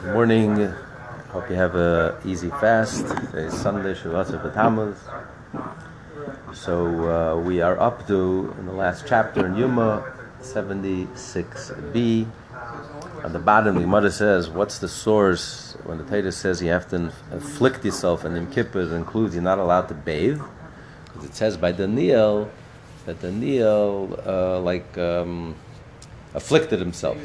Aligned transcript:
Good 0.00 0.12
morning. 0.12 0.72
Hope 1.30 1.50
you 1.50 1.56
have 1.56 1.74
a 1.74 2.20
easy 2.24 2.50
fast. 2.50 3.04
It's 3.34 3.58
Sunday, 3.58 3.94
Shivasa 3.94 4.40
B'Tammuz. 4.40 4.96
So 6.54 7.10
uh, 7.10 7.40
we 7.40 7.60
are 7.62 7.76
up 7.80 8.06
to 8.06 8.54
in 8.60 8.66
the 8.66 8.72
last 8.72 9.06
chapter 9.08 9.44
in 9.44 9.56
Yuma 9.56 10.04
76b. 10.40 12.28
On 13.24 13.32
the 13.32 13.40
bottom, 13.40 13.74
the 13.74 13.80
Gemara 13.80 14.12
says, 14.12 14.48
"What's 14.48 14.78
the 14.78 14.86
source 14.86 15.76
when 15.82 15.98
the 15.98 16.04
Torah 16.04 16.30
says 16.30 16.62
you 16.62 16.68
have 16.68 16.88
to 16.90 17.12
afflict 17.32 17.84
yourself 17.84 18.24
and 18.24 18.36
in 18.36 18.46
Kippur 18.52 18.82
it 18.82 18.92
includes 18.92 19.34
you're 19.34 19.42
not 19.42 19.58
allowed 19.58 19.88
to 19.88 19.94
bathe?" 19.94 20.40
Because 21.06 21.24
it 21.24 21.34
says 21.34 21.56
by 21.56 21.72
Daniel 21.72 22.48
that 23.04 23.20
Daniel 23.20 24.16
uh, 24.24 24.60
like 24.60 24.96
um, 24.96 25.56
afflicted 26.34 26.78
himself 26.78 27.18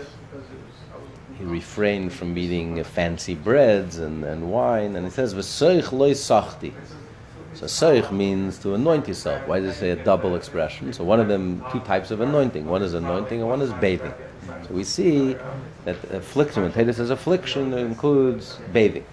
he 1.44 1.50
refrained 1.50 2.14
from 2.14 2.38
eating 2.38 2.82
fancy 2.84 3.36
breads 3.36 3.98
and, 3.98 4.24
and 4.24 4.50
wine, 4.50 4.96
and 4.96 5.06
he 5.06 5.12
says, 5.12 5.34
"V'soich 5.34 5.92
loy 5.92 6.12
sachti." 6.12 6.74
So 7.54 7.66
soich 7.66 8.12
means 8.12 8.58
to 8.60 8.74
anoint 8.74 9.08
yourself. 9.08 9.46
Why 9.48 9.60
does 9.60 9.76
it 9.76 9.80
say 9.80 9.90
a 9.92 9.96
double 9.96 10.36
expression? 10.36 10.94
So 10.94 11.04
one 11.04 11.20
of 11.20 11.28
them, 11.28 11.64
two 11.72 11.82
types 11.82 12.12
of 12.12 12.22
anointing. 12.22 12.66
One 12.66 12.82
is 12.82 12.94
anointing, 12.94 13.42
and 13.42 13.50
one 13.50 13.62
is 13.62 13.74
bathing. 13.74 14.14
So 14.68 14.74
we 14.74 14.84
see 14.84 15.36
that 15.86 15.98
affliction, 16.12 16.64
when 16.64 16.94
says 16.94 17.10
affliction, 17.10 17.74
includes 17.74 18.58
bathing. 18.72 19.06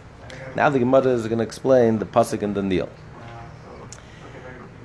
Now 0.54 0.70
the 0.70 0.78
Gemara 0.78 1.08
is 1.08 1.26
going 1.26 1.38
to 1.38 1.44
explain 1.44 1.98
the 1.98 2.06
pasuk 2.06 2.42
and 2.42 2.54
Daniel. 2.54 2.88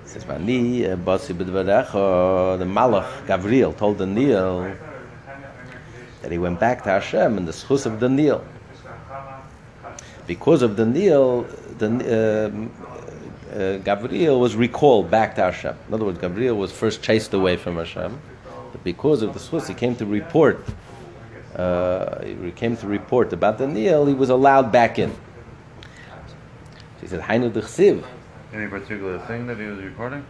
It 0.03 0.07
says, 0.07 0.25
"Vani 0.25 0.83
eh, 0.83 0.95
basi 0.95 1.33
b'dvarecha." 1.33 2.57
The 2.57 2.65
Malach 2.65 3.27
Gabriel 3.27 3.71
told 3.73 3.99
Daniel 3.99 4.75
that 6.25 6.31
he 6.31 6.39
went 6.39 6.59
back 6.59 6.81
to 6.81 6.89
Hashem 6.89 7.37
in 7.37 7.45
the 7.45 7.51
schus 7.51 7.85
of 7.85 7.99
the 7.99 8.07
Daniel. 8.07 8.43
Because 10.25 10.63
of 10.63 10.75
Daniel, 10.75 11.43
the, 11.77 11.87
uh, 13.53 13.55
uh, 13.55 13.77
Gabriel 13.77 14.39
was 14.39 14.55
recalled 14.55 15.11
back 15.11 15.35
to 15.35 15.43
Hashem. 15.43 15.75
In 15.87 15.93
other 15.93 16.03
words, 16.03 16.17
Gabriel 16.17 16.57
was 16.57 16.71
first 16.71 17.03
chased 17.03 17.35
away 17.35 17.57
from 17.57 17.75
Hashem, 17.75 18.19
but 18.71 18.83
because 18.83 19.21
of 19.21 19.35
the 19.35 19.39
schus, 19.39 19.67
he 19.67 19.75
came 19.75 19.95
to 19.97 20.05
report. 20.07 20.65
Uh, 21.55 22.23
he 22.23 22.51
came 22.53 22.75
to 22.77 22.87
report 22.87 23.31
about 23.31 23.59
the 23.59 23.67
Daniel. 23.67 24.07
He 24.07 24.15
was 24.15 24.31
allowed 24.31 24.71
back 24.71 24.97
in. 24.97 25.13
He 27.01 27.05
said, 27.05 27.21
"Hainu 27.21 27.53
d'chsiv." 27.53 28.03
Any 28.51 28.67
particular 28.67 29.19
thing 29.27 29.45
that 29.45 29.59
he 29.59 29.65
was 29.65 29.77
reporting? 29.77 30.25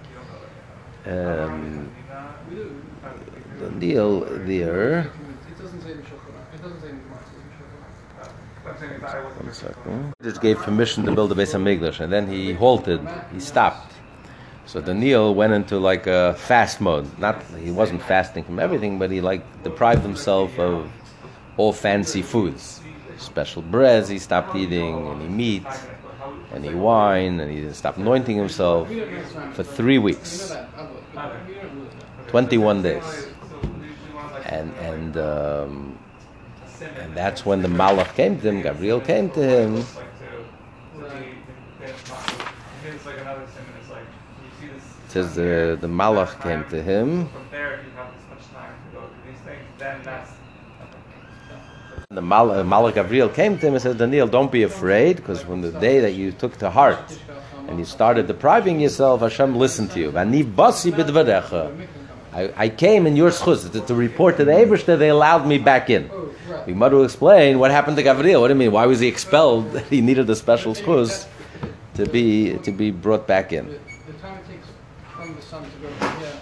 Um, 1.06 1.90
Daniel 3.62 4.26
there. 4.46 5.10
He 10.20 10.24
just 10.24 10.42
gave 10.42 10.58
permission 10.58 11.06
to 11.06 11.12
build 11.14 11.30
the 11.30 11.36
Beis 11.36 11.54
Hamikdash, 11.54 12.00
and 12.00 12.12
then 12.12 12.28
he 12.28 12.54
halted. 12.54 13.02
He 13.32 13.40
stopped. 13.40 13.94
So 14.66 14.82
Daniel 14.82 15.36
went 15.36 15.54
into 15.54 15.78
like 15.78 16.08
a 16.08 16.34
fast 16.34 16.82
mode. 16.82 17.06
Not 17.20 17.44
he 17.64 17.70
wasn't 17.70 18.02
fasting 18.02 18.44
from 18.44 18.60
everything, 18.60 18.98
but 18.98 19.12
he 19.12 19.22
like 19.22 19.44
deprived 19.64 20.02
himself 20.02 20.58
of 20.58 20.90
all 21.58 21.72
fancy 21.72 22.24
foods, 22.24 22.82
special 23.18 23.62
breads. 23.62 24.10
He 24.10 24.18
stopped 24.18 24.56
eating, 24.56 25.08
any 25.08 25.28
meat, 25.28 25.68
any 26.52 26.74
wine, 26.74 27.40
and 27.40 27.52
he 27.52 27.72
stopped 27.74 28.00
anointing 28.00 28.38
himself 28.38 28.90
for 29.54 29.64
three 29.64 30.00
weeks, 30.00 30.58
twenty-one 32.28 32.82
days, 32.82 33.25
and 34.46 34.74
and. 34.80 35.18
Um, 35.18 36.00
and 37.00 37.16
that's 37.16 37.46
when 37.46 37.62
the 37.62 37.68
Malach 37.68 38.16
came 38.16 38.40
to 38.40 38.50
him, 38.50 38.62
Gabriel 38.62 39.02
came 39.02 39.30
to 39.32 39.42
him. 39.42 39.78
It's 39.78 39.96
like 43.06 43.20
another 43.20 43.46
sin, 43.56 43.64
it's 43.80 43.90
like 43.90 44.04
you 44.44 44.50
see 44.60 44.68
this. 44.68 44.84
It 45.06 45.12
says 45.12 45.36
the, 45.36 45.78
the 45.80 45.88
Malach 45.88 46.42
came 46.42 46.64
to 46.66 46.82
him. 46.82 47.28
From 47.28 47.42
there, 47.52 47.76
if 47.76 47.86
you 47.86 47.92
have 47.96 48.12
this 48.14 48.24
much 48.30 48.46
time 48.54 48.74
to 48.86 48.92
go 48.98 49.08
through 49.08 49.32
these 49.32 49.42
things, 49.42 49.64
then 49.78 50.02
that's. 50.04 50.32
The 52.10 52.22
Mal- 52.22 52.52
uh, 52.52 52.64
Malach 52.64 52.94
Gabriel 52.94 53.30
came 53.30 53.58
to 53.58 53.68
him 53.68 53.74
and 53.74 53.82
said, 53.82 53.98
Daniel, 53.98 54.28
don't 54.28 54.52
be 54.52 54.62
afraid, 54.64 55.16
because 55.18 55.42
from 55.42 55.62
the 55.62 55.72
day 55.72 56.00
that 56.02 56.12
you 56.12 56.32
took 56.32 56.58
to 56.58 56.70
heart 56.70 57.18
and 57.68 57.80
you 57.80 57.86
started 57.86 58.28
depriving 58.28 58.80
yourself, 58.80 59.22
Hashem 59.22 59.56
listened 59.56 59.90
to 59.92 60.00
you. 60.00 60.12
V'ani 62.36 62.44
basi 62.44 62.54
b'dvarecha. 62.54 62.58
I, 62.58 62.64
I 62.66 62.70
came 62.70 63.08
in 63.08 63.16
your 63.16 63.30
schus 63.32 63.72
to, 63.72 63.82
to 63.82 63.96
report 63.96 64.38
to 64.38 64.46
the 64.46 64.52
Ebershter, 64.52 64.98
they 64.98 65.10
allowed 65.10 65.48
me 65.48 65.58
back 65.58 65.90
in. 65.90 66.10
Oh, 66.12 66.30
the 66.66 66.72
Gemara 66.72 66.90
will 66.90 67.04
explain 67.04 67.60
what 67.60 67.72
happened 67.72 67.98
to 67.98 68.04
Gabriel. 68.04 68.42
What 68.42 68.48
do 68.50 68.54
you 68.54 68.60
mean? 68.60 68.72
Why 68.72 68.86
was 68.86 69.00
he 69.00 69.08
expelled? 69.08 69.80
he 69.90 70.02
needed 70.02 70.30
a 70.30 70.36
special 70.36 70.74
schus 70.76 71.28
to 71.96 72.06
be 72.06 72.58
to 72.60 72.72
be 72.72 72.92
brought 72.92 73.28
back 73.28 73.54
in. 73.54 73.68
The, 73.68 73.80
the 74.12 74.14
time 74.20 74.38
it 74.40 74.48
takes 74.48 74.68
from 75.16 75.36
the 75.36 75.42
sun 75.42 75.64
to 75.64 75.70
go 75.78 75.88
from 75.90 76.20
here, 76.20 76.42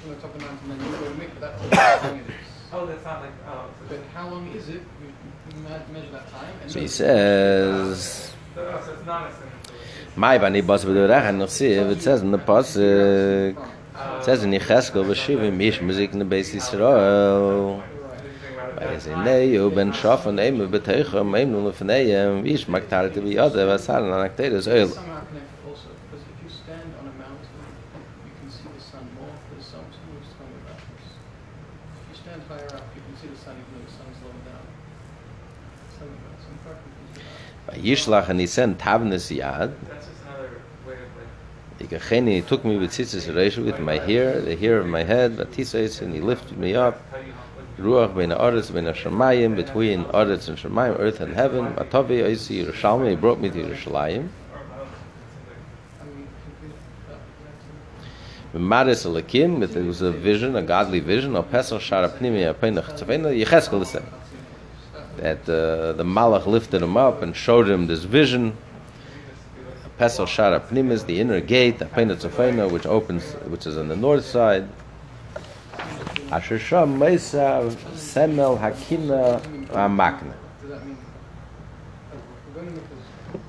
from 0.00 0.10
the 0.10 0.16
top 0.16 0.34
of 0.34 0.40
the 0.40 0.46
mountain, 0.46 0.68
then 0.68 0.78
you 0.78 0.90
go 0.96 1.04
to 1.04 1.10
Mikvah, 1.10 1.70
that's 1.70 2.02
how 2.02 2.08
long 2.08 2.18
it 2.18 2.26
is. 2.26 2.34
Oh, 2.70 2.86
that's 2.86 3.04
not 3.04 3.20
like. 3.22 3.32
Oh, 3.48 3.70
so, 3.88 3.96
But 3.96 4.00
how 4.14 4.28
long 4.28 4.48
is 4.48 4.68
it? 4.68 4.74
You, 4.74 5.56
you 5.56 5.62
measure 5.62 6.10
that 6.12 6.30
time. 6.30 6.54
And 6.62 6.70
So 6.70 6.80
he 6.80 6.88
says, 6.88 8.32
oh, 8.56 8.82
so 8.84 8.92
it's 8.92 9.06
not 9.06 9.30
a 9.30 9.34
sin. 9.34 9.42
"My 10.16 10.38
bani 10.38 10.60
bas 10.62 10.84
b'dvarecha 10.84 11.32
nechsiv." 11.36 11.92
It 11.92 12.02
says 12.02 12.22
in 12.22 12.30
the 12.32 12.38
pasuk. 12.38 13.77
It 13.98 14.24
says 14.24 14.44
in 14.44 14.52
vashiv 14.52 15.42
im 15.42 15.60
ish 15.60 15.80
muzik 15.80 16.14
ne 16.14 16.24
beis 16.24 16.52
Yisrael. 16.54 17.82
Weil 18.76 18.88
es 18.96 19.06
in 19.06 19.24
neyo 19.24 19.74
ben 19.74 19.92
schoffen 19.92 20.38
eime 20.38 20.68
beteiche 20.68 21.18
am 21.18 21.28
um 21.28 21.34
eim 21.34 21.50
nun 21.50 21.66
af 21.66 21.80
neyem 21.80 22.46
ish 22.46 22.66
magtarete 22.68 23.20
vi 23.20 23.34
yode 23.34 23.66
vassalen 23.66 24.12
an 24.12 24.28
akteres 24.28 24.68
oil. 24.68 24.92
Yishlach 37.74 38.28
and 38.28 38.40
he 38.40 38.46
sent 38.46 38.78
Tavnes 38.78 39.30
Yad, 39.30 39.72
like. 41.80 41.90
Ikacheni 41.90 42.34
he 42.34 42.40
took 42.42 42.64
me 42.64 42.76
with 42.76 42.90
tzitzis 42.90 43.32
reishu 43.32 43.64
with 43.64 43.78
my 43.80 43.98
hair, 43.98 44.40
the 44.40 44.56
hair 44.56 44.78
of 44.78 44.86
my 44.86 45.02
head, 45.02 45.36
vatisais, 45.36 46.00
and 46.02 46.14
he 46.14 46.20
lifted 46.20 46.58
me 46.58 46.74
up. 46.74 47.00
Ruach 47.78 48.14
ben 48.16 48.30
Aretz 48.30 48.72
ben 48.72 48.84
Hashemayim, 48.84 49.54
between 49.54 50.04
Aretz 50.06 50.48
and 50.48 50.58
Shemayim, 50.58 50.98
earth 50.98 51.20
and 51.20 51.32
heaven. 51.32 51.74
Matavi 51.74 52.22
Oisi 52.24 52.64
Yerushalmi, 52.64 53.10
he 53.10 53.16
brought 53.16 53.38
me 53.38 53.50
to 53.50 53.56
Yerushalayim. 53.56 54.28
I 56.00 56.04
mean, 56.04 56.28
complete 56.50 56.72
that. 58.52 58.58
Maris 58.58 59.04
Alakim, 59.04 59.62
it 59.62 59.84
was 59.84 60.02
a 60.02 60.10
vision, 60.10 60.56
a 60.56 60.62
godly 60.62 60.98
vision, 60.98 61.36
of 61.36 61.48
Pesach 61.52 61.80
Shara 61.80 62.10
Pnimi 62.10 62.52
Apenach 62.52 62.98
Tzavena, 62.98 63.44
Yecheskel 63.44 63.86
said 63.86 64.04
that 65.18 65.48
uh, 65.48 65.92
the 65.92 66.04
Malach 66.04 66.46
lifted 66.46 66.82
him 66.82 66.96
up 66.96 67.22
and 67.22 67.34
showed 67.36 67.68
him 67.68 67.86
this 67.86 68.04
vision. 68.04 68.56
Pesach 69.98 70.28
Shara 70.28 70.60
Pnim 70.60 70.92
is 70.92 71.04
the 71.04 71.20
inner 71.20 71.40
gate, 71.40 71.80
Apenach 71.80 72.20
Tzavena, 72.20 72.70
which 72.70 72.86
opens, 72.86 73.32
which 73.48 73.66
is 73.66 73.76
on 73.76 73.88
the 73.88 73.96
north 73.96 74.24
side. 74.24 74.68
Asher 76.30 76.60
Sham 76.60 76.98
Mesa 76.98 77.74
Semel 77.96 78.56
Hakina 78.58 79.40
Amakna. 79.70 80.34
Does 80.62 80.80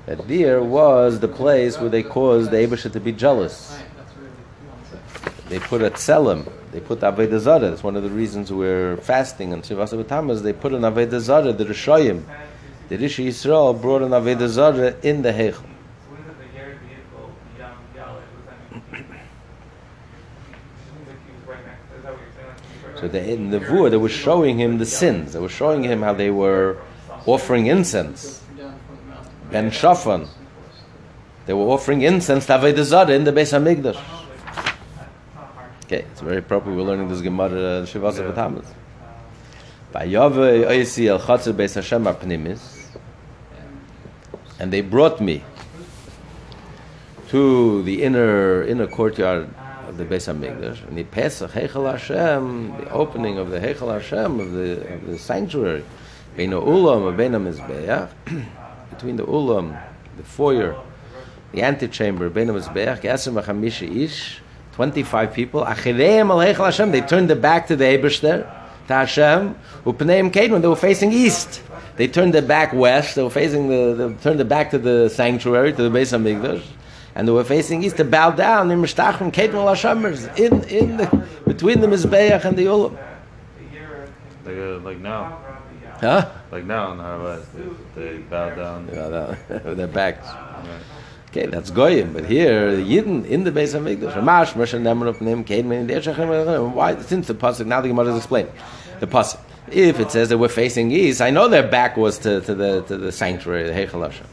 that 0.06 0.26
there 0.26 0.60
was 0.60 1.20
the 1.20 1.28
place 1.28 1.78
where 1.78 1.88
they 1.88 2.02
caused 2.02 2.50
the 2.50 2.56
Abisha 2.56 2.90
to 2.92 2.98
be 2.98 3.12
jealous. 3.12 3.80
They 5.48 5.60
put 5.60 5.82
a 5.82 5.90
tselem. 5.90 6.50
They 6.72 6.80
put 6.80 6.98
Avodah 6.98 7.38
Zarah. 7.38 7.70
That's 7.70 7.84
one 7.84 7.94
of 7.94 8.02
the 8.02 8.10
reasons 8.10 8.52
we're 8.52 8.96
fasting 8.96 9.52
on 9.52 9.62
B'Tammuz. 9.62 10.42
They 10.42 10.52
put 10.52 10.72
an 10.72 10.82
Avodah 10.82 11.20
Zarah, 11.20 11.52
the 11.52 11.64
Rishayim. 11.64 12.24
The 12.88 12.98
Rishi 12.98 13.28
Yisrael 13.28 13.80
brought 13.80 14.02
an 14.02 14.10
Avodah 14.10 14.48
Zarah 14.48 14.96
in 15.02 15.22
the 15.22 15.30
Heichel. 15.30 15.64
So 23.00 23.08
the, 23.08 23.32
in 23.32 23.50
the 23.50 23.60
Vur, 23.60 23.88
they 23.88 23.96
were 23.96 24.10
showing 24.10 24.58
him 24.58 24.76
the 24.76 24.84
sins. 24.84 25.32
They 25.32 25.40
were 25.40 25.48
showing 25.48 25.82
him 25.82 26.02
how 26.02 26.12
they 26.12 26.30
were 26.30 26.76
offering 27.24 27.66
incense. 27.66 28.42
The. 28.56 28.72
Ben 29.50 29.70
Shafan. 29.70 30.28
They 31.46 31.54
were 31.54 31.64
offering 31.64 32.02
incense 32.02 32.46
to 32.46 32.52
Avodah 32.58 32.84
Zarah 32.84 33.12
in 33.12 33.24
the 33.24 33.32
Beis 33.32 33.52
Hamikdash. 33.52 34.00
Okay, 35.86 36.04
it's 36.12 36.20
very 36.20 36.42
proper. 36.42 36.70
We're 36.70 36.82
learning 36.82 37.08
this 37.08 37.22
Gemara 37.22 37.48
uh, 37.48 37.86
Shivasa 37.86 38.30
B'Tammuz. 38.32 38.66
Vayave 39.94 40.66
Oisi 40.68 41.06
El 41.06 41.18
Chatzer 41.18 41.54
Beis 41.54 41.74
Hashem 41.74 42.04
Apnimis. 42.04 42.84
And 44.58 44.70
they 44.70 44.82
brought 44.82 45.22
me 45.22 45.42
to 47.28 47.82
the 47.84 48.02
inner 48.02 48.62
inner 48.64 48.86
courtyard 48.86 49.48
of 49.90 49.98
the 49.98 50.04
Beis 50.04 50.32
Hamikdash, 50.32 50.86
and 50.86 50.96
the 50.96 51.02
Pesach 51.02 51.50
Heichel 51.50 51.90
Hashem, 51.90 52.76
the 52.78 52.90
opening 52.90 53.38
of 53.38 53.50
the 53.50 53.58
Heichel 53.58 53.92
Hashem 53.92 54.38
of 54.38 54.52
the 54.52 54.94
of 54.94 55.06
the 55.06 55.18
sanctuary. 55.18 55.84
Bein 56.36 56.50
ulam 56.50 57.08
and 57.08 57.46
mizbeach, 57.46 58.08
between 58.90 59.16
the 59.16 59.24
ulam, 59.24 59.78
the 60.16 60.22
foyer, 60.22 60.76
the 61.52 61.62
antechamber, 61.62 62.30
bein 62.30 62.46
mizbeach, 62.46 63.00
ge'asem 63.00 63.42
v'chamisha 63.42 64.04
ish, 64.04 64.40
25 64.74 65.34
people, 65.34 65.64
achireim 65.64 66.30
al 66.30 66.64
Hashem, 66.64 66.92
they 66.92 67.00
turned 67.00 67.28
their 67.28 67.36
back 67.36 67.66
to 67.66 67.74
the 67.74 67.84
Ebershter, 67.84 68.48
to 68.86 68.94
Hashem, 68.94 69.56
u'pneim 69.84 70.32
kedman, 70.32 70.62
they 70.62 70.68
were 70.68 70.76
facing 70.76 71.12
east. 71.12 71.62
They 71.96 72.06
turned 72.06 72.32
their 72.32 72.42
back 72.42 72.72
west, 72.72 73.16
they 73.16 73.22
were 73.22 73.28
facing 73.28 73.68
the, 73.68 73.94
they 73.94 74.14
turned 74.22 74.38
their 74.38 74.46
back 74.46 74.70
to 74.70 74.78
the 74.78 75.10
sanctuary, 75.10 75.72
to 75.72 75.88
the 75.88 75.90
Beis 75.90 76.16
HaMikdash, 76.16 76.62
and 77.14 77.26
they 77.26 77.32
were 77.32 77.44
facing 77.44 77.82
east 77.82 77.96
to 77.96 78.04
bow 78.04 78.30
down 78.30 78.70
in 78.70 78.80
Mishtachim 78.80 79.32
Kedman 79.32 79.66
Hashemers, 79.66 80.38
in, 80.38 80.62
in 80.64 80.96
the, 80.96 81.26
between 81.46 81.80
the 81.80 81.86
Mizbeach 81.86 82.44
and 82.44 82.56
the 82.56 82.66
Ulam. 82.66 82.96
Like, 84.44 84.56
uh, 84.56 84.78
like 84.78 84.98
now. 84.98 85.38
Huh? 86.00 86.30
Like 86.50 86.64
now 86.64 86.92
in 86.92 86.98
Harvard, 86.98 87.44
they, 87.94 88.02
they 88.02 88.18
bow 88.18 88.54
down. 88.54 88.88
Yeah, 88.92 89.08
that- 89.08 89.64
with 89.64 89.76
their 89.76 89.86
backs. 89.86 90.26
Right. 90.26 90.80
Okay, 91.28 91.46
that's 91.46 91.70
Goyim, 91.70 92.12
but 92.12 92.24
here, 92.24 92.74
the 92.74 92.82
Yidden 92.82 93.24
in 93.24 93.44
the 93.44 93.52
Beis 93.52 93.78
HaMikdash, 93.78 94.16
Ramash, 94.16 94.54
Moshe 94.54 95.08
of 95.08 95.20
Nim, 95.20 95.44
Kedman, 95.44 95.86
the 95.86 95.94
Eshachem, 95.94 96.72
why, 96.72 97.00
since 97.02 97.28
the 97.28 97.34
Pasuk, 97.34 97.66
now 97.66 97.80
the 97.80 97.86
Gemara 97.86 98.06
is 98.06 98.16
explaining, 98.16 98.52
the 98.98 99.06
Pasuk. 99.06 99.38
If 99.70 100.00
it 100.00 100.10
says 100.10 100.30
that 100.30 100.38
we're 100.38 100.48
facing 100.48 100.90
east, 100.90 101.20
I 101.20 101.30
know 101.30 101.46
their 101.46 101.66
back 101.66 101.96
was 101.96 102.18
to, 102.18 102.40
to 102.40 102.54
the 102.54 102.82
to 102.82 102.96
the 102.96 103.12
sanctuary, 103.12 103.68
the 103.68 103.72
Heichal 103.72 104.04
Hashem. 104.04 104.26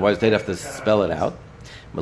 Why 0.00 0.10
does 0.10 0.20
they 0.20 0.30
have 0.30 0.46
to 0.46 0.56
spell 0.56 1.02
it 1.02 1.10
out? 1.10 1.36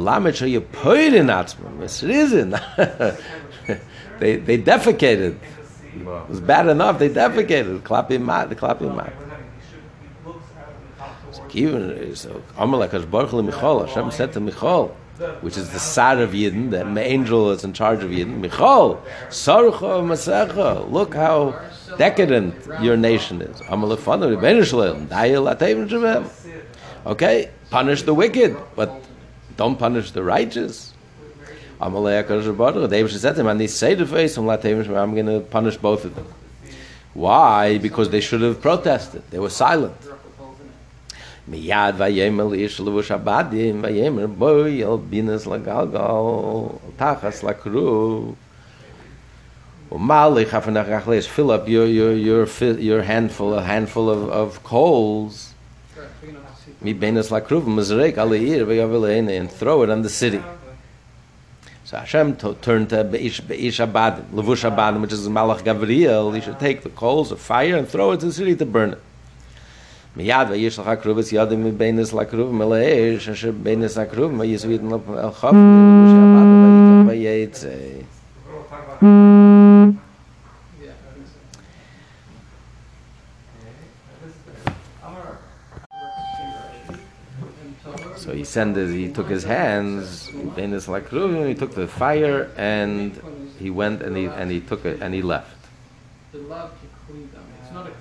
They 4.22 4.36
they 4.36 4.56
defecated. 4.56 5.34
It 5.96 6.28
was 6.28 6.40
bad 6.40 6.68
enough. 6.68 7.00
They 7.00 7.08
defecated. 7.08 7.80
Klapping 7.80 8.24
mat. 8.24 8.48
The 8.48 8.54
klapping 8.54 8.94
mat. 8.94 9.12
So, 12.14 12.40
Hu 12.62 12.70
Hashem 13.86 14.12
said 14.12 14.32
to 14.34 14.40
Michal, 14.40 14.96
which 15.40 15.56
is 15.56 15.70
the 15.70 15.78
side 15.78 16.18
of 16.18 16.30
Yidden, 16.30 16.70
the 16.70 17.00
angel 17.00 17.50
is 17.50 17.64
in 17.64 17.72
charge 17.72 18.02
of 18.02 18.10
Yidden. 18.10 18.38
Michal, 18.40 19.02
Sarcha 19.28 20.02
Masecha. 20.02 20.90
Look 20.90 21.14
how 21.14 21.60
decadent 21.98 22.54
your 22.80 22.96
nation 22.96 23.42
is. 23.42 23.60
Okay, 27.04 27.50
punish 27.70 28.02
the 28.02 28.14
wicked, 28.14 28.56
but 28.76 29.02
don't 29.56 29.78
punish 29.78 30.10
the 30.12 30.22
righteous. 30.22 30.92
I'm 31.80 31.92
going 31.92 32.24
to 35.26 35.40
punish 35.50 35.76
both 35.76 36.04
of 36.04 36.14
them. 36.14 36.26
Why? 37.14 37.78
Because 37.78 38.10
they 38.10 38.20
should 38.20 38.40
have 38.40 38.60
protested. 38.60 39.22
They 39.30 39.38
were 39.40 39.50
silent. 39.50 39.96
מיד 41.47 41.95
ויאמר 41.97 42.53
איש 42.53 42.79
לבוש 42.79 43.11
הבדים 43.11 43.79
ויאמר 43.83 44.27
בואי 44.27 44.83
אל 44.83 44.97
בינס 45.09 45.47
לגלגל 45.47 45.97
תחס 46.97 47.43
לכרוב 47.43 48.35
ומלך 49.91 50.53
half 50.53 50.67
an 50.67 50.75
hour 50.77 51.21
fill 51.35 51.51
up 51.51 51.67
your 51.67 51.87
your 51.87 52.13
your 52.13 52.45
fi- 52.45 52.81
your 52.89 53.01
handful 53.03 53.53
a 53.53 53.63
handful 53.63 54.09
of, 54.09 54.29
of 54.29 54.61
coals 54.63 55.53
Correct, 55.95 56.21
big 56.21 56.29
enough 56.31 56.65
to 56.65 56.65
see. 56.65 56.71
mi 56.81 56.93
benes 56.93 57.29
lakruv 57.29 57.63
mizrek 57.65 58.17
alle 58.17 58.37
ir 58.37 58.65
veyavel 58.65 59.29
and 59.29 59.49
throw 59.49 59.83
it 59.83 59.89
on 59.89 60.01
the 60.01 60.09
city 60.09 60.41
so 61.87 61.95
Hashem 61.95 62.35
to, 62.37 62.53
turned 62.55 62.89
to 62.89 63.05
Beish 63.05 63.39
Beish 63.39 63.79
Abadim, 63.79 64.25
Levush 64.31 64.69
Abadim, 64.69 64.99
which 64.99 65.13
is 65.13 65.25
Malach 65.29 65.61
Gavriel. 65.61 66.35
He 66.35 66.41
should 66.41 66.59
take 66.59 66.83
the 66.83 66.89
coals 66.89 67.31
of 67.31 67.39
fire 67.39 67.77
and 67.77 67.87
throw 67.87 68.11
it 68.11 68.19
to 68.19 68.25
the 68.25 68.33
city 68.33 68.57
to 68.57 68.65
burn 68.65 68.91
it. 68.91 69.01
מיד 70.17 70.47
ויש 70.49 70.79
לך 70.79 70.89
קרובס 71.01 71.33
ידם 71.33 71.63
מבינס 71.63 72.13
לקרוב 72.13 72.53
מלאש 72.53 73.29
אשר 73.29 73.51
בינס 73.63 73.97
הקרוב 73.97 74.39
ויסביתן 74.39 74.93
אל 74.93 75.31
חוף 75.31 75.53
לבוש 75.53 76.11
הבד 76.13 76.47
ויקח 76.63 77.07
ויצא 77.07 77.69
Yeah, 80.81 80.91
I 80.91 81.13
think 81.13 81.27
so. 87.83 87.91
And 87.91 88.17
so 88.17 88.33
he 88.33 88.43
sent 88.43 88.75
his, 88.75 88.91
he 88.91 89.07
took 89.09 89.29
his 89.29 89.43
hands 89.43 90.29
beinus 90.55 90.87
lakruv 90.87 91.35
and 91.35 91.47
he 91.47 91.55
took 91.55 91.73
the 91.75 91.87
fire 91.87 92.49
and 92.57 93.19
he 93.59 93.69
went 93.69 94.01
and 94.01 94.17
he 94.17 94.25
and 94.25 94.51
he 94.51 94.59
took 94.59 94.85
it 94.85 95.01
and 95.01 95.13
he 95.13 95.21
left 95.21 95.61
The 96.31 96.39
love 96.39 96.71
to 96.81 96.87
kli 97.05 97.31
them. 97.31 97.45
It's 97.61 97.71
not 97.71 97.87
a 97.87 98.00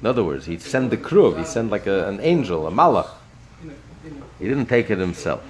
in 0.00 0.06
other 0.06 0.24
words 0.24 0.46
he 0.46 0.58
sent 0.58 0.90
the 0.90 0.96
kruv 0.96 1.38
he 1.38 1.44
sent 1.44 1.70
like 1.70 1.86
a, 1.86 2.08
an 2.08 2.20
angel 2.20 2.66
a 2.66 2.70
malach 2.70 3.10
he 4.38 4.46
didn't 4.48 4.66
take 4.66 4.90
it 4.90 4.98
himself 4.98 5.42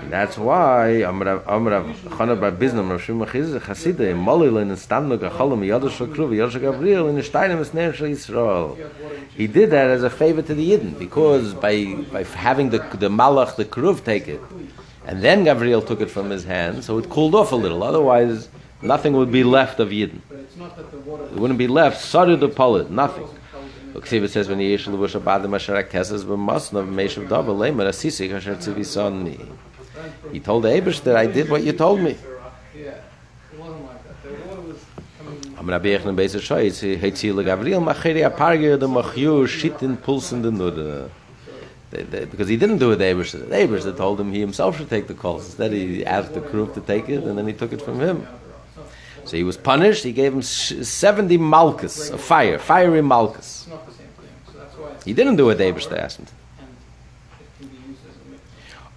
And 0.00 0.12
that's 0.12 0.38
why 0.38 1.02
Amrav 1.04 1.42
Amrav 1.42 1.92
Chana 2.16 2.40
Bar 2.40 2.52
Biznam 2.52 2.90
Rav 2.90 3.02
Shimon 3.02 3.26
Chasida 3.26 4.10
in 4.10 4.16
Molil 4.16 4.62
in 4.62 4.68
Stamnu 4.70 5.18
Gacholam 5.18 5.60
Yodah 5.66 5.90
Shakruv 5.90 6.30
Yodah 6.30 6.60
Gabriel 6.60 7.08
in 7.08 7.16
Steinem 7.16 7.58
Esner 7.64 7.92
Shal 7.92 8.06
Yisrael. 8.06 8.90
He 9.36 9.48
did 9.48 9.70
that 9.70 9.90
as 9.90 10.04
a 10.04 10.10
favor 10.10 10.42
to 10.42 10.54
the 10.54 10.70
Yidden 10.70 10.96
because 10.98 11.54
by 11.54 11.94
by 12.12 12.22
having 12.22 12.70
the 12.70 12.78
the 12.78 13.08
Malach 13.08 13.56
the 13.56 13.64
Kruv 13.64 14.04
take 14.04 14.28
it, 14.28 14.40
and 15.04 15.22
then 15.22 15.42
Gabriel 15.42 15.82
took 15.82 16.00
it 16.00 16.10
from 16.10 16.30
his 16.30 16.44
hand, 16.44 16.84
so 16.84 16.98
it 16.98 17.10
cooled 17.10 17.34
off 17.34 17.50
a 17.50 17.56
little. 17.56 17.82
Otherwise, 17.82 18.48
nothing 18.82 19.12
would 19.14 19.32
be 19.32 19.44
left 19.44 19.80
of. 19.80 19.90
But 19.90 20.38
it's 20.38 20.56
not 20.56 20.76
the 20.76 20.98
water. 20.98 21.24
It 21.24 21.32
wouldn't 21.32 21.58
be 21.58 21.66
left. 21.68 22.00
Sorry 22.00 22.36
to 22.36 22.48
Polit, 22.48 22.90
nothing. 22.90 23.22
wasn't 23.22 23.40
held 23.52 23.64
in 23.86 23.94
Look, 23.94 24.06
see, 24.06 24.18
it 24.18 24.30
says 24.30 24.48
when 24.48 24.60
Yesh 24.60 24.86
Levush 24.86 25.20
Abadim 25.20 25.54
Asher 25.54 25.82
Akesses 25.82 26.24
B'Masnav 26.24 26.88
Meshav 26.88 27.28
Davar 27.28 27.56
Leimer 27.56 27.88
Asisi 27.88 28.32
Asher 28.32 28.54
Tzivisani. 28.56 29.48
He 30.32 30.40
told 30.40 30.64
the 30.64 30.68
Abish 30.68 31.02
that 31.02 31.16
I 31.16 31.26
did 31.26 31.48
what 31.48 31.62
you 31.64 31.72
told 31.72 32.00
me. 32.00 32.16
Yeah, 32.76 32.90
it 33.52 33.58
wasn't 33.58 33.84
like 33.84 34.04
that. 34.04 34.22
The 34.22 34.48
water 34.48 34.60
was 34.60 34.84
coming. 35.56 35.80
Yechon 35.80 36.16
Beis 36.16 36.36
Shoyz, 36.36 36.80
he 36.80 36.96
heit 36.96 37.16
sie 37.16 37.32
le 37.32 37.42
Gabriel 37.42 37.80
macheri 37.80 38.28
aparge 38.30 38.78
de 38.78 38.86
machyu 38.86 39.46
shitin 39.46 39.96
pulsen 39.96 40.42
de 40.42 40.50
nude. 40.50 41.10
They- 41.90 42.02
they- 42.02 42.24
Because 42.26 42.48
he 42.48 42.56
didn't 42.56 42.78
do 42.78 42.92
it, 42.92 42.96
the 42.96 43.04
Abish. 43.04 43.32
The 43.32 43.54
Abish 43.54 43.82
that 43.84 43.96
told 43.96 44.20
him 44.20 44.30
he 44.30 44.40
himself 44.40 44.76
should 44.76 44.90
take 44.90 45.08
the 45.08 45.14
calls. 45.14 45.46
Instead, 45.46 45.72
he 45.72 46.04
asked 46.04 46.34
the 46.34 46.40
crew 46.40 46.70
to 46.74 46.80
take 46.80 47.08
it, 47.08 47.24
and 47.24 47.36
then 47.36 47.46
he 47.46 47.54
took 47.54 47.72
it 47.72 47.82
from 47.82 47.98
him. 47.98 48.26
So 49.28 49.36
he 49.36 49.44
was 49.44 49.58
punished. 49.58 50.04
He 50.04 50.12
gave 50.12 50.32
him 50.32 50.40
70 50.40 51.36
malchus 51.36 52.08
of 52.08 52.18
fire, 52.20 52.58
fiery 52.58 53.02
malchus. 53.02 53.60
It's 53.60 53.68
not 53.68 53.86
the 53.86 53.92
same 53.92 54.06
thing. 54.06 54.28
So 54.50 54.58
that's 54.58 54.74
why 54.74 54.90
it's, 54.92 55.04
He 55.04 55.12
didn't 55.12 55.36
do 55.36 55.46
what 55.46 55.58
Abish 55.58 55.86
asked 55.92 56.18
him 56.18 56.24
to. 56.24 56.32
and 56.60 56.68
it 57.38 57.58
can 57.60 57.68
be 57.68 57.76
used 57.90 58.00
as 58.08 58.16
a 58.16 58.30
mix. 58.30 58.42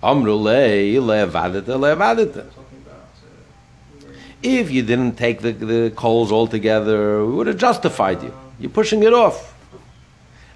Amru 0.01 0.35
le, 0.35 0.61
le'avadete, 1.01 1.65
le'avadete. 1.65 2.43
I'm 2.45 2.49
talking 2.49 2.81
about. 2.85 2.95
Uh, 2.95 4.07
where- 4.07 4.15
If 4.41 4.71
you 4.71 4.83
didn't 4.83 5.17
take 5.17 5.41
the, 5.41 5.51
the 5.51 5.91
coals 5.97 6.31
altogether, 6.31 7.25
we 7.25 7.33
would 7.33 7.47
have 7.47 7.57
justified 7.57 8.23
you. 8.23 8.33
You're 8.57 8.71
pushing 8.71 9.03
it 9.03 9.13
off. 9.13 9.53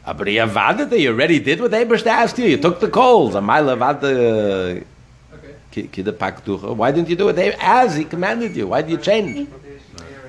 But 0.05 0.27
you 0.29 0.39
already 0.39 1.39
did 1.39 1.59
what 1.59 1.71
Abish 1.71 2.05
asked 2.05 2.37
you. 2.37 2.45
You 2.45 2.57
took 2.57 2.79
the 2.79 2.87
coals. 2.87 3.35
Am 3.35 3.49
I 3.49 3.59
levade 3.59 4.85
okay. 5.33 5.87
kida 5.87 6.13
pakducha? 6.13 6.73
Why 6.73 6.91
didn't 6.91 7.09
you 7.09 7.17
do 7.17 7.27
it 7.27 7.37
as 7.59 7.97
he 7.97 8.05
commanded 8.05 8.55
you? 8.55 8.67
Why 8.67 8.81
did 8.81 8.91
you 8.91 8.97
change? 8.99 9.49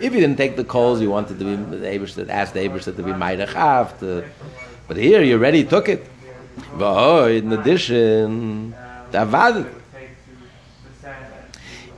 If 0.00 0.12
you 0.14 0.20
didn't 0.20 0.36
take 0.36 0.56
the 0.56 0.64
coals, 0.64 1.00
you 1.00 1.10
wanted 1.10 1.38
to 1.38 1.44
be 1.44 1.56
the 1.56 1.86
Abish 1.86 2.14
that 2.14 2.28
asked 2.28 2.54
the 2.54 2.60
Abish 2.60 2.84
to 2.84 2.92
be 2.92 3.12
ma'irachav. 3.12 3.98
to- 4.00 4.24
But 4.88 4.96
here, 4.96 5.22
you 5.22 5.34
already 5.34 5.64
took 5.64 5.88
it. 5.88 6.06
But 6.78 7.30
in 7.32 7.52
addition, 7.52 8.74
the 9.10 9.18
avadete. 9.18 9.72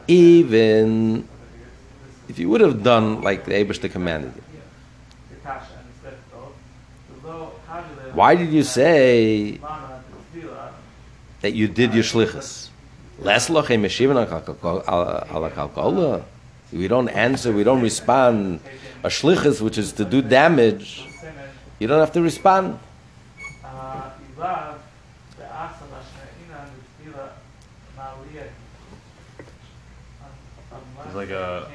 Even 0.07 1.29
if 2.29 2.39
you 2.39 2.49
would 2.49 2.61
have 2.63 2.83
done 2.83 3.21
like 3.23 3.45
the 3.45 3.53
Abish 3.53 3.81
commanded 3.93 4.33
you. 4.37 4.43
Why 8.15 8.35
did 8.35 8.51
you 8.51 8.63
say 8.63 9.61
that 11.43 11.53
you 11.53 11.69
did 11.69 11.95
your 11.95 12.03
shlichus? 12.05 12.69
Less 13.21 13.49
lochem 13.49 13.83
yeshivan 13.85 14.17
ala 14.17 15.51
kalkola. 15.51 16.25
We 16.73 16.89
don't 16.89 17.09
answer, 17.09 17.53
we 17.53 17.65
don't 17.65 17.83
respond. 17.83 18.61
A 19.03 19.09
shlichus, 19.09 19.61
which 19.61 19.79
is 19.79 19.93
to 19.93 20.05
do 20.05 20.21
damage, 20.21 21.05
you 21.79 21.87
don't 21.87 22.01
have 22.01 22.13
to 22.13 22.23
respond. 22.23 22.79
It's 31.07 31.15
like 31.15 31.31
a, 31.31 31.67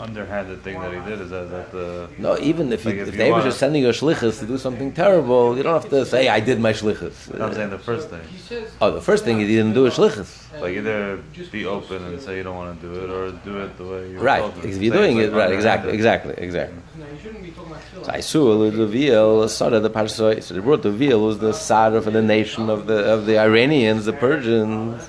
underhanded 0.00 0.62
thing 0.64 0.80
that 0.80 0.92
he 0.92 1.00
did 1.10 1.20
is 1.20 1.30
that, 1.30 1.50
that 1.50 1.70
the 1.72 2.08
No, 2.18 2.38
even 2.38 2.72
if, 2.72 2.84
Like 2.84 2.96
you, 2.96 3.02
if 3.02 3.08
if 3.08 3.14
you 3.14 3.18
the 3.18 3.24
Abish 3.24 3.30
wanna- 3.32 3.46
is 3.48 3.56
sending 3.56 3.82
your 3.82 3.92
shlichus 3.92 4.38
to 4.40 4.46
do 4.46 4.56
something 4.58 4.92
terrible, 4.92 5.56
you 5.56 5.62
don't 5.62 5.74
have 5.80 5.90
to 5.90 6.04
say, 6.06 6.28
I 6.28 6.40
did 6.40 6.58
my 6.60 6.72
shlichus. 6.72 7.14
I'm 7.40 7.52
saying 7.54 7.70
the 7.70 7.78
first 7.78 8.08
thing. 8.10 8.20
He 8.30 8.38
says. 8.38 8.70
Oh, 8.80 8.90
the 8.90 9.00
first 9.00 9.24
thing 9.24 9.38
he 9.38 9.46
didn't 9.46 9.74
do 9.74 9.86
is 9.86 9.94
shlichus. 9.94 10.30
Like 10.60 10.74
either 10.76 11.20
just 11.32 11.52
be 11.52 11.64
open 11.66 12.04
and 12.04 12.20
say 12.20 12.36
you 12.38 12.42
don't 12.42 12.56
want 12.56 12.80
to 12.80 12.86
do 12.86 12.92
it, 13.04 13.10
or 13.10 13.30
do 13.48 13.58
it 13.64 13.76
the 13.78 13.84
way 13.84 14.10
you 14.10 14.16
were 14.18 14.24
Right, 14.24 14.40
told 14.40 14.56
if 14.58 14.64
you're 14.64 14.92
Say 14.92 14.98
doing 14.98 15.18
it, 15.18 15.32
like 15.32 15.40
right, 15.42 15.52
exactly, 15.52 15.92
exactly, 15.92 16.34
exactly. 16.38 16.78
No, 16.98 17.04
you 17.12 17.18
shouldn't 17.22 17.44
be 17.44 17.50
talking 17.50 17.72
about 17.72 17.82
So 17.94 18.10
tefillah. 18.10 18.14
I 18.14 18.20
saw 18.20 18.70
Doviel, 18.80 19.48
Sara 19.48 19.80
the 19.80 19.90
Parsoi. 19.90 20.42
So 20.42 20.54
they 20.54 20.60
brought 20.60 20.82
Doviel 20.82 21.24
was 21.24 21.38
the 21.38 21.52
Sara 21.52 21.96
of 21.96 22.04
the 22.12 22.22
nation 22.22 22.68
of 22.68 22.86
the 22.86 22.98
of 23.14 23.26
the 23.26 23.38
Iranians, 23.38 24.04
the 24.06 24.12
Persians. 24.12 25.08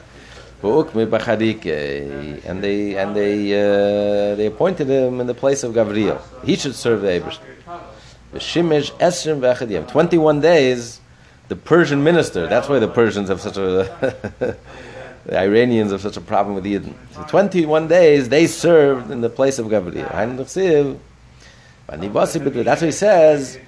B'charike. 0.62 2.46
And 2.46 2.63
they 2.63 2.96
and 2.98 3.15
they 3.15 3.53
uh, 3.53 4.36
they 4.36 4.46
appointed 4.46 4.88
him 4.88 5.20
in 5.20 5.27
the 5.27 5.34
place 5.34 5.63
of 5.63 5.74
Gavriel. 5.74 6.22
He 6.46 6.56
should 6.56 6.75
serve 6.75 7.01
the. 7.01 7.22
V'shimesh 8.34 8.91
esrim. 9.00 9.88
Twenty-one 9.89 10.39
days, 10.41 11.01
the 11.48 11.56
Persian 11.56 12.03
minister. 12.03 12.48
That's 12.48 12.70
why 12.70 12.80
the 12.80 12.88
Persians 12.88 13.30
have 13.30 13.41
such 13.41 13.58
a. 13.58 13.58
the 15.25 15.38
Iranians 15.38 15.91
have 15.91 16.01
such 16.01 16.18
a 16.18 16.22
problem 16.22 16.56
with 16.56 16.65
Eden. 16.65 16.96
So 17.13 17.24
twenty-one 17.24 17.88
days 17.88 18.30
they 18.30 18.48
served 18.48 19.12
in 19.12 19.22
the 19.22 19.30
place 19.30 19.60
of 19.60 19.68
Gavriel. 19.68 20.10
That's 21.88 22.82
what 22.82 22.86
he 22.86 22.91
says. 22.91 23.60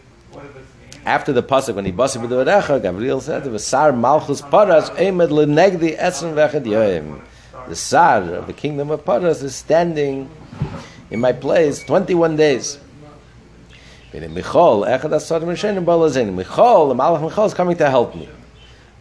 After 1.06 1.34
the 1.34 1.44
pasuk 1.44 1.76
when 1.76 1.86
he 1.86 1.92
basi 1.92 2.18
b'devarecha, 2.26 2.82
Gabriel 2.82 3.20
said, 3.20 3.44
"The 3.44 3.60
sar 3.60 3.92
malchus 3.92 4.42
paras 4.42 4.90
emed 4.92 5.30
lenegdi 5.30 5.98
esen 5.98 6.34
v'echad 6.34 6.64
yoim." 6.64 7.22
The 7.68 7.76
sar 7.76 8.22
of 8.22 8.48
the 8.48 8.54
kingdom 8.54 8.92
of 8.92 9.06
Paras 9.06 9.42
is 9.42 9.56
standing 9.56 10.30
in 11.10 11.22
my 11.22 11.32
place 11.32 11.82
twenty-one 11.84 12.36
days. 12.36 12.78
And 14.12 14.34
Michal, 14.34 14.82
echad 14.82 15.14
asar 15.14 15.40
m'shenim 15.40 15.86
balazin. 15.86 16.34
Michal, 16.34 16.90
the 16.90 16.96
malach 16.96 17.22
Michal 17.22 17.46
is 17.46 17.54
coming 17.54 17.78
to 17.78 17.90
help 17.90 18.16
me. 18.16 18.28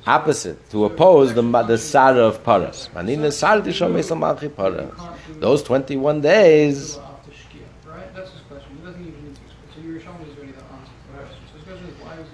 Opposite, 0.06 0.71
to 0.71 0.85
oppose 0.85 1.35
the 1.35 1.42
the 1.42 1.76
sar 1.76 2.16
of 2.18 2.44
Paras. 2.44 2.88
Manina 2.94 3.32
sar 3.32 3.61
tishom 3.61 3.94
esel 3.94 4.16
malchi 4.18 4.54
Paras. 4.54 4.92
Those 5.40 5.62
twenty-one 5.64 6.21
days. 6.21 7.00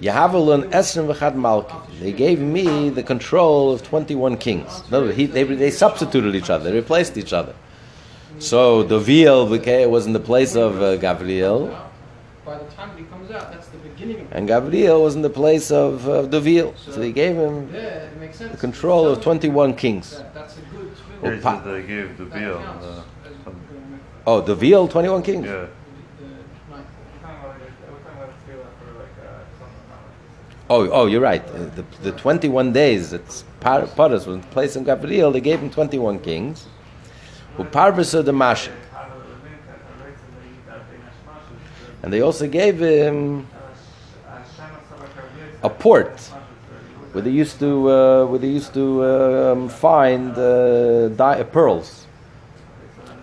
Yahavalun 0.00 0.70
Esrim 0.70 1.12
v'chad 1.12 1.34
Malki. 1.34 1.98
They 1.98 2.12
gave 2.12 2.38
me 2.40 2.88
the 2.90 3.02
control 3.02 3.72
of 3.72 3.82
21 3.82 4.36
kings. 4.36 4.82
No, 4.90 5.08
he, 5.08 5.26
they, 5.26 5.42
they 5.42 5.70
substituted 5.70 6.34
each 6.34 6.50
other, 6.50 6.70
they 6.70 6.76
replaced 6.76 7.16
each 7.16 7.32
other. 7.32 7.54
So 8.38 8.84
Doviel 8.84 9.50
became, 9.50 9.90
was 9.90 10.06
in 10.06 10.12
the 10.12 10.20
place 10.20 10.54
of 10.54 10.80
uh, 10.80 10.96
Gabriel, 10.96 11.76
By 12.46 12.58
the 12.58 12.64
time 12.66 12.96
he 12.96 13.02
comes 13.04 13.30
out, 13.32 13.50
that's 13.52 13.66
the 13.68 13.78
beginning 13.78 14.20
of 14.20 14.28
and 14.32 14.46
Gabriel 14.46 15.02
was 15.02 15.16
in 15.16 15.22
the 15.22 15.30
place 15.30 15.72
of 15.72 16.08
uh, 16.08 16.22
Doviel. 16.28 16.72
So 16.78 16.92
they 16.92 17.10
gave 17.10 17.34
him 17.34 17.68
Yeah, 17.74 17.80
it 17.80 18.16
makes 18.20 18.38
sense. 18.38 18.52
the 18.52 18.56
control 18.58 19.08
of 19.08 19.20
21 19.20 19.74
kings. 19.74 20.16
That, 20.16 20.32
that's 20.34 20.56
a 20.56 20.60
good 20.60 20.92
Here 21.22 21.36
tefillah. 21.38 21.42
pa- 21.42 21.60
they 21.62 21.82
gave 21.82 22.16
the 22.16 22.24
That 22.26 22.38
bill. 22.38 22.58
The, 22.60 22.92
as, 23.28 23.46
um, 23.48 24.00
Oh, 24.26 24.40
Doviel, 24.42 24.88
21 24.88 25.22
kings? 25.22 25.44
yeah. 25.46 25.52
the 25.52 26.24
ninth. 26.70 26.86
We're 26.94 27.20
talking 27.20 27.38
about 27.40 27.48
like, 27.48 27.74
we're 27.90 27.98
talking 27.98 28.22
about 28.22 28.30
tefillah 28.46 28.70
for 28.78 28.88
like 29.02 29.16
uh, 29.18 29.42
something 29.58 29.82
not 29.90 29.98
like 30.06 30.56
Oh, 30.70 30.88
oh, 30.90 31.06
you're 31.06 31.20
right. 31.20 31.42
Uh, 31.48 31.70
The, 31.76 31.84
the 32.02 32.12
21 32.12 32.72
days 32.72 33.10
that 33.10 33.44
Par- 33.60 33.86
Paras 33.86 34.26
was 34.26 34.36
in 34.36 34.40
the 34.42 34.46
place 34.48 34.76
of 34.76 34.84
Gabriel, 34.84 35.32
they 35.32 35.40
gave 35.40 35.60
him 35.60 35.70
21 35.70 36.18
kings. 36.20 36.66
Who 37.56 37.64
Parvasa 37.64 38.24
the 38.24 38.32
Mashik. 38.32 38.72
And 42.02 42.12
they 42.12 42.20
also 42.20 42.46
gave 42.46 42.78
him 42.78 43.46
a 45.62 45.68
port 45.70 46.20
where 47.12 47.22
they 47.22 47.30
used 47.30 47.58
to 47.58 47.90
uh, 47.90 48.26
where 48.26 48.38
they 48.38 48.46
used 48.48 48.72
to 48.74 49.04
um, 49.04 49.68
find 49.68 50.30
uh, 50.38 51.08
di- 51.08 51.40
uh, 51.40 51.44
pearls. 51.44 52.06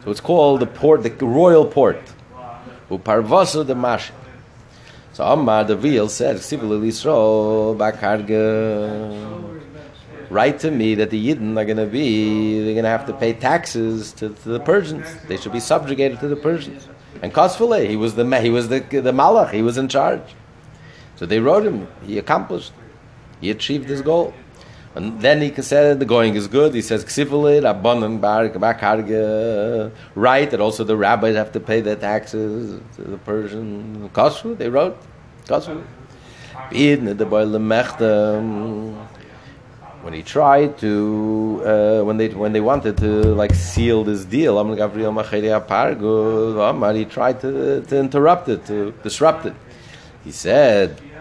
So 0.04 0.12
it's 0.12 0.20
called 0.20 0.60
the 0.60 0.66
port, 0.68 1.04
the 1.04 1.12
royal 1.26 1.66
port. 1.66 2.02
Uparvasa 2.90 3.66
the 3.66 3.76
mash. 3.76 4.12
So 5.16 5.24
Ammar 5.24 5.66
the 5.66 5.78
veal 5.78 6.10
said, 6.10 6.36
"Sivil 6.42 6.78
Yisrael 6.82 7.78
bakarga." 7.78 9.56
Write 10.30 10.60
to 10.60 10.72
me 10.72 10.94
that 10.96 11.10
the 11.10 11.30
Yidden 11.30 11.58
are 11.58 11.64
going 11.64 11.78
to 11.78 11.86
be 11.86 12.62
they're 12.62 12.74
going 12.74 12.84
to 12.84 12.90
have 12.90 13.06
to 13.06 13.14
pay 13.14 13.32
taxes 13.32 14.12
to, 14.12 14.28
to 14.28 14.50
the 14.50 14.60
Persians. 14.60 15.08
They 15.30 15.38
should 15.38 15.54
be 15.54 15.62
subjugated 15.62 16.20
to 16.20 16.28
the 16.28 16.36
Persians. 16.36 16.90
And 17.22 17.34
Kosfule, 17.34 17.88
he 17.88 17.96
was 17.96 18.16
the 18.16 18.26
he 18.42 18.50
was 18.50 18.68
the 18.68 18.82
the 18.82 19.14
malach. 19.14 19.52
He 19.52 19.62
was 19.62 19.78
in 19.78 19.88
charge. 19.88 20.36
So 21.16 21.26
they 21.26 21.40
wrote 21.40 21.66
him. 21.66 21.88
He 22.06 22.18
accomplished. 22.18 22.74
He 23.40 23.52
achieved 23.52 23.88
his 23.88 24.02
goal. 24.02 24.34
And 24.96 25.22
then 25.22 25.42
he 25.42 25.52
said 25.62 26.00
the 26.00 26.06
going 26.06 26.36
is 26.36 26.48
good. 26.48 26.74
He 26.74 26.82
says 26.82 27.04
bar 28.22 28.48
bakarga. 28.48 29.92
Right 30.16 30.50
that 30.50 30.62
also 30.62 30.86
the 30.86 30.96
rabbis 30.96 31.36
have 31.36 31.52
to 31.52 31.60
pay 31.60 31.82
their 31.82 31.98
taxes 31.98 32.80
to 32.96 33.02
the 33.02 33.18
Persian 33.18 34.10
Kosfu. 34.14 34.58
They 34.58 34.70
wrote 34.70 34.98
lemechtem. 37.46 38.96
When 40.02 40.14
he 40.14 40.22
tried 40.22 40.78
to, 40.80 41.64
uh, 41.66 42.04
when 42.04 42.18
they 42.18 42.28
when 42.30 42.54
they 42.54 42.62
wanted 42.62 42.96
to 42.98 43.34
like 43.34 43.56
seal 43.56 44.04
this 44.04 44.24
deal, 44.24 44.58
he 46.96 47.06
tried 47.06 47.42
to, 47.42 47.82
to 47.82 47.98
interrupt 47.98 48.48
it, 48.48 48.66
to 48.68 48.94
disrupt 49.02 49.48
it. 49.48 49.56
He 50.24 50.32
said, 50.32 51.02
"I- 51.02 51.15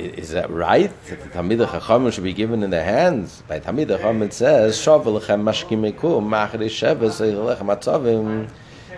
"Is 0.00 0.30
that 0.30 0.50
right? 0.50 0.90
That 1.08 1.22
the 1.22 1.28
Talmid 1.28 1.66
Chachamim 1.66 2.10
should 2.12 2.24
be 2.24 2.32
given 2.32 2.62
in 2.62 2.70
their 2.70 2.84
hands?" 2.84 3.42
By 3.46 3.60
Talmid 3.60 3.88
Chachamim 3.88 4.22
it 4.22 4.32
says, 4.32 4.78
"Shavel 4.78 5.20
lechem 5.20 5.42
mashkim 5.42 5.92
mekum 5.92 6.26
machri 6.26 6.70
sheves 6.70 7.20
lechem 7.20 7.68
atzavim 7.68 8.48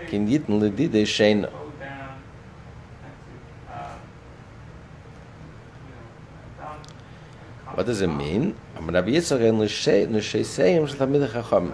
kin 0.07 0.27
yitn 0.27 0.61
ledide 0.61 1.03
sheina." 1.03 1.49
go 1.49 1.71
down 1.79 2.15
and 3.03 3.19
down 6.57 6.77
What 7.75 7.85
does 7.85 8.01
it 8.01 8.07
mean? 8.07 8.55
Amar 8.77 8.93
Rabbi 8.93 9.11
Yitzchak 9.11 9.41
en 9.41 9.59
l'shei- 9.59 10.07
l'sheiseim 10.09 10.87
shel 10.87 10.97
Talmid 11.05 11.27
Chachamim. 11.29 11.73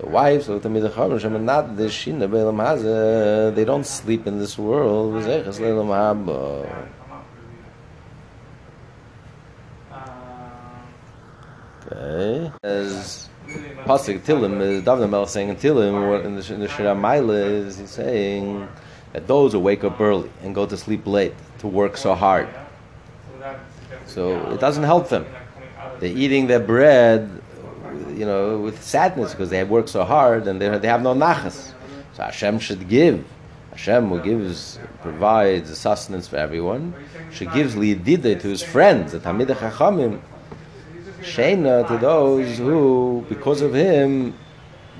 The 0.00 0.06
wives 0.06 0.48
of 0.48 0.60
the 0.60 0.68
Talmid 0.68 0.90
Chachamim 0.92 1.42
not 1.42 1.76
the 1.76 1.84
shina 1.84 2.28
be'elam 2.28 2.56
hazeh, 2.56 3.54
they 3.54 3.64
don't 3.64 3.86
sleep 3.86 4.26
in 4.26 4.40
this 4.40 4.58
world. 4.58 5.12
V'zeches 5.12 5.60
le'elam 5.60 5.86
haba. 5.88 6.88
Okay. 11.96 12.50
As 12.64 13.28
Pasuk 13.84 14.20
Tilim, 14.20 14.84
David 14.84 15.10
Melech 15.10 15.28
saying 15.28 15.48
in 15.50 15.56
Tilim, 15.56 16.24
in 16.24 16.34
the, 16.36 16.54
in 16.54 16.60
the 16.60 16.68
Shira 16.68 16.94
Maila 16.94 17.66
is 17.66 17.78
he's 17.78 17.90
saying 17.90 18.66
that 19.12 19.26
those 19.28 19.52
who 19.52 19.60
wake 19.60 19.84
up 19.84 20.00
early 20.00 20.30
and 20.42 20.54
go 20.54 20.66
to 20.66 20.76
sleep 20.76 21.06
late 21.06 21.34
to 21.58 21.68
work 21.68 21.96
so 21.96 22.14
hard, 22.14 22.48
so 24.06 24.50
it 24.50 24.60
doesn't 24.60 24.82
help 24.82 25.08
them. 25.08 25.24
They're 26.00 26.16
eating 26.16 26.48
their 26.48 26.58
bread, 26.58 27.30
you 28.08 28.26
know, 28.26 28.58
with 28.58 28.82
sadness 28.82 29.30
because 29.30 29.50
they 29.50 29.58
have 29.58 29.70
worked 29.70 29.88
so 29.88 30.04
hard 30.04 30.48
and 30.48 30.60
they 30.60 30.76
they 30.78 30.88
have 30.88 31.02
no 31.02 31.14
nachas. 31.14 31.72
So 32.14 32.24
Hashem 32.24 32.58
should 32.58 32.88
give. 32.88 33.24
Hashem, 33.70 34.08
who 34.08 34.20
gives, 34.20 34.78
provides 35.02 35.76
sustenance 35.76 36.28
for 36.28 36.36
everyone, 36.36 36.94
she 37.32 37.44
gives 37.46 37.74
liyadide 37.74 38.40
to 38.40 38.48
his 38.48 38.62
friends, 38.62 39.10
the 39.10 39.18
Talmid 39.18 39.48
Chachamim, 39.48 40.20
Sheina 41.24 41.86
to 41.88 41.98
those 41.98 42.58
who, 42.58 43.24
because 43.28 43.62
of 43.62 43.74
him, 43.74 44.34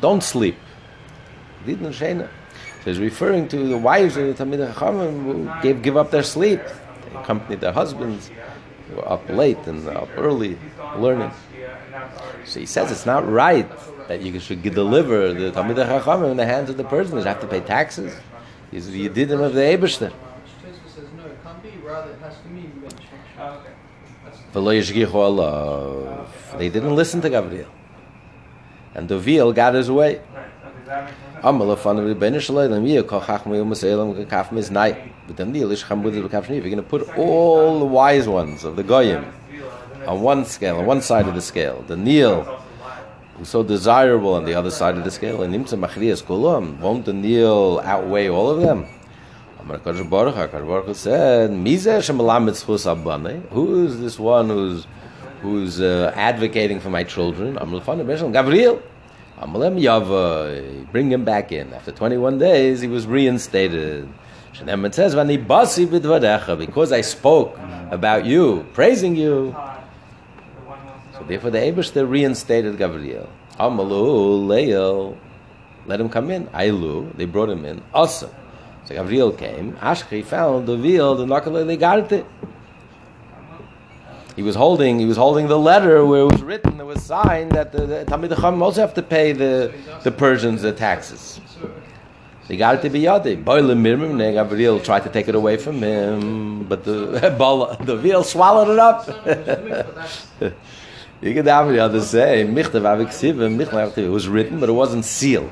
don't 0.01 0.23
sleep. 0.23 0.57
Didn't 1.67 1.93
Sheina. 1.93 2.29
So 2.85 2.91
he's 2.91 2.99
referring 2.99 3.49
to 3.49 3.57
the 3.69 3.79
wives 3.79 4.17
of 4.17 4.27
the 4.27 4.45
Talmid 4.45 4.75
Chachamim 4.75 5.23
who 5.23 5.63
gave, 5.63 5.83
give 5.83 5.97
up 5.97 6.11
their 6.11 6.23
sleep. 6.23 6.61
They 6.61 7.19
accompanied 7.19 7.61
their 7.61 7.73
husbands. 7.73 8.31
They 8.89 8.97
were 8.97 9.09
up 9.09 9.29
late 9.29 9.59
and 9.67 9.87
up 9.89 10.09
early 10.17 10.59
learning. 10.97 11.31
So 12.45 12.61
he 12.61 12.67
says 12.67 12.91
it's 12.91 13.07
not 13.07 13.27
right 13.29 13.69
that 14.09 14.21
you 14.21 14.39
should 14.41 14.63
deliver 14.63 15.33
the 15.33 15.51
Talmid 15.51 15.77
Chachamim 15.77 16.31
in 16.31 16.37
the 16.37 16.47
hands 16.47 16.69
of 16.69 16.77
the 16.77 16.85
Persians. 16.85 17.25
You 17.25 17.29
have 17.29 17.41
to 17.41 17.47
pay 17.47 17.61
taxes. 17.61 18.15
He's 18.71 18.91
the 18.91 19.09
Yedidim 19.09 19.41
of 19.41 19.55
the 19.55 19.61
Eberster. 19.61 20.13
They 26.59 26.69
didn't 26.69 26.95
listen 26.95 27.21
to 27.23 27.29
Gabriel. 27.29 27.69
And 28.95 29.09
the 29.09 29.17
Doviel 29.19 29.53
got 29.55 29.75
his 29.75 29.91
way. 29.91 30.21
Shni, 34.63 36.55
you're 36.63 36.63
going 36.63 36.77
to 36.77 36.83
put 36.83 37.09
all 37.19 37.81
the 37.81 37.85
wise 37.85 38.29
ones 38.29 38.65
of 38.65 38.77
the 38.77 38.85
Goyim 38.85 39.25
on 40.07 40.23
one 40.23 40.45
scale, 40.45 40.79
on 40.79 40.87
one 40.87 41.03
side 41.03 41.27
of 41.27 41.35
the 41.35 41.43
scale. 41.43 41.83
Daniel 41.89 42.61
who's 43.37 43.49
so 43.49 43.63
desirable 43.63 44.35
on 44.35 44.45
the 44.45 44.55
other 44.55 44.71
side 44.71 44.97
of 44.97 45.05
the 45.05 45.11
scale. 45.11 45.43
And 45.43 45.53
won't 46.81 47.05
Daniel 47.05 47.81
outweigh 47.81 48.29
all 48.29 48.51
of 48.51 48.61
them? 48.61 48.87
Amar 49.65 49.79
Kadosh 49.79 50.11
Baruch 50.11 50.35
HaKadosh 50.35 50.67
Baruch 50.67 50.87
Hu 50.87 50.95
said, 50.95 51.51
Mizeh? 51.51 53.49
Who 53.51 53.87
is 53.87 53.99
this 53.99 54.19
one 54.19 54.51
who's 54.51 54.87
who's 55.41 55.81
uh, 55.81 56.13
advocating 56.15 56.81
for 56.81 56.91
my 56.91 57.03
children? 57.03 57.57
Amar 57.57 57.81
Lefanav 57.81 58.05
Beshel 58.05 58.31
Gabriel. 58.31 58.83
Amalem 59.41 59.81
Yava, 59.81 60.93
bring 60.93 61.11
him 61.11 61.25
back 61.25 61.51
in. 61.51 61.73
After 61.73 61.93
21 61.93 62.39
days, 62.39 62.83
he 62.83 62.89
was 62.89 63.07
reinstated. 63.07 64.07
It 64.53 64.95
says, 64.95 65.15
because 65.15 66.93
I 66.93 67.01
spoke 67.01 67.59
about 67.91 68.27
you, 68.27 68.67
praising 68.75 69.17
you. 69.17 69.57
So 71.15 71.25
therefore, 71.27 71.51
the 71.51 71.59
Eibushter 71.59 72.09
reinstated 72.09 72.77
Gabriel. 72.79 73.29
Amalu 73.59 74.47
Leil, 74.47 75.17
let 75.87 76.01
him 76.01 76.09
come 76.09 76.31
in. 76.31 76.47
Ailu, 76.49 77.17
they 77.17 77.25
brought 77.25 77.49
him 77.49 77.65
in. 77.65 77.83
Also, 77.93 78.33
so 78.85 78.95
Gabriel 78.95 79.33
came. 79.33 79.75
Ashki 79.75 80.25
found 80.25 80.67
the 80.67 80.77
veil, 80.77 81.15
the 81.15 81.25
nakalele 81.25 81.79
garte. 81.79 82.25
He 84.37 84.43
was 84.43 84.57
holding. 84.57 84.99
He 84.99 85.07
was 85.07 85.17
holding 85.17 85.47
the 85.47 85.59
letter 85.59 86.05
where 86.05 86.23
it 86.23 86.33
was 86.33 86.43
written. 86.43 86.81
It 86.81 86.87
was 86.87 87.03
signed 87.03 87.53
that 87.53 87.73
the, 87.73 87.87
the 87.87 88.05
Talmid 88.05 88.35
Chacham 88.35 88.63
also 88.63 88.81
have 88.81 88.95
to 88.95 89.03
pay 89.03 89.33
the 89.33 89.73
the 90.03 90.11
Persians 90.11 90.63
the 90.63 90.73
taxes. 90.73 91.41
So, 92.47 92.57
be 92.57 92.57
yadi. 92.57 93.43
Boile 93.43 93.75
mirmim, 93.75 94.17
ne 94.17 94.33
Gabriel 94.33 94.81
tried 94.81 95.05
to 95.05 95.09
take 95.09 95.29
it 95.29 95.35
away 95.35 95.57
from 95.57 95.81
him, 95.83 96.65
but 96.65 96.85
the 96.85 97.35
ball, 97.39 97.75
the 97.77 97.97
veil 97.97 98.23
swallowed 98.23 98.71
it 98.71 98.79
up. 98.79 100.55
You 101.25 101.33
could 101.33 101.47
have 101.47 101.69
the 101.69 101.79
other 101.79 102.03
say, 102.03 102.45
Michtav 102.47 102.83
Aviksivim, 102.83 103.57
Michtav 103.57 103.97
it 103.97 104.11
was 104.11 104.29
written, 104.29 104.61
but 104.61 104.69
it 104.69 104.73
wasn't 104.73 105.07
sealed. 105.07 105.51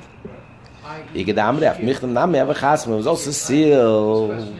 You 1.14 1.24
could 1.24 1.38
have 1.38 1.60
that. 1.60 1.78
Michtav 1.78 2.08
Nami 2.08 2.38
Avichasim, 2.38 2.88
it 2.88 2.96
was 2.96 3.06
also 3.06 3.30
sealed. 3.30 4.56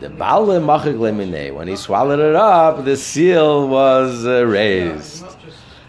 The 0.00 0.08
Baal 0.08 0.46
When 0.46 1.68
he 1.68 1.76
swallowed 1.76 2.18
it 2.18 2.34
up, 2.34 2.84
the 2.84 2.96
seal 2.96 3.68
was 3.68 4.26
uh, 4.26 4.44
raised. 4.46 5.24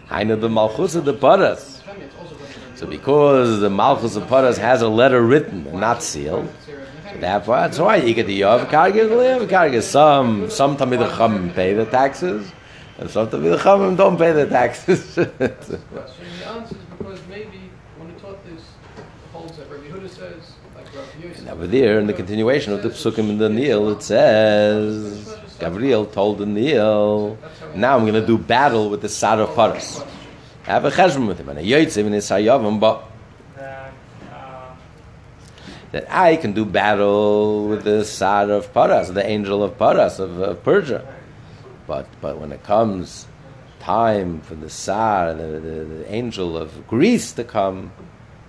Haina 0.08 0.40
the 0.40 0.48
Malchus 0.48 0.94
of 0.94 1.04
the 1.04 1.14
Paras. 1.14 1.82
So 2.76 2.86
because 2.86 3.60
the 3.60 3.70
Malchus 3.70 4.14
of 4.14 4.28
Paras 4.28 4.56
has 4.58 4.82
a 4.82 4.88
letter 4.88 5.22
written 5.22 5.64
not 5.80 6.02
sealed, 6.02 6.48
so 6.66 7.18
therefore 7.18 7.56
that's 7.56 7.78
why 7.78 7.96
you 7.96 8.14
get 8.14 8.26
the 8.26 8.42
Yov 8.42 8.66
Kargis, 8.66 9.10
Lev 9.10 9.48
Kargis. 9.48 9.82
Some 9.82 10.50
some 10.50 10.76
Tamid 10.76 11.16
Chum 11.16 11.50
pay 11.50 11.72
the 11.72 11.86
taxes, 11.86 12.52
and 12.98 13.10
some 13.10 13.28
Tamid 13.28 13.60
Chum 13.62 13.96
don't 13.96 14.18
pay 14.18 14.32
the 14.32 14.46
taxes. 14.46 15.18
Over 21.54 21.68
there, 21.68 22.00
in 22.00 22.08
the 22.08 22.12
continuation 22.12 22.72
of 22.72 22.82
the 22.82 22.88
Psukim 22.88 23.30
in 23.30 23.38
Daniel, 23.38 23.88
it 23.90 24.02
says 24.02 25.38
Gabriel 25.60 26.04
told 26.04 26.38
the 26.38 26.46
Nil, 26.46 27.38
"Now 27.76 27.94
I'm 27.96 28.02
going 28.02 28.20
to 28.20 28.26
do 28.26 28.36
battle 28.36 28.90
with 28.90 29.02
the 29.02 29.08
Sar 29.08 29.40
of 29.40 29.54
Paras. 29.54 30.02
I 30.66 30.72
have 30.72 30.84
a 30.84 30.90
cheshbon 30.90 31.28
with 31.28 31.38
him, 31.38 31.48
and 31.50 31.60
a 31.60 31.62
yotzim 31.62 32.06
and 32.06 32.14
a 32.16 32.18
sayavim, 32.18 32.80
but 32.80 33.04
That, 33.54 33.92
that 35.92 36.06
I 36.10 36.34
can 36.34 36.54
do 36.54 36.64
battle 36.64 37.68
with 37.68 37.84
the 37.84 38.04
Sar 38.04 38.50
of 38.50 38.74
Paras, 38.74 39.12
the 39.12 39.24
angel 39.24 39.62
of 39.62 39.78
Paras 39.78 40.18
of, 40.18 40.40
of 40.40 40.64
Persia. 40.64 41.06
But 41.86 42.08
but 42.20 42.40
when 42.40 42.50
it 42.50 42.64
comes 42.64 43.28
time 43.78 44.40
for 44.40 44.56
the 44.56 44.68
Sar, 44.68 45.32
the, 45.34 45.60
the, 45.60 45.84
the 45.84 46.12
angel 46.12 46.56
of 46.56 46.88
Greece 46.88 47.30
to 47.34 47.44
come, 47.44 47.92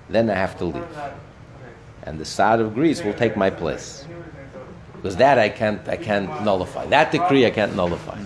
then 0.10 0.32
I 0.32 0.34
have 0.34 0.58
to 0.58 0.66
leave, 0.66 0.88
and 2.06 2.20
the 2.20 2.26
Sar 2.26 2.60
of 2.60 2.74
Greece 2.74 3.04
will 3.04 3.14
take 3.14 3.36
my 3.36 3.50
place." 3.50 4.06
Because 4.96 5.18
that 5.18 5.38
I 5.38 5.50
can't, 5.50 5.88
I 5.88 5.98
can't 5.98 6.44
nullify. 6.44 6.88
That 6.88 7.12
decree 7.12 7.46
I 7.46 7.52
can't 7.52 7.76
nullify. 7.76 8.18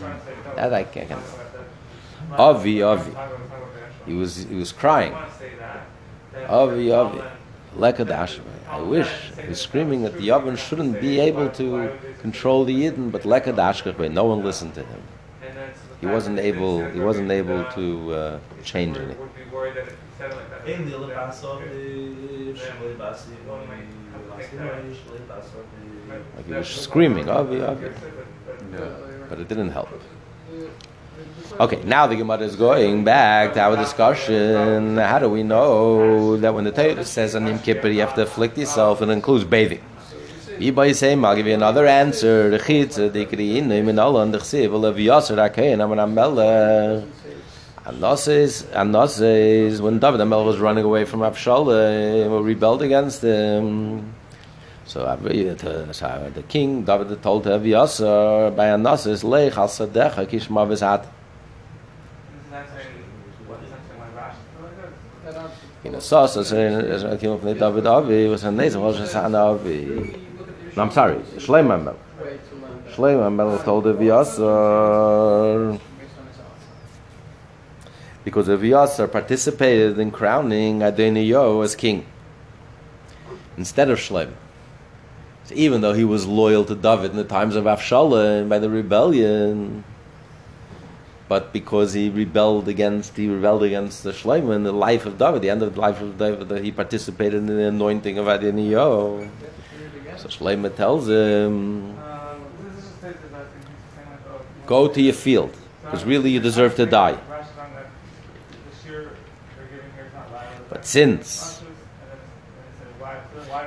That 0.55 0.73
I 0.73 0.83
can't. 0.83 1.11
Avi, 2.31 2.81
Avi. 2.81 3.11
He 4.05 4.13
was, 4.13 4.45
he 4.45 4.55
was 4.55 4.71
crying. 4.71 5.13
Avi, 6.47 6.91
Avi. 6.91 7.21
Lekadash. 7.75 8.39
I 8.69 8.79
wish. 8.79 9.09
He 9.41 9.47
was 9.49 9.59
screaming 9.59 10.03
that 10.03 10.13
the 10.13 10.27
Yavin 10.29 10.57
shouldn't 10.57 11.01
be 11.01 11.19
able 11.19 11.49
to 11.49 11.91
control 12.21 12.63
the 12.63 12.73
Yidden, 12.73 13.11
but 13.11 13.23
Lekadash, 13.23 14.11
no 14.11 14.23
one 14.23 14.43
listened 14.43 14.73
to 14.75 14.83
him. 14.83 15.01
He 15.99 16.07
wasn't 16.07 16.39
able, 16.39 16.89
he 16.91 16.99
wasn't 16.99 17.31
able 17.31 17.65
to 17.73 18.13
uh, 18.13 18.39
change 18.63 18.95
anything 18.97 19.28
אין 20.66 20.84
לי 20.84 20.92
לבסוף, 20.92 21.60
שלוי 22.54 22.94
בסי, 22.98 23.30
שלוי 23.44 25.18
בסוף. 25.28 25.62
Like 26.36 26.46
he 26.46 26.52
was 26.54 26.68
screaming, 26.68 27.28
Avi, 27.28 27.62
Avi. 27.62 27.88
But 29.28 29.40
it 29.40 29.48
didn't 29.48 29.70
help. 29.70 29.88
Okay, 31.58 31.80
now 31.84 32.06
the 32.06 32.16
Gemara 32.16 32.40
is 32.40 32.56
going 32.56 33.04
back 33.04 33.54
to 33.54 33.60
our 33.60 33.76
discussion. 33.76 34.98
How 34.98 35.18
do 35.18 35.28
we 35.28 35.42
know 35.42 36.36
that 36.36 36.52
when 36.52 36.64
the 36.64 36.72
Torah 36.72 37.04
says 37.04 37.34
on 37.34 37.46
Yom 37.46 37.58
Kippur 37.60 37.88
you 37.88 38.00
have 38.00 38.14
to 38.16 38.22
afflict 38.22 38.58
yourself, 38.58 39.00
it 39.02 39.08
includes 39.08 39.44
bathing? 39.44 39.82
Yibai 40.58 40.94
same, 40.94 41.24
I'll 41.24 41.34
give 41.34 41.46
you 41.46 41.54
another 41.54 41.86
answer. 41.86 42.50
And 47.85 48.03
Anoses, 48.03 49.79
when 49.79 49.99
David 49.99 50.19
Amel 50.21 50.43
was 50.45 50.57
running 50.59 50.83
away 50.83 51.05
from 51.05 51.21
Avshalom, 51.21 52.29
or 52.29 52.43
rebelled 52.43 52.81
against 52.81 53.21
him. 53.23 54.13
So 54.85 55.05
the 55.15 56.43
king, 56.47 56.83
David 56.83 57.21
told 57.21 57.45
Aviasar, 57.45 58.55
by 58.55 58.67
Anoses, 58.67 59.23
Lech 59.23 59.57
al 59.57 59.67
sadecha 59.67 60.25
kishma 60.27 60.65
v'zat. 60.67 61.05
In 65.83 65.95
a 65.95 66.01
sauce, 66.01 66.35
as 66.35 66.51
a 66.51 67.17
king 67.17 67.31
of 67.31 67.41
David 67.43 67.87
Avi, 67.87 68.27
was 68.27 68.43
a 68.43 68.51
nation, 68.51 68.81
was 68.81 68.99
a 68.99 69.37
Avi. 69.37 70.15
I'm 70.75 70.91
sorry, 70.91 71.19
Shleim 71.37 71.71
Amel. 71.73 71.95
Shleim 72.91 73.25
Amel 73.25 73.57
told 73.59 73.85
Aviasar, 73.85 75.79
because 78.23 78.47
Aviasar 78.47 79.11
participated 79.11 79.97
in 79.97 80.11
crowning 80.11 80.79
Adoniyo 80.79 81.63
as 81.63 81.75
king 81.75 82.05
instead 83.57 83.89
of 83.89 83.99
Shleim. 83.99 84.31
So 85.45 85.55
even 85.55 85.81
though 85.81 85.93
he 85.93 86.03
was 86.03 86.27
loyal 86.27 86.63
to 86.65 86.75
David 86.75 87.11
in 87.11 87.17
the 87.17 87.23
times 87.23 87.55
of 87.55 87.63
Avshalom 87.65 88.49
by 88.49 88.59
the 88.59 88.69
rebellion, 88.69 89.83
but 91.27 91.53
because 91.53 91.93
he 91.93 92.09
rebelled 92.09 92.67
against 92.67 93.15
he 93.15 93.27
rebelled 93.27 93.63
against 93.63 94.03
the 94.03 94.11
Shlomo 94.11 94.55
in 94.55 94.63
the 94.63 94.71
life 94.71 95.05
of 95.05 95.17
David, 95.17 95.41
the 95.41 95.49
end 95.49 95.61
of 95.61 95.75
the 95.75 95.79
life 95.79 96.01
of 96.01 96.17
David, 96.17 96.63
he 96.63 96.71
participated 96.71 97.35
in 97.35 97.45
the 97.47 97.67
anointing 97.67 98.17
of 98.17 98.25
Adoniyo. 98.25 99.29
So 100.17 100.27
Shlomo 100.27 100.75
tells 100.75 101.07
him, 101.07 101.95
"Go 104.65 104.87
to 104.87 105.01
your 105.01 105.13
field, 105.13 105.55
because 105.83 106.03
really 106.03 106.31
you 106.31 106.39
deserve 106.39 106.75
to 106.75 106.85
die." 106.85 107.17
But 110.69 110.85
since 110.85 111.61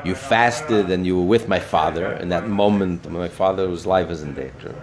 you 0.05 0.15
fasted 0.15 0.91
and 0.91 1.07
you 1.07 1.17
were 1.17 1.27
with 1.27 1.49
my 1.49 1.59
father 1.59 2.13
in 2.13 2.29
that 2.29 2.49
moment 2.49 3.05
when 3.05 3.15
my 3.15 3.29
father's 3.29 3.87
life 3.87 4.11
is 4.11 4.23
in 4.23 4.35
danger. 4.35 4.75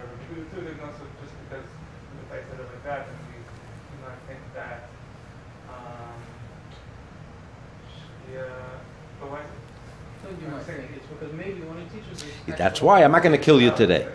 That's 12.58 12.82
why 12.82 13.04
I'm 13.04 13.12
not 13.14 13.24
going 13.24 13.38
to 13.38 13.42
kill 13.42 13.62
you 13.62 13.72
today. 13.72 14.06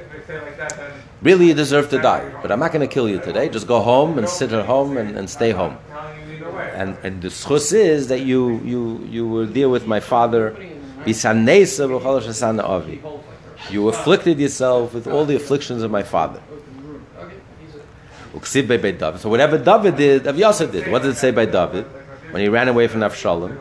Really, 1.23 1.47
you 1.47 1.55
deserve 1.55 1.89
to 1.91 1.99
die, 1.99 2.31
but 2.43 2.53
I'm 2.53 2.61
not 2.61 2.73
going 2.73 2.87
to 2.87 2.93
kill 2.93 3.09
you 3.09 3.19
today. 3.19 3.49
Just 3.49 3.67
go 3.67 3.81
home 3.81 4.19
and 4.19 4.29
sit 4.29 4.53
at 4.53 4.67
home 4.67 4.99
and, 4.99 5.17
and 5.17 5.29
stay 5.31 5.51
home. 5.51 5.79
And, 6.75 6.97
and 7.03 7.23
the 7.23 7.29
schus 7.29 7.73
is 7.73 8.09
that 8.09 8.21
you, 8.21 8.61
you, 8.65 9.07
you 9.11 9.29
were 9.29 9.47
there 9.47 9.69
with 9.69 9.87
my 9.87 10.01
father. 10.01 10.57
You 13.71 13.89
afflicted 13.89 14.39
yourself 14.39 14.95
with 14.95 15.07
all 15.07 15.25
the 15.25 15.37
afflictions 15.37 15.83
of 15.83 15.91
my 15.91 16.03
father. 16.03 16.41
So 18.43 19.29
whatever 19.29 19.59
David 19.59 19.97
did, 19.97 20.25
Avyasa 20.25 20.71
did. 20.71 20.91
What 20.91 21.03
did 21.03 21.13
it 21.13 21.17
say 21.17 21.31
by 21.31 21.47
David? 21.47 21.87
When 22.31 22.43
he 22.43 22.49
ran 22.49 22.69
away 22.69 22.89
from 22.89 23.01
Avshalom. 23.01 23.57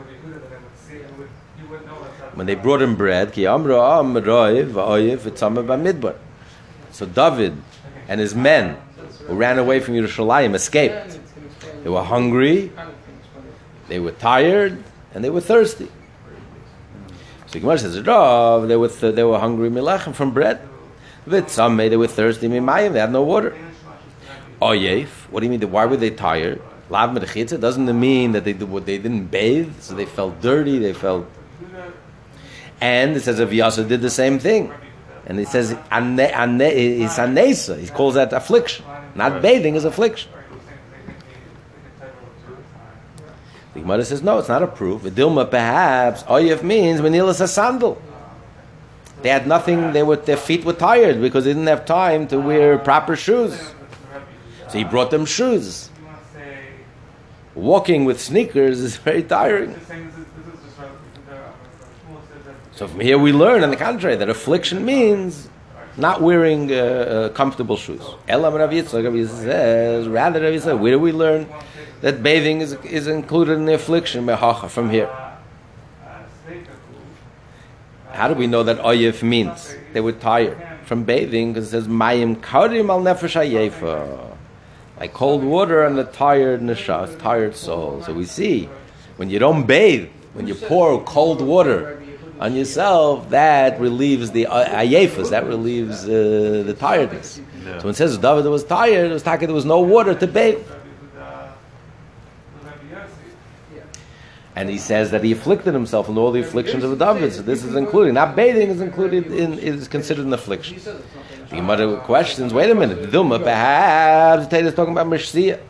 When 2.34 2.46
they 2.46 2.56
brought 2.56 2.82
him 2.82 2.96
bread. 2.96 3.32
So 6.90 7.06
David 7.06 7.56
and 8.08 8.20
his 8.20 8.34
men 8.34 8.76
who 9.26 9.34
ran 9.34 9.58
away 9.58 9.80
from 9.80 9.94
Yerushalayim 9.94 10.54
escaped. 10.54 11.20
They 11.84 11.90
were 11.90 12.02
hungry 12.02 12.72
They 13.88 14.00
were 14.00 14.12
tired 14.12 14.82
and 15.12 15.22
they 15.22 15.30
were 15.30 15.42
thirsty. 15.42 15.88
So 17.46 17.60
Gemara 17.60 17.78
says, 17.78 18.00
Rav, 18.00 18.66
they 18.66 18.76
were 18.76 18.88
th- 18.88 19.14
they 19.14 19.22
were 19.22 19.38
hungry 19.38 19.68
milachem 19.68 20.14
from 20.14 20.32
bread. 20.32 20.60
With 21.26 21.50
some 21.50 21.76
they 21.76 21.96
were 21.96 22.08
thirsty 22.08 22.48
mimayim. 22.48 22.94
They 22.94 23.00
had 23.00 23.12
no 23.12 23.22
water. 23.22 23.54
Oyef. 24.62 25.08
What 25.30 25.40
do 25.40 25.46
you 25.46 25.50
mean? 25.50 25.70
Why 25.70 25.84
were 25.84 25.98
they 25.98 26.10
tired? 26.10 26.62
Lav 26.88 27.10
medechitza 27.10 27.60
doesn't 27.60 28.00
mean 28.00 28.32
that 28.32 28.44
they 28.44 28.52
they 28.52 28.98
didn't 28.98 29.26
bathe, 29.26 29.80
so 29.80 29.94
they 29.94 30.06
felt 30.06 30.40
dirty. 30.40 30.78
They 30.78 30.94
felt. 30.94 31.26
And 32.80 33.16
it 33.16 33.20
says 33.20 33.38
if 33.40 33.50
Yasa 33.50 33.86
did 33.86 34.00
the 34.00 34.10
same 34.10 34.38
thing, 34.38 34.72
and 35.26 35.38
it 35.38 35.48
says 35.48 35.72
ane, 35.92 36.18
ane, 36.18 36.60
it's 36.60 37.18
anesa. 37.18 37.78
He 37.78 37.88
calls 37.88 38.14
that 38.14 38.32
affliction. 38.32 38.84
Not 39.14 39.42
bathing 39.42 39.74
is 39.76 39.84
affliction. 39.84 40.30
The 43.74 43.80
Gemara 43.80 44.04
says 44.04 44.22
no, 44.22 44.38
it's 44.38 44.48
not 44.48 44.62
a 44.62 44.68
proof. 44.68 45.02
Dilma 45.02 45.50
perhaps 45.50 46.22
Oyef 46.24 46.62
means 46.62 47.00
Manilas 47.00 47.40
a 47.40 47.48
sandal. 47.48 48.00
They 49.22 49.30
had 49.30 49.46
nothing. 49.46 49.92
They 49.92 50.02
were 50.02 50.16
their 50.16 50.36
feet 50.36 50.64
were 50.64 50.74
tired 50.74 51.20
because 51.20 51.44
they 51.44 51.50
didn't 51.50 51.66
have 51.66 51.84
time 51.84 52.28
to 52.28 52.38
wear 52.38 52.78
proper 52.78 53.16
shoes. 53.16 53.74
So 54.68 54.78
he 54.78 54.84
brought 54.84 55.10
them 55.10 55.26
shoes. 55.26 55.90
Walking 57.54 58.04
with 58.04 58.20
sneakers 58.20 58.80
is 58.80 58.96
very 58.96 59.22
tiring. 59.22 59.74
So 62.72 62.88
from 62.88 63.00
here 63.00 63.18
we 63.18 63.32
learn, 63.32 63.62
on 63.62 63.70
the 63.70 63.76
contrary, 63.76 64.16
that 64.16 64.28
affliction 64.28 64.84
means 64.84 65.48
not 65.96 66.20
wearing 66.20 66.72
uh, 66.72 66.74
uh, 66.74 67.28
comfortable 67.30 67.76
shoes. 67.76 68.02
Elam 68.28 68.54
Rav 68.54 68.70
Yitzchak 68.70 69.28
says, 69.28 70.08
rather 70.08 70.40
Rav 70.40 70.52
Yitzchak, 70.52 70.78
where 70.78 70.92
do 70.92 70.98
we 70.98 71.12
learn 71.12 71.46
that 72.00 72.22
bathing 72.22 72.60
is, 72.60 72.72
is 72.84 73.06
included 73.06 73.54
in 73.54 73.66
the 73.66 73.74
affliction 73.74 74.26
mehacha 74.26 74.68
from 74.68 74.90
here? 74.90 75.10
How 78.10 78.28
do 78.28 78.34
we 78.34 78.46
know 78.46 78.62
that 78.62 78.78
oyef 78.78 79.22
means 79.22 79.74
they 79.92 80.00
were 80.00 80.12
tired 80.12 80.56
from 80.84 81.04
bathing? 81.04 81.52
Because 81.52 81.68
it 81.68 81.70
says 81.70 81.88
mayim 81.88 82.40
karim 82.42 82.90
al 82.90 83.00
nefesh 83.00 84.30
like 84.98 85.12
cold 85.12 85.42
water 85.42 85.84
on 85.84 85.96
the 85.96 86.04
tired 86.04 86.60
neshas, 86.60 87.18
tired 87.18 87.56
soul. 87.56 88.02
So 88.02 88.12
we 88.12 88.24
see 88.24 88.68
when 89.16 89.30
you 89.30 89.40
don't 89.40 89.66
bathe, 89.66 90.08
when 90.34 90.46
you 90.46 90.54
pour 90.54 91.02
cold 91.02 91.40
water 91.40 92.03
on 92.40 92.54
yourself, 92.54 93.30
that 93.30 93.80
relieves 93.80 94.30
the 94.32 94.46
uh, 94.46 94.80
ayefas, 94.80 95.30
that 95.30 95.46
relieves 95.46 96.04
uh, 96.04 96.62
the 96.66 96.74
tiredness. 96.74 97.40
Yeah. 97.64 97.78
So 97.78 97.84
when 97.84 97.90
it 97.92 97.96
says 97.96 98.18
David 98.18 98.46
was 98.46 98.64
tired, 98.64 99.10
it 99.10 99.14
was 99.14 99.22
talking 99.22 99.46
there 99.48 99.54
was 99.54 99.64
no 99.64 99.80
water 99.80 100.14
to 100.14 100.26
bathe. 100.26 100.64
And 104.56 104.70
he 104.70 104.78
says 104.78 105.10
that 105.10 105.24
he 105.24 105.32
afflicted 105.32 105.74
himself 105.74 106.08
in 106.08 106.16
all 106.16 106.30
the 106.30 106.40
afflictions 106.40 106.84
of 106.84 106.96
David. 106.96 107.32
So 107.32 107.42
this 107.42 107.64
is 107.64 107.74
including. 107.74 108.14
Not 108.14 108.36
bathing 108.36 108.70
is 108.70 108.80
included 108.80 109.26
in 109.26 109.58
is 109.58 109.88
considered 109.88 110.26
an 110.26 110.32
affliction. 110.32 110.74
He 110.74 110.80
says 110.80 111.00
it's. 111.00 111.50
The 111.50 111.56
Gemara 111.56 112.00
questions, 112.00 112.54
wait 112.54 112.70
a 112.70 112.74
minute, 112.74 113.10
Dilma, 113.10 113.42
perhaps 113.42 114.52
is 114.52 114.74
talking 114.74 114.92
about 114.92 115.08
Meshia. 115.08 115.60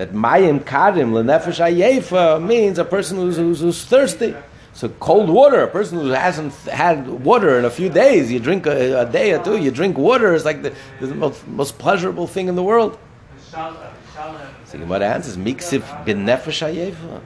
That 0.00 0.14
Mayim 0.14 0.64
Karim 0.64 1.12
Lenefesh 1.12 1.60
Ayefa 1.60 2.42
means 2.42 2.78
a 2.78 2.86
person 2.86 3.18
who's, 3.18 3.36
who's, 3.36 3.60
who's 3.60 3.84
thirsty. 3.84 4.34
So 4.72 4.88
cold 4.88 5.28
water, 5.28 5.60
a 5.60 5.68
person 5.68 5.98
who 5.98 6.08
hasn't 6.08 6.54
had 6.54 7.06
water 7.06 7.58
in 7.58 7.66
a 7.66 7.70
few 7.70 7.90
days, 7.90 8.32
you 8.32 8.40
drink 8.40 8.64
a, 8.64 9.02
a 9.02 9.04
day 9.04 9.34
or 9.34 9.44
two, 9.44 9.58
you 9.58 9.70
drink 9.70 9.98
water, 9.98 10.32
is 10.32 10.46
like 10.46 10.62
the, 10.62 10.74
the 11.00 11.14
most, 11.14 11.46
most 11.46 11.78
pleasurable 11.78 12.26
thing 12.26 12.48
in 12.48 12.54
the 12.56 12.62
world. 12.62 12.98
So 13.50 14.78
Gemara 14.78 15.06
answers, 15.06 15.36
Miksif 15.36 16.06
bin 16.06 16.24
Nefesh 16.24 16.64
Ayefa. 16.66 17.20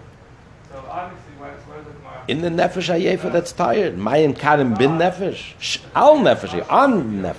In 2.26 2.40
the 2.40 2.48
Nefesh 2.48 2.92
Ayefa 2.92 3.30
that's 3.30 3.52
tired. 3.52 3.96
Mayim 3.96 4.36
Karim 4.36 4.74
bin 4.74 4.98
Nefesh. 4.98 5.54
Sh- 5.60 5.78
Al 5.94 6.16
Nefesh, 6.16 6.68
on 6.68 7.22
Nefesh. 7.22 7.36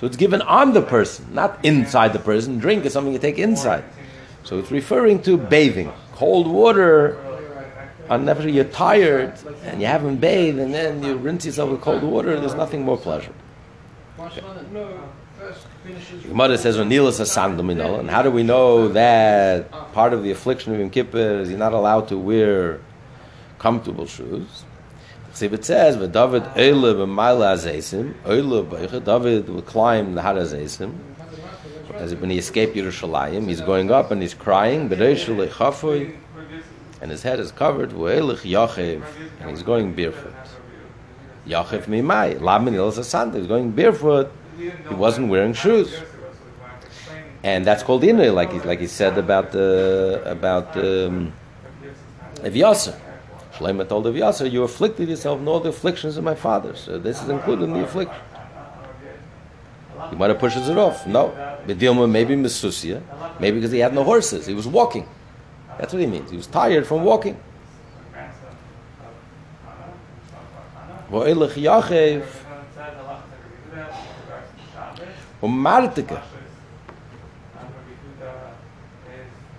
So 0.00 0.06
it's 0.06 0.16
given 0.16 0.40
on 0.40 0.72
the 0.72 0.80
person, 0.80 1.34
not 1.34 1.62
inside 1.62 2.14
the 2.14 2.18
person. 2.18 2.58
Drink 2.58 2.86
is 2.86 2.94
something 2.94 3.12
you 3.12 3.18
take 3.18 3.38
inside. 3.38 3.84
So 4.48 4.58
it's 4.58 4.70
referring 4.70 5.20
to 5.24 5.36
bathing. 5.36 5.92
Cold 6.14 6.46
water 6.46 7.18
Nefesh, 8.08 8.50
you're 8.50 8.64
tired 8.64 9.34
and 9.64 9.78
you 9.82 9.86
haven't 9.86 10.16
bathed 10.16 10.58
and 10.58 10.72
then 10.72 11.02
you 11.02 11.18
rinse 11.18 11.44
yourself 11.44 11.68
with 11.68 11.82
cold 11.82 12.02
water, 12.02 12.40
there's 12.40 12.54
nothing 12.54 12.82
more 12.82 12.96
first 12.96 13.28
finishes. 15.84 16.24
Gemara 16.24 16.56
says. 16.56 16.78
And 16.78 18.10
how 18.10 18.22
do 18.22 18.30
we 18.30 18.42
know 18.42 18.88
that 18.88 19.70
part 19.92 20.14
of 20.14 20.22
the 20.22 20.30
affliction 20.30 20.72
of 20.72 20.80
Yom 20.80 20.88
Kippur 20.88 21.40
is 21.40 21.50
you're 21.50 21.58
not 21.58 21.74
allowed 21.74 22.08
to 22.08 22.16
wear 22.16 22.80
comfortable 23.58 24.06
shoes? 24.06 24.64
It 25.40 25.64
says, 25.64 25.96
"David 25.96 26.44
Eile 26.56 26.94
b'mayla 26.96 27.52
azesim, 27.54 28.14
Eile 28.24 28.66
b'eicha." 28.66 29.04
David 29.04 29.50
will 29.50 29.60
climb 29.60 30.14
the 30.14 30.22
Har. 30.22 30.36
As 31.98 32.14
when 32.14 32.30
he 32.30 32.38
escaped 32.38 32.76
Yerushalayim, 32.76 33.48
he's 33.48 33.60
going 33.60 33.90
up 33.90 34.10
and 34.12 34.22
he's 34.22 34.34
crying, 34.34 34.92
and 37.00 37.10
his 37.10 37.22
head 37.22 37.40
is 37.40 37.52
covered 37.52 37.92
and 37.92 39.50
he's 39.50 39.62
going 39.62 39.94
barefoot. 39.94 40.34
Yachev 41.46 41.86
mimai, 41.86 42.38
lamin 42.40 42.74
ilas 42.74 42.98
asanda. 42.98 43.36
He's 43.36 43.46
going 43.46 43.70
barefoot. 43.72 44.30
He 44.58 44.94
wasn't 44.94 45.28
wearing 45.28 45.54
shoes. 45.54 45.96
And 47.42 47.64
that's 47.64 47.82
called 47.82 48.02
inui, 48.02 48.34
like 48.34 48.52
he, 48.52 48.58
like 48.60 48.80
he 48.80 48.86
said 48.86 49.16
about 49.16 49.52
the 49.52 50.22
about 50.26 50.76
um, 50.76 51.32
Eviasa. 52.36 52.98
Shlomo 53.54 53.88
told 53.88 54.06
Eviasa, 54.06 54.50
"You 54.50 54.64
afflicted 54.64 55.08
yourself 55.08 55.40
in 55.40 55.48
all 55.48 55.60
the 55.60 55.68
afflictions 55.70 56.16
of 56.16 56.24
my 56.24 56.34
father." 56.34 56.74
So 56.74 56.98
this 56.98 57.22
is 57.22 57.28
included 57.28 57.64
in 57.64 57.74
the 57.74 57.84
affliction. 57.84 58.16
He 60.10 60.16
might 60.16 60.30
have 60.30 60.38
pushes 60.38 60.68
it 60.68 60.78
off. 60.78 61.06
No, 61.06 61.32
Bedilma 61.66 62.10
maybe 62.10 62.34
Mesusia, 62.34 63.02
maybe 63.40 63.58
because 63.58 63.72
he 63.72 63.78
had 63.78 63.94
no 63.94 64.04
horses. 64.04 64.46
He 64.46 64.54
was 64.54 64.66
walking. 64.66 65.06
That's 65.78 65.92
what 65.92 66.00
he 66.00 66.06
means. 66.06 66.30
He 66.30 66.36
was 66.36 66.46
tired 66.46 66.86
from 66.86 67.04
walking. 67.04 67.38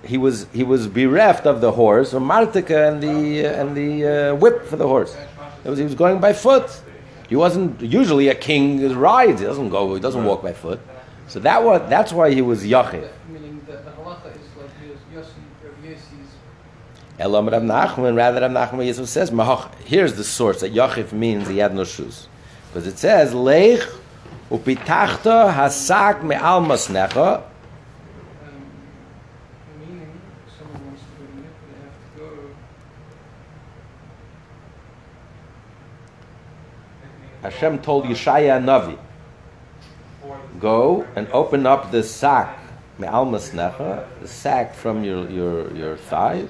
He 0.03 0.17
was 0.17 0.47
he 0.53 0.63
was 0.63 0.87
bereft 0.87 1.45
of 1.45 1.61
the 1.61 1.71
horse, 1.71 2.13
or 2.13 2.19
martika 2.19 2.89
and 2.89 3.01
the 3.01 3.45
uh, 3.45 3.61
and 3.61 3.77
the 3.77 4.31
uh, 4.31 4.35
whip 4.35 4.65
for 4.65 4.75
the 4.75 4.87
horse. 4.87 5.15
Was, 5.63 5.77
he 5.77 5.83
was 5.83 5.95
going 5.95 6.19
by 6.19 6.33
foot. 6.33 6.81
He 7.29 7.35
wasn't 7.35 7.81
usually 7.81 8.27
a 8.27 8.35
king 8.35 8.95
rides. 8.95 9.39
He 9.39 9.45
doesn't 9.45 9.69
go. 9.69 9.93
He 9.93 10.01
doesn't 10.01 10.25
walk 10.25 10.41
by 10.41 10.53
foot. 10.53 10.79
So 11.27 11.39
that 11.41 11.63
was 11.63 11.87
that's 11.87 12.11
why 12.11 12.33
he 12.33 12.41
was 12.41 12.63
yachid. 12.63 13.07
Meaning 13.29 13.61
that 13.67 13.85
the 13.85 13.91
halacha 13.91 14.35
is 14.35 14.41
like 14.57 14.71
Yossi, 15.13 15.43
Elam 17.19 17.49
Rav 17.49 17.61
Nachman, 17.61 18.15
rather 18.15 18.41
Rav 18.41 18.49
Nachman 18.51 18.87
Yisrael 18.87 19.05
says, 19.05 19.29
Mahach, 19.29 19.71
here's 19.85 20.15
the 20.15 20.23
source 20.23 20.61
that 20.61 20.73
Yachif 20.73 21.11
means 21.11 21.47
he 21.47 21.59
had 21.59 21.75
no 21.75 21.83
shoes. 21.83 22.27
Because 22.67 22.87
it 22.87 22.97
says, 22.97 23.33
Leich 23.33 23.85
upitachta 24.49 25.53
hasak 25.53 26.23
me'al 26.23 26.61
masnecha. 26.61 27.11
um, 27.11 27.43
meaning 29.79 30.19
someone 30.57 30.83
wants 30.87 31.03
to 31.03 31.07
go 31.19 31.25
to 31.27 31.33
Mikveh, 31.33 31.67
they 31.67 31.77
have 31.83 31.97
to 32.03 32.09
go. 32.19 32.27
Hashem 37.49 37.79
told 37.79 38.05
Yeshaya 38.05 38.61
Navi, 38.63 38.97
go 40.59 41.05
and 41.15 41.27
open 41.29 41.65
up 41.65 41.91
the 41.91 42.03
sack, 42.03 42.59
me'al 42.99 43.25
masnecha, 43.25 44.05
the 44.21 44.27
sack 44.27 44.75
from 44.75 45.03
your, 45.03 45.29
your, 45.29 45.75
your 45.75 45.97
thighs, 45.97 46.49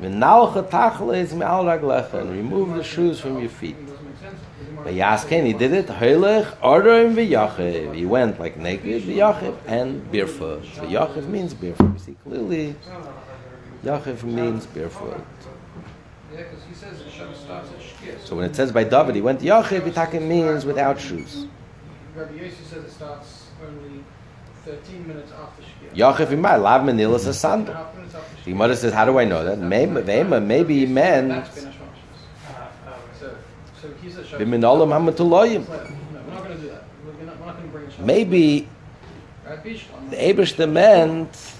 V'nalcha 0.00 0.68
tachleis 0.68 1.32
me'al 1.32 1.64
raglecha, 1.64 2.14
and 2.14 2.30
remove 2.30 2.76
the 2.76 2.82
shoes 2.82 3.20
from 3.20 3.38
your 3.38 3.48
feet. 3.48 3.76
But 4.84 4.94
Yasken, 4.94 5.46
he 5.46 5.52
did 5.52 5.72
it. 5.72 5.86
Heilech, 5.86 6.58
Arim 6.58 7.14
v'yachiv. 7.14 7.94
He 7.94 8.04
went 8.04 8.40
like 8.40 8.56
naked, 8.56 9.02
v'yachiv, 9.02 9.56
and 9.66 10.10
barefoot. 10.10 10.64
So 10.74 10.82
yachiv 10.82 11.28
means 11.28 11.54
barefoot. 11.54 11.92
You 11.92 11.98
see 11.98 12.16
clearly, 12.24 12.74
yachiv 13.84 14.24
means 14.24 14.66
barefoot. 14.66 15.24
Yeah, 16.32 16.44
because 16.44 16.64
he 16.68 16.74
says 16.74 17.00
it 17.00 17.10
starts 17.10 17.70
at 17.70 17.78
Shkia. 17.78 18.18
So 18.20 18.36
when 18.36 18.46
it 18.46 18.56
says 18.56 18.72
by 18.72 18.84
David, 18.84 19.14
he 19.14 19.20
went 19.20 19.40
yachiv, 19.40 20.14
it 20.14 20.22
means 20.22 20.64
without 20.64 21.00
shoes. 21.00 21.46
Rabbi 22.14 22.32
Yossi 22.34 22.64
says 22.64 22.84
it 22.84 22.90
starts 22.90 23.46
only 23.66 24.04
13 24.64 25.06
minutes 25.06 25.32
after 25.32 25.62
Shkia. 25.62 25.94
Yachiv 25.94 26.28
imay, 26.28 26.60
lav 26.60 26.82
menilas 26.82 27.26
a 27.26 27.34
sandal. 27.34 27.74
a 27.74 27.78
after 27.78 28.00
The. 28.44 28.50
Gemara 28.50 28.76
says, 28.76 28.92
how 28.92 29.04
do 29.04 29.18
I 29.18 29.24
know 29.24 29.44
that? 29.44 29.58
Maybe, 29.58 30.40
maybe, 30.40 30.78
he 30.80 30.86
meant 30.86 31.28
That's 31.28 31.54
Ben 31.54 31.72
Hashemash's. 31.72 33.20
So, 33.20 33.36
so 33.80 33.92
he 34.02 34.10
says 34.10 34.26
Shabbos. 34.26 34.46
b'minolam 34.46 34.88
hamatuloyim. 34.88 35.68
No, 35.68 36.20
we're 36.26 36.34
not 36.34 36.44
going 36.44 36.56
to 36.56 36.62
do 36.62 36.68
that. 36.68 36.84
We're 37.04 37.24
not, 37.24 37.40
we're 37.40 37.46
not 37.46 37.56
going 37.56 37.66
to 37.66 37.72
bring 37.72 37.86
a 37.86 37.90
Shabbos. 37.90 38.06
Maybe 38.06 38.68
Right? 39.44 39.56
Rabbi 39.56 39.68
Ishmael. 39.70 40.00
The 40.10 40.16
Ebershter 40.16 40.70
meant 40.70 41.54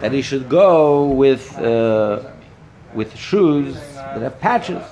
that 0.00 0.12
he 0.12 0.22
should 0.22 0.48
go 0.48 1.06
with 1.06 1.56
uh, 1.58 2.20
with 2.94 3.16
shoes 3.16 3.74
that 3.94 4.22
have 4.22 4.40
patches. 4.40 4.82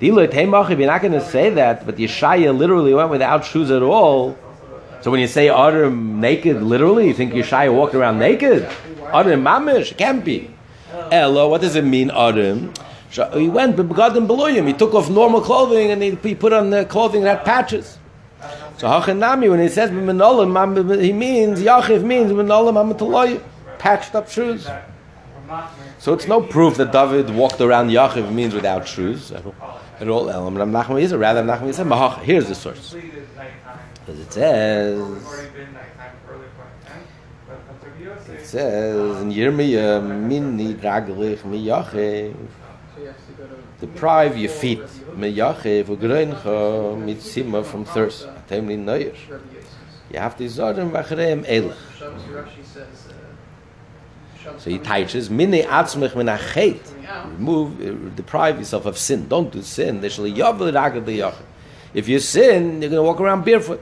You're 0.00 0.26
not 0.26 1.02
going 1.02 1.12
to 1.12 1.20
say 1.20 1.50
that, 1.50 1.86
but 1.86 1.96
Yeshaya 1.96 2.56
literally 2.56 2.92
went 2.92 3.10
without 3.10 3.44
shoes 3.44 3.70
at 3.70 3.82
all. 3.82 4.36
So 5.00 5.10
when 5.10 5.20
you 5.20 5.26
say 5.26 5.48
Adam 5.48 6.20
naked, 6.20 6.62
literally, 6.62 7.06
you 7.08 7.14
think 7.14 7.32
Yeshaya 7.32 7.72
walked 7.72 7.94
around 7.94 8.18
naked? 8.18 8.68
Adam 9.12 9.42
mamish, 9.42 9.96
can't 9.96 10.24
be. 10.24 10.50
Elo, 11.10 11.48
what 11.48 11.60
does 11.60 11.76
it 11.76 11.84
mean, 11.84 12.10
Adam? 12.10 12.72
He 13.34 13.48
went 13.48 13.76
begotten 13.76 14.26
below 14.26 14.46
him. 14.46 14.66
He 14.66 14.72
took 14.72 14.94
off 14.94 15.10
normal 15.10 15.40
clothing 15.40 15.90
and 15.90 16.02
he 16.02 16.34
put 16.34 16.52
on 16.52 16.70
the 16.70 16.84
clothing 16.86 17.22
that 17.22 17.38
had 17.38 17.44
patches. 17.44 17.98
So 18.82 18.88
Hachanami, 18.88 19.48
when 19.48 19.60
he 19.60 19.68
says 19.68 19.92
b'menolim, 19.92 21.00
he 21.00 21.12
means 21.12 21.60
Yachiv 21.60 22.02
means 22.02 22.32
b'menolim 22.32 22.74
amataloy, 22.74 23.40
patched 23.78 24.16
up 24.16 24.28
shoes. 24.28 24.66
So 26.00 26.12
it's 26.14 26.26
no 26.26 26.40
proof 26.42 26.78
that 26.78 26.90
David 26.90 27.30
walked 27.30 27.60
around 27.60 27.90
Yachiv 27.90 28.32
means 28.32 28.54
without 28.54 28.88
shoes 28.88 29.30
at 29.30 29.46
all. 29.46 29.54
At 30.00 30.08
all. 30.08 30.28
Elam 30.28 30.58
Ram 30.58 30.72
Nachman 30.72 31.00
Yisrael. 31.00 31.20
Rather, 31.20 31.44
Nachman 31.44 31.68
Yisrael. 31.68 31.86
Mahach. 31.96 32.22
Here's 32.22 32.48
the 32.48 32.56
source. 32.56 32.96
Because 34.00 34.18
it 34.18 34.32
says, 34.32 34.98
in. 34.98 35.22
But 37.46 38.34
it 38.34 38.44
says 38.44 39.20
in 39.22 39.30
Yirmiyah, 39.30 40.26
Minni 40.26 40.74
draglich 40.74 41.44
mi 41.44 41.64
Yachiv. 41.66 42.34
deprive 43.82 44.38
your 44.38 44.50
feet. 44.50 44.86
Me 45.16 45.28
yache 45.30 45.84
vo 45.84 45.96
grein 45.96 46.32
kha 46.32 46.96
mit 46.96 47.18
sima 47.18 47.64
from 47.64 47.84
thirst 47.84 48.26
temli 48.48 48.78
neyer 48.78 49.14
you 50.12 50.18
have 50.18 50.36
to 50.36 50.44
zorgen 50.44 50.90
vachrem 50.90 51.44
el 51.46 51.72
so 54.58 54.70
he 54.70 54.78
teaches 54.78 55.30
mini 55.30 55.64
arts 55.64 55.96
mich 55.96 56.14
mit 56.14 56.26
nach 56.26 56.54
geht 56.54 56.82
move 57.38 57.70
uh, 57.80 58.14
deprive 58.16 58.58
yourself 58.58 58.86
of 58.86 58.96
sin. 58.98 59.28
Don't 59.28 59.52
do 59.52 59.62
sin. 59.62 60.00
They 60.00 60.08
shall 60.08 60.24
yavel 60.24 60.72
rag 60.74 61.04
de 61.04 61.18
yach 61.18 61.36
if 61.94 62.08
you 62.08 62.18
sin 62.18 62.80
you're 62.80 62.90
going 62.90 63.02
to 63.02 63.02
walk 63.02 63.20
around 63.20 63.44
barefoot. 63.44 63.80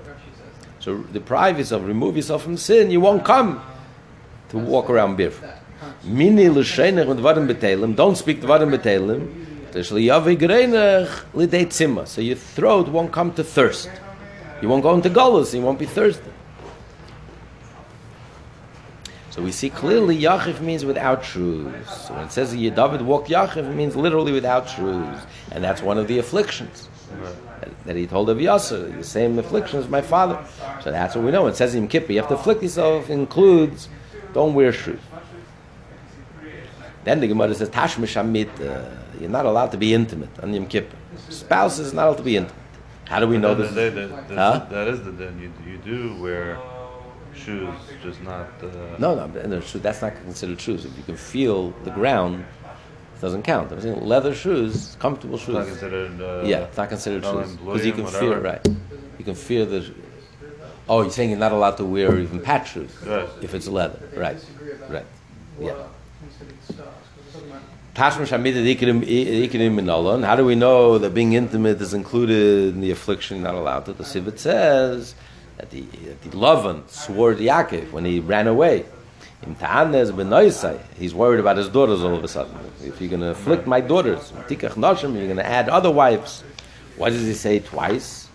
So 0.81 0.99
the 1.13 1.21
yourself 1.21 1.83
of 1.83 1.89
remove 1.89 2.17
yourself 2.17 2.43
from 2.43 2.57
sin. 2.57 2.91
You 2.91 3.01
won't 3.01 3.25
come 3.25 3.63
to 4.51 4.59
walk 4.59 4.91
around 4.91 5.17
barefoot. 5.17 5.51
Mini 6.05 6.49
le 6.49 6.63
shener 6.63 7.07
und 7.07 7.21
warum 7.21 7.47
betelem 7.49 7.95
don't 7.95 8.17
speak 8.17 8.43
warum 8.43 8.71
betelem 8.71 9.40
So 9.73 9.97
your 9.97 10.21
throat 12.37 12.89
won't 12.89 13.13
come 13.13 13.33
to 13.35 13.45
thirst. 13.45 13.91
You 14.61 14.69
won't 14.69 14.83
go 14.83 14.95
into 14.95 15.11
gullus. 15.11 15.55
You 15.55 15.63
won't 15.63 15.79
be 15.79 15.87
thirsty. 15.87 16.31
So 19.31 19.43
we 19.43 19.53
see 19.53 19.71
clearly 19.71 20.19
Yachiv 20.19 20.61
means 20.61 20.85
without 20.85 21.25
shoes. 21.25 21.73
So 21.89 22.15
when 22.15 22.25
it 22.25 22.33
says 22.33 22.53
David 22.53 23.03
walked 23.03 23.29
Yachiv, 23.29 23.73
means 23.75 23.95
literally 23.95 24.33
without 24.33 24.69
shoes. 24.69 25.19
And 25.53 25.63
that's 25.63 25.83
one 25.83 25.99
of 25.99 26.09
the 26.09 26.19
afflictions 26.19 26.89
that- 27.87 27.97
he 27.97 28.07
told 28.07 28.29
of 28.31 28.39
Yasser, 28.39 28.97
the 28.97 29.05
same 29.05 29.39
affliction 29.39 29.79
as 29.79 29.89
my 29.89 30.01
father. 30.01 30.39
So 30.83 30.91
that's 30.91 31.15
what 31.15 31.25
we 31.25 31.31
know. 31.31 31.47
It 31.47 31.57
says 31.57 31.75
in 31.75 31.89
Kippur, 31.89 32.13
you 32.13 32.21
have 32.21 32.29
to 32.29 32.35
afflict 32.35 32.63
yourself, 32.63 33.09
includes 33.09 33.89
don't 34.33 34.55
wear 34.55 34.73
shoes. 34.73 35.01
Then 37.05 37.21
the 37.21 37.29
Gemara 37.29 37.55
says, 37.55 37.71
Tashmish 37.71 38.17
Amit, 38.17 38.49
uh, 38.61 39.00
you're 39.21 39.31
not 39.31 39.47
allowed 39.47 39.71
to 39.73 39.77
be 39.79 39.93
intimate 39.95 40.31
on 40.43 40.53
Yom 40.55 40.67
Kippur. 40.67 40.97
Spouse 41.29 41.79
is 41.79 41.93
not 41.93 42.07
allowed 42.09 42.17
to 42.17 42.23
be 42.23 42.37
intimate. 42.37 42.57
How 43.07 43.21
do 43.21 43.27
we 43.27 43.39
know 43.39 43.55
this? 43.55 43.69
end 43.69 43.79
of 43.79 43.95
the 43.95 44.01
day, 44.01 44.07
that, 44.07 44.29
that's, 44.29 44.59
Huh? 44.59 44.67
that 44.71 44.89
is 44.89 45.03
the 45.03 45.13
din. 45.13 45.39
You, 45.41 45.73
you 45.73 45.79
do 45.79 46.23
wear 46.23 46.59
shoes, 47.35 47.75
just 48.03 48.23
not. 48.23 48.49
Uh, 48.63 48.69
No, 48.99 49.15
no, 49.15 49.27
no, 49.27 49.61
that's 49.61 50.01
not 50.03 50.15
considered 50.23 50.61
shoes. 50.61 50.85
If 50.85 50.97
you 50.97 51.03
can 51.05 51.17
feel 51.17 51.71
the 51.85 51.91
ground, 51.91 52.45
it 53.17 53.21
doesn't 53.21 53.43
count. 53.43 53.73
I'm 53.73 53.81
saying 53.81 54.01
leather 54.05 54.35
shoes, 54.35 54.97
comfortable 55.01 55.37
It's 55.37 55.49
not 55.49 55.65
shoes. 55.67 55.71
considered. 55.79 56.21
Uh, 56.21 56.43
Yeah, 56.45 56.59
it's 56.69 56.77
not 56.77 56.89
considered 56.89 57.25
shoes 57.25 57.57
because 57.57 57.85
you 57.85 57.93
can 57.93 58.07
feel 58.07 58.29
whatever. 58.29 58.41
right. 58.43 58.69
You 59.19 59.25
can 59.25 59.35
feel 59.35 59.67
the. 59.67 59.93
Oh, 60.89 61.03
you're 61.03 61.11
saying 61.11 61.31
you're 61.31 61.39
not 61.39 61.53
allowed 61.53 61.77
to 61.77 61.85
wear 61.85 62.19
even 62.19 62.41
patch 62.41 62.73
shoes 62.73 62.91
Right. 63.07 63.29
if 63.43 63.55
it's 63.55 63.69
leather, 63.69 64.01
right? 64.17 64.39
Right. 64.89 65.07
Yeah. 65.61 65.75
How 67.95 68.11
do 70.37 70.45
we 70.45 70.55
know 70.55 70.99
that 70.99 71.13
being 71.13 71.33
intimate 71.33 71.81
is 71.81 71.93
included 71.93 72.75
in 72.75 72.81
the 72.81 72.91
affliction 72.93 73.43
not 73.43 73.55
allowed 73.55 73.87
to? 73.87 73.93
The 73.93 74.05
Sivit 74.05 74.39
says 74.39 75.15
that 75.57 75.71
the, 75.71 75.81
that 75.81 76.23
the 76.23 76.31
Lavan 76.31 76.89
swore 76.89 77.35
to 77.35 77.43
Yaakov 77.43 77.91
when 77.91 78.05
he 78.05 78.21
ran 78.21 78.47
away. 78.47 78.87
He's 79.43 81.15
worried 81.15 81.41
about 81.41 81.57
his 81.57 81.69
daughters 81.69 82.03
all 82.03 82.15
of 82.15 82.23
a 82.23 82.29
sudden. 82.29 82.55
If 82.85 83.01
you're 83.01 83.11
going 83.11 83.23
to 83.23 83.31
afflict 83.31 83.67
my 83.67 83.81
daughters, 83.81 84.33
you're 84.49 84.59
going 84.59 85.37
to 85.37 85.47
add 85.47 85.69
other 85.69 85.91
wives. 85.91 86.45
Why 86.97 87.11
does 87.11 87.27
he 87.27 87.35
say 87.35 87.59
twice? 87.59 88.30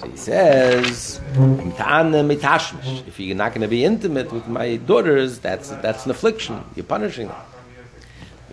So 0.00 0.08
he 0.08 0.16
says, 0.16 1.20
"Im 1.36 1.72
ta'ana 1.72 2.24
mitashmish." 2.24 3.06
if 3.06 3.20
you're 3.20 3.36
not 3.36 3.50
going 3.52 3.60
to 3.60 3.68
be 3.68 3.84
intimate 3.84 4.32
with 4.32 4.48
my 4.48 4.76
daughters, 4.76 5.38
that's 5.40 5.68
that's 5.84 6.06
an 6.06 6.10
affliction. 6.10 6.64
You're 6.74 6.86
punishing 6.86 7.28
them. 7.28 7.36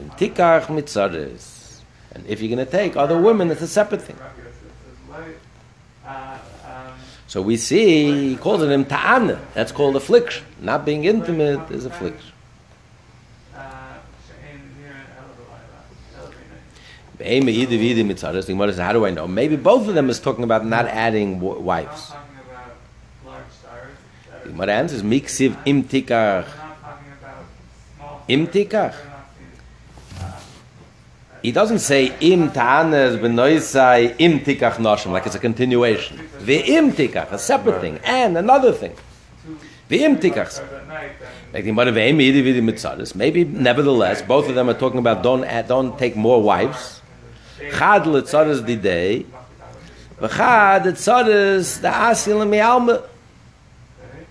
Im 0.01 0.09
tikach 0.11 0.65
mitzares. 0.65 1.79
And 2.13 2.25
if 2.27 2.41
you're 2.41 2.53
going 2.53 2.65
to 2.65 2.71
take 2.71 2.97
other 2.97 3.17
women, 3.17 3.49
it's 3.49 3.61
a 3.61 3.67
separate 3.67 4.01
thing. 4.01 4.17
So 7.27 7.41
we 7.41 7.57
see 7.57 8.29
he 8.29 8.35
calls 8.35 8.61
it 8.61 8.71
im 8.71 8.85
ta'ana. 8.85 9.39
That's 9.53 9.71
called 9.71 9.95
affliction. 9.95 10.45
Not 10.59 10.85
being 10.85 11.05
intimate 11.05 11.71
is 11.71 11.85
affliction. 11.85 12.31
How 17.19 18.93
do 18.93 19.05
I 19.05 19.09
know? 19.09 19.27
Maybe 19.27 19.55
both 19.55 19.87
of 19.87 19.95
them 19.95 20.09
is 20.09 20.19
talking 20.19 20.43
about 20.43 20.65
not 20.65 20.85
adding 20.85 21.39
w- 21.39 21.59
wives. 21.59 22.09
talking 22.09 22.37
about 22.45 22.75
large 23.25 23.51
stars. 23.59 23.91
that 24.31 24.43
The 24.43 24.49
Gemara 24.49 24.73
answers, 24.73 25.01
miksiv 25.01 25.57
im 25.65 25.83
tikach. 25.83 26.09
We're 26.09 26.45
not 26.45 26.81
talking 26.81 27.11
about 27.19 27.45
small 27.97 28.21
stars. 28.23 28.49
tikach. 28.53 28.69
They're 28.69 29.09
not 29.09 29.25
seen. 29.37 30.21
Uh, 30.21 30.31
He 31.41 31.51
doesn't 31.51 31.79
say 31.79 32.13
im 32.19 32.51
ta'anes 32.51 33.17
benoisai 33.17 34.15
im 34.19 34.39
tikach 34.41 34.73
noshim, 34.75 35.11
like 35.11 35.25
it's 35.25 35.35
a 35.35 35.39
continuation. 35.39 36.19
The 36.41 36.57
im 36.75 36.91
tikach, 36.91 37.31
a 37.31 37.39
separate 37.39 37.81
thing, 37.81 37.99
and 38.03 38.37
another 38.37 38.71
thing. 38.71 38.93
The 39.89 40.03
im 40.03 40.17
tikach. 40.17 40.51
stars 40.51 40.71
at 40.71 40.87
night, 40.87 41.11
then 41.19 41.29
Like 41.53 41.63
the 41.63 41.71
Gemara 41.71 41.91
ve'im 41.91 42.17
yidi 42.17 42.43
vidi. 42.43 42.61
Maybe, 43.15 43.43
nevertheless, 43.43 44.21
both 44.21 44.47
of 44.49 44.53
them 44.55 44.69
are 44.69 44.73
talking 44.75 44.99
about 44.99 45.23
don't 45.23 45.47
don't 45.67 45.97
take 45.97 46.15
more 46.15 46.43
wives. 46.43 47.01
Chad 47.57 48.03
di 48.65 48.75
mi'alma. 52.45 52.93
Okay. 52.93 54.25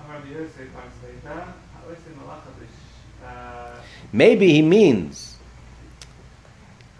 I'm 0.00 0.10
Rabbi 0.10 0.28
Yosef, 0.28 0.68
I'm 0.76 0.90
Zayda. 1.00 1.34
How 1.34 1.92
is 1.92 1.98
it 1.98 2.18
malacha 2.18 2.50
bish? 2.58 2.68
Uh, 3.24 3.80
Maybe 4.12 4.52
he 4.52 4.62
means 4.62 5.36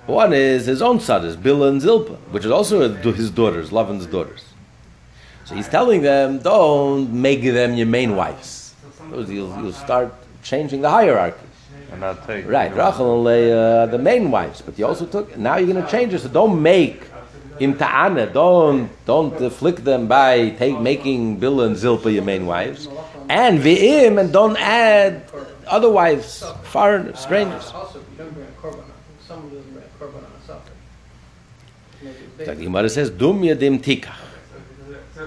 one 0.06 0.32
is 0.32 0.66
his 0.66 0.80
own 0.80 1.00
sons, 1.00 1.36
Bila 1.36 1.68
and 1.68 1.82
Zilpa, 1.82 2.16
which 2.30 2.44
is 2.44 2.50
also 2.50 2.88
his 2.88 3.30
daughters, 3.30 3.70
Lavan's 3.70 4.06
daughters. 4.06 4.44
So 5.44 5.54
he's 5.54 5.68
telling 5.68 6.02
them, 6.02 6.38
don't 6.38 7.12
make 7.12 7.42
them 7.42 7.74
your 7.74 7.86
main 7.86 8.16
wives. 8.16 8.74
You'll 9.10 9.72
start 9.72 10.14
changing 10.42 10.80
the 10.82 10.90
hierarchy. 10.90 11.44
And 11.90 12.00
not 12.00 12.26
take. 12.26 12.46
Right, 12.46 12.74
Rachel 12.74 13.14
and 13.14 13.24
Leah, 13.24 13.86
the 13.90 13.98
main 13.98 14.30
wives, 14.30 14.62
but 14.62 14.78
you 14.78 14.86
also 14.86 15.06
took. 15.06 15.36
Now 15.36 15.56
you're 15.56 15.72
going 15.72 15.84
to 15.84 15.90
change 15.90 16.14
it, 16.14 16.20
so 16.20 16.28
don't 16.28 16.60
make 16.62 17.02
ta'ana. 17.58 18.26
Don't 18.26 18.88
don't 19.04 19.34
afflict 19.42 19.84
them 19.84 20.06
by 20.06 20.50
take 20.50 20.78
making 20.80 21.40
Bila 21.40 21.66
and 21.66 21.76
Zilpa 21.76 22.12
your 22.12 22.24
main 22.24 22.46
wives, 22.46 22.88
and 23.28 23.58
v'im, 23.60 24.20
and 24.20 24.32
don't 24.32 24.56
add 24.58 25.24
other 25.66 25.90
wives, 25.90 26.44
foreigners, 26.62 27.18
strangers. 27.18 27.72
Uh, 27.74 27.86
So 32.38 32.54
the. 32.54 32.54
Gemara 32.54 32.88
says, 32.88 33.10
"Dum 33.10 33.42
yadim 33.42 33.82
tikach." 33.82 34.14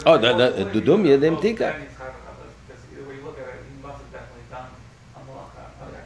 Oh, 0.05 0.17
dum 0.17 1.03
yadim 1.03 1.41
tika. 1.41 1.75
Then 1.75 1.81
he's 1.81 1.97
talking 1.97 2.15
about 2.23 2.39
this, 2.39 2.79
because 2.87 2.97
the 2.97 3.03
way 3.03 3.15
you 3.17 3.23
look 3.25 3.37
at 3.37 3.47
it, 3.47 3.59
he 3.67 3.75
must 3.85 3.99
have 3.99 4.11
definitely 4.11 4.47
done 4.49 4.71
a 5.15 5.19
malacha. 5.27 5.63
Okay. 5.85 6.05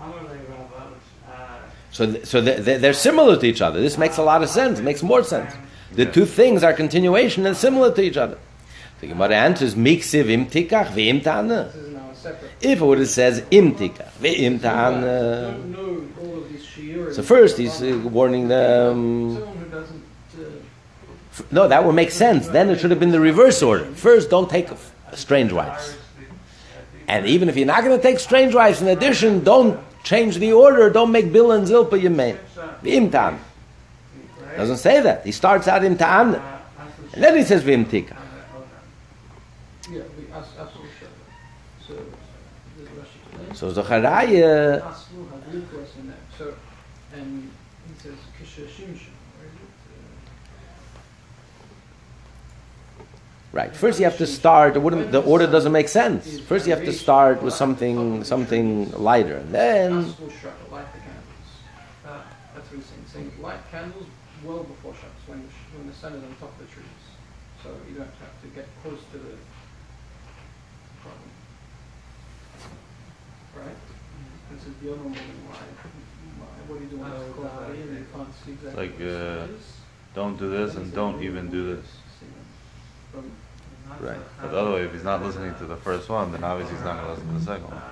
I'm 0.00 0.10
gonna 0.10 0.28
say 0.30 0.40
Rabba, 0.48 0.80
which, 0.90 1.08
uh, 1.28 1.89
So, 2.00 2.06
th- 2.06 2.24
so 2.24 2.40
they- 2.40 2.54
they- 2.66 2.78
they're 2.78 2.94
similar 2.94 3.36
to 3.36 3.46
each 3.46 3.60
other. 3.60 3.78
This 3.78 3.98
makes 3.98 4.16
a 4.16 4.22
lot 4.22 4.42
of 4.42 4.48
sense. 4.48 4.78
It 4.78 4.84
makes 4.84 5.02
more 5.02 5.22
sense. 5.22 5.52
The 5.94 6.06
two 6.06 6.24
things 6.24 6.64
are 6.64 6.72
continuation 6.72 7.44
and 7.44 7.54
similar 7.54 7.92
to 7.92 8.00
each 8.00 8.16
other. 8.16 8.38
The 9.02 9.08
Gemara 9.08 9.34
answers, 9.36 9.74
"Miksiv 9.74 10.30
im 10.30 10.46
tikach 10.46 10.94
ve'im 10.94 11.22
ta'ana." 11.22 11.68
Is 11.68 11.92
now 11.92 12.00
a 12.10 12.16
separate. 12.16 12.50
If 12.62 12.80
it 12.80 12.84
would 12.86 13.00
have 13.00 13.08
says 13.10 13.42
im 13.50 13.74
tikach 13.74 14.12
ve'im 14.22 14.62
ta'ana, 14.62 15.56
Don't 15.58 15.72
know 15.72 16.02
all 16.22 16.38
of 16.38 16.48
these 16.50 16.64
shiurim 16.64 17.12
So 17.14 17.22
first 17.22 17.58
he's 17.58 17.82
uh, 17.82 17.98
warning 18.02 18.48
them. 18.48 19.34
Someone 19.34 19.58
who 19.58 19.78
doesn't. 19.78 20.02
Uh, 20.38 21.42
No, 21.50 21.68
that 21.68 21.84
would 21.84 21.94
make 21.94 22.12
sense. 22.12 22.48
Then 22.48 22.70
it 22.70 22.80
should 22.80 22.90
have 22.90 23.00
been 23.00 23.12
the 23.12 23.20
reverse 23.20 23.62
order. 23.62 23.84
First, 23.94 24.30
don't 24.30 24.48
take 24.48 24.68
strange 25.12 25.52
wives. 25.52 25.96
And 27.06 27.26
even 27.26 27.50
if 27.50 27.58
you're 27.58 27.66
not 27.66 27.84
going 27.84 27.94
to 27.94 28.02
take 28.02 28.20
strange 28.20 28.54
wives, 28.54 28.80
in 28.80 28.88
addition, 28.88 29.44
don't 29.44 29.78
change 30.02 30.38
the 30.38 30.52
order. 30.52 30.90
Don't 30.90 31.12
make 31.12 31.32
Bill 31.32 31.52
and 31.52 31.66
Zilpa 31.66 32.00
Yemen. 32.00 32.38
V'imtan. 32.82 33.38
Doesn't 34.56 34.78
say 34.78 35.00
that. 35.00 35.24
He 35.24 35.32
starts 35.32 35.68
out 35.68 35.84
in 35.84 35.96
imtan. 35.96 36.42
And 37.12 37.22
then 37.22 37.36
he 37.36 37.44
says 37.44 37.62
v'imtika. 37.62 38.16
So, 43.54 43.68
there. 46.06 46.16
So, 46.38 46.54
and 47.12 47.50
he 47.88 47.94
says 48.00 48.14
kisha 48.40 48.66
shimshon. 48.66 49.12
Where 49.36 49.48
is 49.48 49.54
it? 49.54 49.60
Right. 53.52 53.74
First 53.74 53.98
you 53.98 54.04
have 54.04 54.18
to 54.18 54.26
start, 54.26 54.76
it 54.76 54.80
wouldn't, 54.80 55.12
the 55.12 55.22
order 55.22 55.46
doesn't 55.46 55.72
make 55.72 55.88
sense. 55.88 56.40
First 56.40 56.66
you 56.66 56.74
have 56.74 56.84
to 56.84 56.92
start 56.92 57.42
with 57.42 57.54
something, 57.54 58.24
something 58.24 58.90
lighter. 58.92 59.36
And 59.36 59.54
then, 59.54 60.04
Aslu 60.04 60.30
shaka, 60.40 60.70
light 60.70 60.92
the 60.92 61.00
candles. 61.00 61.50
Uh, 62.06 62.22
that's 62.54 62.70
what 62.70 62.76
he's 62.76 62.86
saying. 62.86 63.04
Saying 63.06 63.42
light 63.42 63.60
candles 63.70 64.06
well 64.44 64.64
before 64.64 64.94
Shabbos, 64.94 65.26
when, 65.26 65.40
the 65.42 65.48
when 65.76 65.86
the 65.86 65.94
sun 65.94 66.14
is 66.14 66.24
on 66.24 66.34
top 66.36 66.52
of 66.58 66.66
the 66.66 66.72
trees. 66.72 66.86
So 67.62 67.70
you 67.88 67.96
don't 67.96 68.08
have 68.20 68.40
to 68.42 68.48
get 68.54 68.66
close 68.82 69.00
to 69.12 69.18
the 69.18 69.36
problem. 71.02 71.30
Right? 73.56 73.76
This 74.52 74.66
is 74.66 74.74
the 74.82 74.92
other 74.92 75.02
one, 75.02 75.14
why, 75.14 75.58
why, 76.38 76.46
what 76.66 76.78
are 76.78 76.82
you 76.82 76.88
doing? 76.88 77.04
It's 77.04 77.34
cloudy 77.36 77.80
and 77.82 77.98
you 77.98 78.06
can't 78.14 78.34
see 78.44 78.52
exactly. 78.52 78.88
like, 78.88 78.98
where 78.98 79.08
the 79.08 79.36
sun 79.36 79.54
uh. 79.54 79.80
Don't 80.14 80.38
do 80.38 80.50
this 80.50 80.74
and 80.74 80.92
don't 80.92 81.22
even 81.22 81.50
do 81.50 81.76
this. 81.76 81.86
From 83.12 83.30
Right. 84.00 84.18
But 84.40 84.52
the 84.52 84.58
other 84.58 84.72
way, 84.72 84.82
if 84.82 84.92
he's 84.92 85.04
not 85.04 85.22
listening 85.22 85.54
to 85.56 85.66
the 85.66 85.76
first 85.76 86.08
one, 86.08 86.32
then 86.32 86.44
obviously 86.44 86.76
he's 86.76 86.84
not 86.84 86.94
going 86.94 87.06
to 87.06 87.10
listen 87.12 87.28
to 87.28 87.38
the 87.38 87.44
second 87.44 87.64
one. 87.64 87.82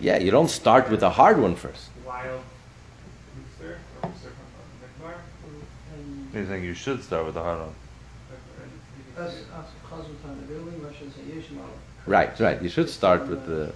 yeah, 0.00 0.18
you 0.18 0.30
don't 0.30 0.50
start 0.50 0.90
with 0.90 1.00
the 1.00 1.10
hard 1.10 1.40
one 1.40 1.54
first. 1.54 1.88
Wild 2.04 2.42
rooster, 3.36 3.78
or 4.02 4.08
rooster 4.10 4.32
from 4.36 5.06
Midbar. 5.06 5.14
and 5.94 6.34
He's 6.34 6.48
saying 6.48 6.64
you 6.64 6.74
should 6.74 7.02
start 7.02 7.24
with 7.24 7.34
the 7.34 7.42
hard 7.42 7.60
one. 7.60 7.74
as 9.16 9.32
as 9.32 9.66
Chazutan 9.88 10.46
building 10.48 10.82
Russian 10.82 11.10
say 11.12 11.22
Yeshmal. 11.22 11.64
Right, 12.06 12.38
right. 12.38 12.60
You 12.60 12.68
should 12.68 12.90
start 12.90 13.26
with 13.28 13.46
the, 13.46 13.72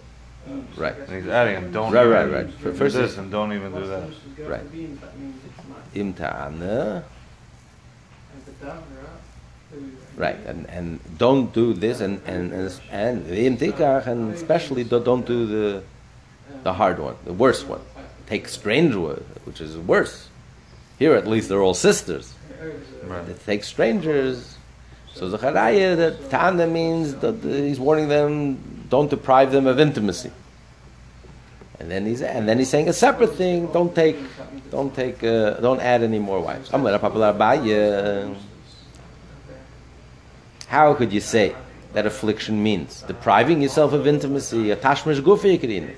right. 0.77 0.97
And 0.97 1.11
he's 1.23 1.27
adding 1.29 1.57
him, 1.57 1.73
don't 1.73 1.93
Right, 1.93 2.07
even 2.07 2.13
right, 2.13 2.33
right. 2.33 2.63
do 2.63 2.73
First 2.73 2.97
this 2.97 3.13
is- 3.13 3.19
and 3.19 3.31
don't 3.31 3.53
even 3.53 3.73
do 3.73 3.87
that. 3.87 4.03
Right. 4.47 4.61
That 4.63 4.75
means 4.75 5.01
it's 5.45 5.69
not. 5.69 5.95
imtana. 5.95 7.03
And 8.33 8.45
the 8.47 8.67
Davra, 8.67 8.83
the- 9.73 10.21
Right, 10.21 10.37
and, 10.47 10.67
and 10.69 11.01
don't 11.19 11.53
do 11.53 11.73
this, 11.75 12.01
and 12.01 12.21
and 12.27 12.53
and, 12.53 12.81
and 12.91 13.27
the 13.27 13.47
imtikach, 13.49 14.07
and 14.07 14.35
especially 14.35 14.83
don't, 14.85 15.05
don't 15.05 15.25
do 15.27 15.47
the 15.47 15.83
the 16.65 16.73
hard 16.73 16.99
one, 16.99 17.15
the 17.25 17.33
worst 17.33 17.69
one. 17.69 17.81
Take 18.27 18.49
strange 18.49 18.95
one, 18.97 19.23
which 19.45 19.61
is 19.61 19.77
worse. 19.77 20.29
Here, 20.99 21.15
at 21.15 21.27
least, 21.29 21.49
they're 21.49 21.63
all 21.63 21.75
sisters. 21.75 22.35
Right. 23.05 23.25
They 23.27 23.35
take 23.35 23.63
strangers. 23.65 24.57
So 25.15 25.29
the 25.29 25.39
Zechariah, 25.39 25.95
that 25.97 26.29
Tana 26.31 26.67
means 26.67 27.15
that 27.17 27.37
uh, 27.45 27.49
he's 27.49 27.79
warning 27.79 28.09
them, 28.09 28.59
don't 28.89 29.11
deprive 29.11 29.53
them 29.53 29.67
of 29.67 29.79
intimacy. 29.79 30.31
And 31.81 31.91
then 31.91 32.07
he's 32.07 32.23
and 32.23 32.49
then 32.49 32.59
he's 32.59 32.69
saying 32.69 32.89
a 32.89 32.93
separate 32.93 33.35
thing. 33.35 33.69
Don't 33.73 33.95
take, 33.95 34.17
don't 34.71 34.95
take, 34.95 35.23
uh, 35.23 35.55
don't 35.55 35.81
add 35.81 36.03
any 36.03 36.19
more 36.19 36.41
wives. 36.41 36.71
Amar 36.73 36.99
Papa 36.99 37.19
Abaye. 37.19 38.35
How 40.67 40.93
could 40.95 41.13
you 41.13 41.21
say 41.21 41.55
that 41.95 42.05
affliction 42.05 42.63
means 42.63 43.03
depriving 43.03 43.63
yourself 43.63 43.93
of 43.93 44.07
intimacy? 44.07 44.71
A 44.71 44.77
tashmish 44.77 45.21
gufi 45.21 45.59
yikrin. 45.59 45.95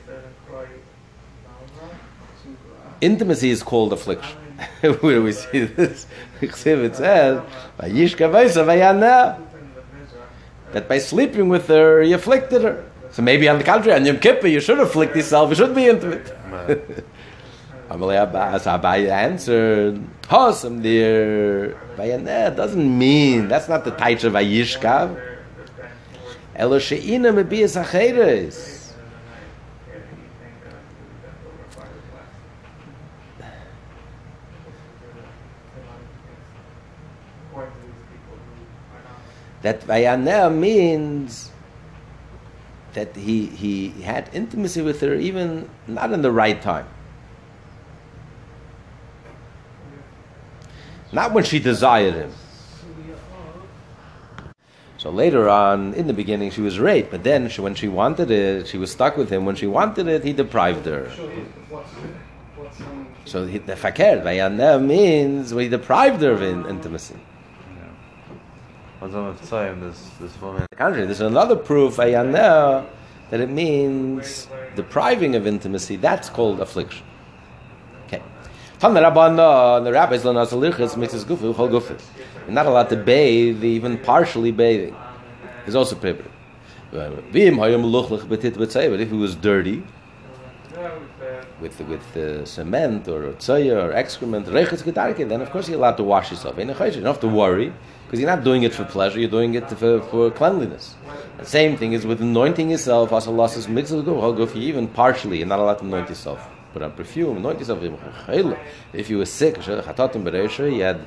Intimacy 3.00 3.50
is 3.50 3.62
called 3.62 3.92
affliction. 3.94 4.36
Where 4.80 5.14
do 5.14 5.22
we 5.22 5.32
see 5.32 5.64
this? 5.64 6.06
it 6.42 6.54
says, 6.54 7.40
"Vayishka 7.78 8.28
vaysa 8.30 8.64
vayana." 8.64 9.49
That 10.72 10.88
by 10.88 10.98
sleeping 10.98 11.48
with 11.48 11.66
her, 11.68 12.00
he 12.02 12.12
afflicted 12.12 12.62
her. 12.62 12.84
So 13.10 13.22
maybe 13.22 13.48
on 13.48 13.58
the 13.58 13.64
contrary, 13.64 13.98
on 13.98 14.06
Yom 14.06 14.18
Kippur, 14.18 14.46
you 14.46 14.60
should 14.60 14.78
afflict 14.78 15.16
yourself. 15.16 15.50
You 15.50 15.56
should 15.56 15.74
be 15.74 15.88
intimate. 15.88 16.32
Amalei 17.90 18.22
Abbas 18.22 18.66
Abai 18.66 19.10
answered, 19.10 20.00
Hosam 20.22 20.80
dear, 20.80 21.76
Vayana 21.96 22.54
doesn't 22.54 22.98
mean, 22.98 23.48
that's 23.48 23.68
not 23.68 23.84
the 23.84 23.90
Taich 23.90 24.22
of 24.22 24.34
Vayishkav. 24.34 25.20
Elo 26.54 26.78
she'ina 26.78 27.32
mebiyas 27.32 27.82
acheres. 27.82 28.79
That 39.62 39.82
Vayana 39.82 40.52
means 40.54 41.50
that 42.94 43.14
he, 43.14 43.46
he 43.46 43.90
had 44.02 44.28
intimacy 44.32 44.82
with 44.82 45.00
her 45.00 45.14
even 45.14 45.68
not 45.86 46.12
in 46.12 46.22
the 46.22 46.32
right 46.32 46.60
time. 46.60 46.86
Not 51.12 51.32
when 51.32 51.44
she 51.44 51.58
desired 51.58 52.14
him. 52.14 52.32
So 54.96 55.10
later 55.10 55.48
on, 55.48 55.94
in 55.94 56.06
the 56.06 56.12
beginning, 56.12 56.50
she 56.50 56.60
was 56.60 56.78
raped, 56.78 57.10
but 57.10 57.24
then 57.24 57.48
she, 57.48 57.62
when 57.62 57.74
she 57.74 57.88
wanted 57.88 58.30
it, 58.30 58.68
she 58.68 58.76
was 58.76 58.90
stuck 58.90 59.16
with 59.16 59.30
him. 59.30 59.46
When 59.46 59.56
she 59.56 59.66
wanted 59.66 60.06
it, 60.08 60.24
he 60.24 60.34
deprived 60.34 60.84
her. 60.84 61.10
So 63.24 63.46
he- 63.46 63.58
the 63.58 63.76
fakir, 63.76 64.20
vayana 64.20 64.82
means 64.82 65.54
we 65.54 65.68
deprived 65.68 66.20
her 66.20 66.32
of 66.32 66.42
in, 66.42 66.66
intimacy. 66.66 67.16
This 69.00 70.10
this 70.20 70.40
woman? 70.42 70.66
There's 70.76 71.20
another 71.20 71.56
proof, 71.56 71.96
vayana, 71.96 72.84
that 73.30 73.40
it 73.40 73.48
means 73.48 74.46
depriving 74.76 75.34
of 75.34 75.46
intimacy. 75.46 75.96
That's 75.96 76.28
called 76.28 76.60
affliction. 76.60 77.04
Okay. 78.06 78.22
The 78.78 79.90
rabbis 79.92 80.24
learn 80.24 80.36
us 80.36 80.52
lichas 80.52 80.96
mitzvahs 80.96 81.24
gufu 81.24 81.54
chol. 81.54 81.70
You're 82.46 82.54
not 82.54 82.66
allowed 82.66 82.90
to 82.90 82.96
bathe, 82.96 83.64
even 83.64 83.96
partially 83.98 84.52
bathing. 84.52 84.94
Is 85.66 85.74
also 85.74 85.96
prohibited. 85.96 86.30
But 86.92 87.12
if 87.30 89.12
it 89.12 89.16
was 89.16 89.34
dirty, 89.36 89.82
with 91.60 91.80
with 91.80 92.16
uh, 92.16 92.44
cement 92.44 93.08
or 93.08 93.32
tzoya 93.34 93.84
or 93.84 93.92
excrement, 93.92 94.46
rechetz 94.46 94.82
gedarke, 94.82 95.28
then 95.28 95.40
of 95.40 95.50
course 95.50 95.68
you're 95.68 95.78
allowed 95.78 95.96
to 95.96 96.04
wash 96.04 96.30
yourself. 96.30 96.58
You 96.58 96.64
don't 96.66 97.04
have 97.04 97.20
to 97.20 97.28
worry 97.28 97.72
because 98.10 98.18
you're 98.20 98.34
not 98.34 98.42
doing 98.42 98.64
it 98.64 98.74
for 98.74 98.84
pleasure. 98.84 99.20
You're 99.20 99.30
doing 99.30 99.54
it 99.54 99.68
for, 99.70 100.00
for 100.02 100.30
cleanliness. 100.32 100.96
The 101.38 101.46
same 101.46 101.76
thing 101.76 101.92
is 101.92 102.04
with 102.04 102.20
anointing 102.20 102.70
yourself. 102.70 103.12
Mitzvah 103.12 104.02
go 104.02 104.32
go 104.32 104.48
even 104.54 104.88
partially. 104.88 105.38
You're 105.38 105.46
not 105.46 105.60
allowed 105.60 105.78
to 105.78 105.84
anoint 105.84 106.08
yourself. 106.08 106.40
Put 106.72 106.82
on 106.82 106.92
perfume, 106.92 107.36
anoint 107.36 107.60
yourself. 107.60 107.80
If 108.92 109.10
you 109.10 109.18
were 109.18 109.26
sick, 109.26 109.56
you 109.64 110.82
had 110.82 111.00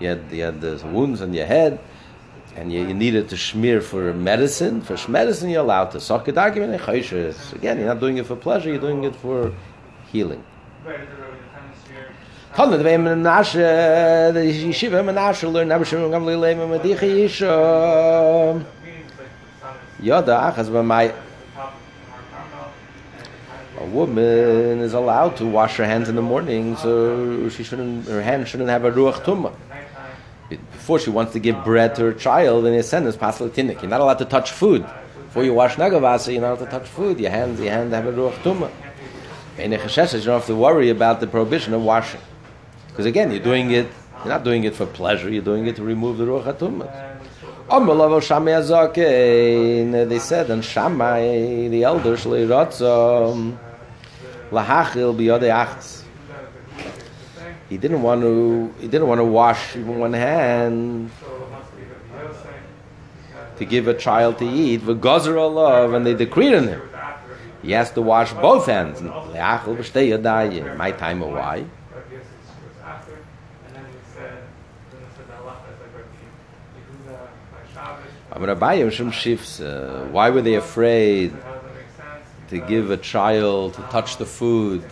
you 0.00 0.08
had 0.08 0.20
you 0.30 0.42
had 0.42 0.60
the 0.60 0.80
wounds 0.92 1.22
on 1.22 1.34
your 1.34 1.46
head. 1.46 1.80
And 2.56 2.72
you, 2.72 2.86
you 2.86 2.94
needed 2.94 3.28
to 3.30 3.36
smear 3.36 3.80
for 3.80 4.14
medicine. 4.14 4.80
For 4.80 4.96
medicine, 5.10 5.50
you're 5.50 5.62
allowed 5.62 5.90
to. 5.90 6.00
So 6.00 6.14
Again, 6.14 7.78
you're 7.78 7.88
not 7.88 7.98
doing 7.98 8.18
it 8.18 8.26
for 8.26 8.36
pleasure. 8.36 8.68
You're 8.70 8.78
doing 8.78 9.02
it 9.02 9.16
for 9.16 9.52
healing. 10.14 10.42
Tana 12.54 12.78
the 12.78 12.84
Menashe, 12.84 14.32
the 14.32 14.40
yeshiva 14.40 15.02
Menashe 15.02 15.52
learned 15.52 15.70
Rabbi 15.70 15.82
Shimon 15.82 16.10
Gamliel 16.12 16.38
Leim 16.38 16.58
Medicha 16.72 17.00
Yisha. 17.00 18.64
Yoda 20.00 20.54
Achaz 20.54 20.68
B'may. 20.68 21.12
A 23.80 23.86
woman 23.86 24.78
is 24.78 24.94
allowed 24.94 25.36
to 25.38 25.46
wash 25.46 25.76
her 25.78 25.84
hands 25.84 26.08
in 26.08 26.14
the 26.14 26.22
morning, 26.22 26.76
so 26.76 27.48
she 27.48 27.64
shouldn't. 27.64 28.06
Her 28.06 28.22
hands 28.22 28.48
shouldn't 28.48 28.70
have 28.70 28.84
a 28.84 28.92
ruach 28.92 29.24
tumah. 29.24 29.52
Before 30.48 31.00
she 31.00 31.10
wants 31.10 31.32
to 31.32 31.40
give 31.40 31.64
bread 31.64 31.96
to 31.96 32.02
her 32.02 32.12
child, 32.12 32.66
in 32.66 32.74
a 32.74 32.84
sentence, 32.84 33.16
pasal 33.16 33.50
tinik. 33.50 33.82
You're 33.82 33.90
not 33.90 34.00
allowed 34.00 34.18
to 34.18 34.26
touch 34.26 34.52
food. 34.52 34.86
Before 35.26 35.42
you 35.42 35.54
wash 35.54 35.74
nagavasa, 35.74 36.32
you're 36.32 36.40
not 36.40 36.58
allowed 36.58 36.66
to 36.66 36.70
touch 36.70 36.86
food. 36.86 37.18
Your 37.18 37.32
hands, 37.32 37.58
your 37.58 37.72
hands 37.72 37.92
have 37.92 38.06
a 38.06 38.12
ruach 38.12 38.34
tumah. 38.44 38.70
You 39.56 39.68
don't 39.68 39.80
have 39.80 40.46
to 40.46 40.56
worry 40.56 40.90
about 40.90 41.20
the 41.20 41.26
prohibition 41.26 41.74
of 41.74 41.82
washing. 41.82 42.20
Because 42.88 43.06
again, 43.06 43.30
you're 43.30 43.42
doing 43.42 43.70
it, 43.70 43.88
you're 44.18 44.28
not 44.28 44.44
doing 44.44 44.64
it 44.64 44.74
for 44.74 44.86
pleasure, 44.86 45.30
you're 45.30 45.42
doing 45.42 45.66
it 45.66 45.76
to 45.76 45.82
remove 45.82 46.18
the 46.18 46.24
ruach 46.24 46.46
Azaken, 47.68 50.08
they 50.08 50.18
said, 50.18 50.50
and 50.50 50.64
Shammai, 50.64 51.68
the 51.68 51.82
elder, 51.82 52.16
Shlei 52.16 52.46
Ratzom, 52.46 53.56
Lahachil 54.50 55.16
Biyodei 55.16 55.50
Achas. 55.50 56.02
He 57.68 57.78
didn't 57.78 58.02
want 58.02 58.20
to. 58.20 58.72
He 58.80 58.88
didn't 58.88 59.08
want 59.08 59.20
to 59.20 59.24
wash 59.24 59.74
even 59.74 59.98
one 59.98 60.12
hand 60.12 61.10
to 63.56 63.64
give 63.64 63.88
a 63.88 63.94
child 63.94 64.38
to 64.38 64.44
eat. 64.44 64.82
V'gozer 64.82 65.52
love, 65.52 65.94
and 65.94 66.04
they 66.04 66.14
decreed 66.14 66.54
on 66.54 66.68
him. 66.68 66.82
He 67.64 67.72
has 67.72 67.90
to 67.92 68.02
wash 68.02 68.32
both 68.34 68.66
hands. 68.66 69.00
My 70.76 70.90
time 70.92 71.22
Shifs. 79.10 79.60
uh, 79.60 80.08
Why 80.10 80.28
were 80.28 80.42
they 80.42 80.54
afraid 80.54 81.32
to 82.50 82.58
give 82.58 82.90
a 82.90 82.96
child 82.98 83.74
to 83.74 83.82
touch 83.82 84.18
the 84.18 84.26
food, 84.26 84.84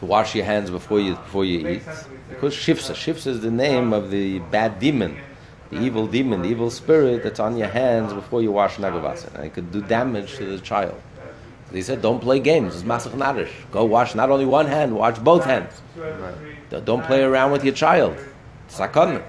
to 0.00 0.04
wash 0.04 0.34
your 0.34 0.44
hands 0.44 0.68
before 0.68 1.00
you 1.00 1.14
before 1.14 1.44
you 1.46 1.66
eat? 1.68 1.82
Because 2.28 2.54
Shivasa. 2.54 2.94
Shivasa 2.94 3.28
is 3.28 3.40
the 3.40 3.50
name 3.50 3.94
of 3.94 4.10
the 4.10 4.40
bad 4.50 4.78
demon, 4.78 5.16
the 5.70 5.80
evil 5.80 6.06
demon, 6.06 6.42
the 6.42 6.48
evil 6.48 6.70
spirit 6.70 7.22
that's 7.22 7.40
on 7.40 7.56
your 7.56 7.68
hands 7.68 8.12
before 8.12 8.42
you 8.42 8.52
wash 8.52 8.76
nagavasa, 8.76 9.34
and 9.34 9.44
it 9.44 9.54
could 9.54 9.72
do 9.72 9.80
damage 9.80 10.36
to 10.36 10.44
the 10.44 10.58
child. 10.58 11.00
They 11.70 11.82
said, 11.82 12.00
don't 12.00 12.20
play 12.20 12.40
games. 12.40 12.76
It's 12.76 12.84
masach 12.84 13.12
narish. 13.12 13.50
Go 13.70 13.84
wash 13.84 14.14
not 14.14 14.30
only 14.30 14.46
one 14.46 14.66
hand, 14.66 14.96
wash 14.96 15.18
both 15.18 15.44
hands. 15.44 15.82
Don't 16.70 17.04
play 17.04 17.22
around 17.22 17.52
with 17.52 17.64
your 17.64 17.74
child. 17.74 18.16
Sakon. 18.68 19.22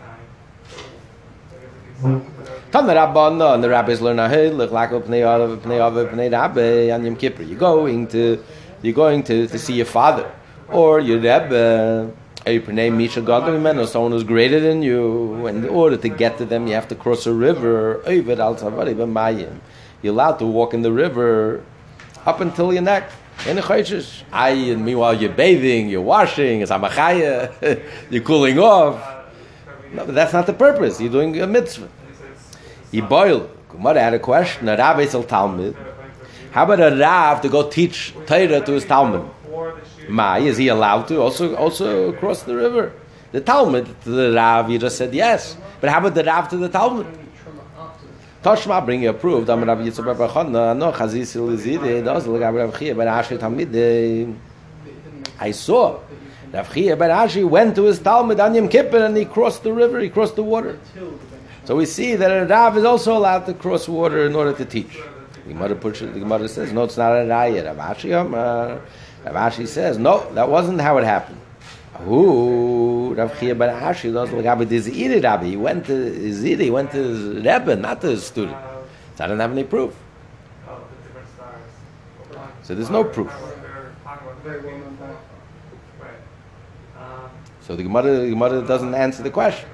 Tana 2.01 2.93
Rabbana, 2.93 3.55
and 3.55 3.63
the 3.63 3.69
rabbis 3.69 3.99
learn 3.99 4.19
ahead, 4.19 4.53
look 4.53 4.71
like 4.71 4.91
av, 4.91 5.03
pnei 5.03 5.25
av, 5.25 5.59
pnei 5.65 6.93
on 6.93 7.03
Yom 7.03 7.15
Kippur. 7.17 7.43
You're 7.43 7.59
going 7.59 8.07
to, 8.07 8.41
you're 8.81 8.93
going 8.93 9.23
to, 9.23 9.47
to 9.47 9.59
see 9.59 9.73
your 9.73 9.85
father, 9.85 10.31
or 10.69 11.01
your 11.01 11.17
rebbe, 11.17 12.09
your 12.45 12.61
pnei 12.61 12.95
misha 12.95 13.21
gadol 13.21 13.79
or 13.79 13.87
someone 13.87 14.11
who's 14.11 14.23
greater 14.23 14.61
than 14.61 14.81
you. 14.81 15.45
In 15.47 15.67
order 15.67 15.97
to 15.97 16.09
get 16.09 16.37
to 16.37 16.45
them, 16.45 16.67
you 16.67 16.73
have 16.73 16.87
to 16.87 16.95
cross 16.95 17.25
a 17.25 17.33
river. 17.33 18.01
You're 18.07 18.31
allowed 20.13 20.39
to 20.39 20.45
walk 20.45 20.73
in 20.73 20.81
the 20.81 20.93
river 20.93 21.61
up 22.25 22.41
until 22.41 22.73
your 22.73 22.81
neck. 22.81 23.09
In 23.47 23.55
the 23.55 23.61
chayshish. 23.61 24.23
I, 24.31 24.49
and 24.49 24.83
meanwhile 24.83 25.13
you're 25.13 25.31
bathing, 25.31 25.87
you're 25.87 26.01
washing, 26.01 26.61
it's 26.61 26.71
amachaya, 26.71 27.81
you're 28.09 28.23
cooling 28.23 28.59
off. 28.59 29.01
No, 29.93 30.05
but 30.05 30.13
that's 30.13 30.33
not 30.33 30.45
the 30.45 30.53
purpose. 30.53 30.99
You're 30.99 31.11
doing 31.11 31.39
a 31.41 31.47
mitzvah. 31.47 31.89
You 32.91 33.03
boil. 33.03 33.49
Gemara 33.69 34.01
had 34.01 34.13
a 34.13 34.19
question. 34.19 34.67
A 34.67 34.75
Rav 34.75 34.99
is 34.99 35.15
a 35.15 35.23
Talmud. 35.23 35.75
How 36.51 36.63
about 36.63 36.79
a 36.79 36.95
Rav 36.95 37.41
to 37.41 37.49
go 37.49 37.69
teach 37.69 38.13
Torah 38.25 38.61
to 38.61 38.71
his 38.71 38.85
Talmud? 38.85 39.29
Ma, 40.09 40.37
is 40.37 40.57
he 40.57 40.67
allowed 40.67 41.07
to 41.07 41.21
also 41.21 41.55
also 41.55 42.11
cross 42.13 42.43
the 42.43 42.55
river? 42.55 42.93
The 43.31 43.41
Talmud 43.41 43.85
to 44.03 44.09
the 44.09 44.33
Rav, 44.33 44.69
you 44.69 44.79
just 44.79 44.97
said 44.97 45.13
yes. 45.13 45.55
But 45.79 45.91
how 45.91 45.99
about 45.99 46.15
the 46.15 46.23
Rav 46.23 46.49
to 46.49 46.57
the 46.57 46.69
Talmud? 46.69 47.07
Toshma 48.43 48.85
bring 48.85 49.03
you 49.03 49.09
approved. 49.09 49.49
I'm 49.49 49.65
Rav 49.65 49.79
Yitzchak 49.79 50.17
Bar 50.17 50.29
Chana, 50.29 50.77
no 50.77 50.93
chazis 50.93 51.35
lizide, 51.35 52.05
does 52.05 52.25
look 52.25 52.41
at 52.41 52.53
Rav 52.53 52.79
Chia, 52.79 52.95
but 52.95 53.05
Ashi 53.05 53.37
Talmid. 53.37 54.33
I 55.37 55.51
saw 55.51 55.99
Rav 56.53 56.73
Chia 56.73 56.95
Bar 56.95 57.09
Ashi 57.09 57.43
went 57.47 57.75
to 57.75 57.83
his 57.83 57.99
Talmud 57.99 58.39
on 58.39 58.55
Yom 58.55 58.69
Kippur 58.69 59.03
and 59.03 59.17
he 59.17 59.25
crossed 59.25 59.63
the 59.63 59.73
river, 59.73 59.99
he 59.99 60.07
crossed 60.07 60.37
the 60.37 60.43
water. 60.43 60.79
So 61.65 61.75
we 61.75 61.85
see 61.85 62.15
that 62.15 62.31
a 62.31 62.45
Rav 62.45 62.77
is 62.77 62.85
also 62.85 63.17
allowed 63.17 63.45
to 63.47 63.53
cross 63.53 63.89
water 63.89 64.25
in 64.25 64.33
order 64.33 64.53
to 64.53 64.63
teach. 64.63 64.97
The 65.43 65.53
Gemara, 65.53 65.75
puts, 65.75 65.99
the 65.99 66.07
Gemara 66.07 66.47
says, 66.47 66.71
no, 66.71 66.85
it's 66.85 66.95
not 66.95 67.11
a 67.11 67.25
Raya. 67.25 67.65
Rav 67.75 67.97
Ashi, 67.97 68.11
Rav 69.25 69.51
Ashi 69.53 69.67
says, 69.67 69.97
no, 69.97 70.33
that 70.33 70.47
wasn't 70.47 70.79
how 70.79 70.97
it 70.97 71.03
happened. 71.03 71.41
Who 71.97 73.13
Rav 73.17 73.39
Chia 73.39 73.55
Bar 73.55 73.69
Ashi 73.69 74.11
look 74.11 74.45
at 74.45 74.59
his 74.69 74.87
Ziri 74.87 75.21
Rabbi. 75.21 75.45
He 75.45 75.57
went 75.57 75.85
to 75.87 75.93
Ziri, 75.93 76.61
he 76.61 76.69
went 76.69 76.91
to 76.91 76.97
his 76.97 77.45
Rebbe, 77.45 77.75
not 77.75 78.01
to 78.01 78.07
his 78.07 78.25
student. 78.25 78.57
So 79.15 79.25
I 79.25 79.27
don't 79.27 79.39
have 79.39 79.51
any 79.51 79.63
proof. 79.63 79.93
So 82.63 82.75
there's 82.75 82.89
no 82.89 83.03
proof. 83.03 83.31
So 87.61 87.75
the 87.75 87.83
Gemara, 87.83 88.19
the 88.19 88.29
Gemara 88.29 88.61
doesn't 88.65 88.95
answer 88.95 89.23
the 89.23 89.31
question. 89.31 89.69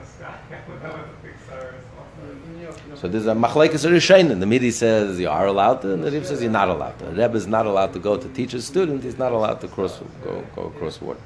So 2.97 3.09
there's 3.09 3.27
a 3.27 3.33
machlekes 3.33 3.85
rishain. 3.85 4.39
The 4.39 4.45
Midi 4.45 4.71
says 4.71 5.19
you 5.19 5.29
are 5.29 5.47
allowed 5.47 5.81
to, 5.81 5.93
and 5.93 6.03
the 6.03 6.11
Rib 6.11 6.25
says 6.25 6.41
you're 6.41 6.51
not 6.51 6.69
allowed 6.69 6.97
to. 6.99 7.05
The 7.05 7.11
Rebbe 7.11 7.35
is 7.35 7.47
not 7.47 7.65
allowed 7.65 7.91
to 7.93 7.99
go 7.99 8.17
to 8.17 8.27
teach 8.29 8.53
a 8.53 8.61
student. 8.61 9.03
He's 9.03 9.17
not 9.17 9.31
allowed 9.31 9.59
to 9.61 9.67
cross 9.67 9.99
go 10.23 10.43
go 10.55 10.63
across 10.63 11.01
water. 11.01 11.19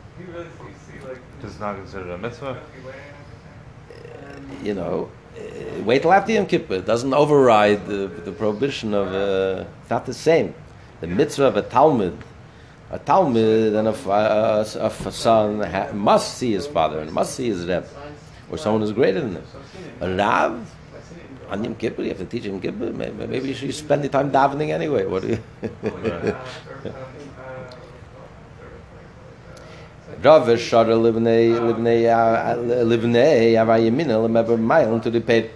This 1.42 1.54
is 1.54 1.60
not 1.60 1.76
considered 1.76 2.10
a 2.10 2.18
mitzvah. 2.18 2.62
You 4.64 4.74
know, 4.74 5.10
uh, 5.38 5.84
wait 5.84 6.02
till 6.02 6.12
after 6.12 6.32
Yom 6.32 6.48
Kippur. 6.48 6.76
It 6.76 6.86
doesn't 6.86 7.14
override 7.14 7.86
the, 7.86 8.08
the 8.08 8.32
prohibition 8.32 8.94
of. 8.94 9.14
Uh, 9.14 9.66
it's 9.82 9.90
not 9.90 10.06
the 10.06 10.14
same. 10.14 10.56
The 11.02 11.08
mitzvah 11.08 11.46
of 11.46 11.58
a 11.58 11.62
Talmud, 11.62 12.18
a 12.92 13.00
Talmud 13.00 13.74
and 13.74 13.88
a, 13.88 14.10
a, 14.10 14.62
a 14.62 15.12
son 15.12 15.62
ha, 15.62 15.92
must 15.94 16.38
see 16.38 16.52
his 16.52 16.68
father 16.68 17.00
and 17.00 17.12
must 17.12 17.36
see 17.36 17.48
his 17.48 17.62
Rebbe, 17.62 17.88
or 18.50 18.58
someone 18.58 18.82
who's 18.82 18.92
greater 18.92 19.22
than 19.22 19.36
him. 19.36 19.44
A 20.02 20.16
Rav 20.16 20.76
on 21.50 21.64
Yom 21.64 21.76
Kippur, 21.76 22.04
you 22.04 22.10
have 22.10 22.18
to 22.20 22.26
teach 22.26 22.46
Yom 22.46 22.60
Kippur. 22.60 22.92
Maybe, 22.92 23.28
maybe 23.28 23.48
you 23.50 23.54
should 23.54 23.74
spend 23.74 24.04
the 24.04 24.10
time 24.10 24.32
davening 24.32 24.70
anyway. 24.70 25.06
What 25.06 25.24
do 25.24 25.30
you? 25.30 25.40
Rav 30.22 30.48
Shara 30.48 30.98
Livnei 31.00 31.54
Livnei 32.84 33.54
Avayimina 33.54 34.20
Lemeber 34.28 34.60
Mile 34.60 34.96
into 34.96 35.10
the 35.10 35.22
pit. 35.22 35.52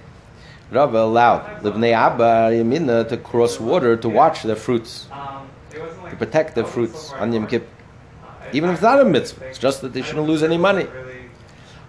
Rav 0.72 0.94
allowed 0.94 1.62
Livnei 1.62 1.92
Abba 1.92 2.50
Yamina 2.52 3.08
to 3.10 3.18
cross 3.18 3.60
water 3.60 3.98
to 3.98 4.10
watch 4.10 4.44
their 4.44 4.56
fruits, 4.56 5.08
to 5.72 6.16
protect 6.16 6.56
their 6.56 6.66
fruits 6.66 7.12
on 7.14 7.34
Yom 7.34 7.46
Kippur. 7.46 7.68
Even 8.54 8.70
if 8.70 8.76
it's 8.76 8.84
not 8.84 9.00
a 9.00 9.06
mitzvah, 9.06 9.46
it's 9.48 9.60
just 9.60 9.82
that 9.82 9.94
they 9.94 10.02
shouldn't 10.02 10.28
lose 10.28 10.44
any 10.44 10.58
money. 10.58 10.88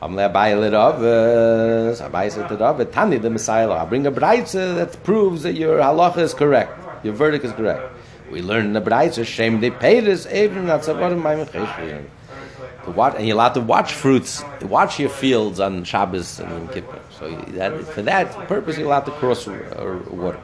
I'm 0.05 0.17
Abai 0.17 0.61
lit 0.61 0.75
Rav. 0.75 0.97
Abai 0.97 2.31
said 2.31 2.47
to 2.51 2.57
Rav, 2.59 2.93
Tani 2.93 3.17
the 3.17 3.31
Messiah. 3.31 3.71
I 3.73 3.87
bring 3.87 4.07
a 4.07 4.13
brayza 4.13 4.75
that 4.77 5.03
proves 5.03 5.45
that 5.45 5.55
your 5.55 5.79
halacha 5.79 6.19
is 6.19 6.35
correct, 6.35 6.79
your 7.03 7.15
verdict 7.15 7.43
is 7.47 7.53
correct. 7.53 7.91
We 8.31 8.43
learn 8.43 8.67
in 8.67 8.75
the 8.75 8.83
brayza, 8.83 9.25
shame 9.25 9.61
they 9.61 9.71
paid 9.71 10.07
us 10.07 10.27
even 10.31 10.67
not 10.67 10.85
so 10.85 10.93
to 10.93 12.91
watch, 12.91 13.15
and 13.17 13.27
you're 13.27 13.35
allowed 13.35 13.55
to 13.55 13.63
watch 13.63 13.95
fruits, 13.95 14.45
watch 14.61 15.01
your 15.01 15.09
fields 15.09 15.59
on 15.59 15.85
Shabbos 15.85 16.39
and 16.39 16.51
Yom 16.51 16.69
Kippur. 16.69 17.01
So 17.19 17.31
that, 17.57 17.81
for 17.85 18.03
that 18.03 18.31
purpose, 18.47 18.77
you're 18.77 18.89
allowed 18.89 19.07
to 19.07 19.13
cross 19.13 19.49
uh, 19.49 20.03
water. 20.11 20.41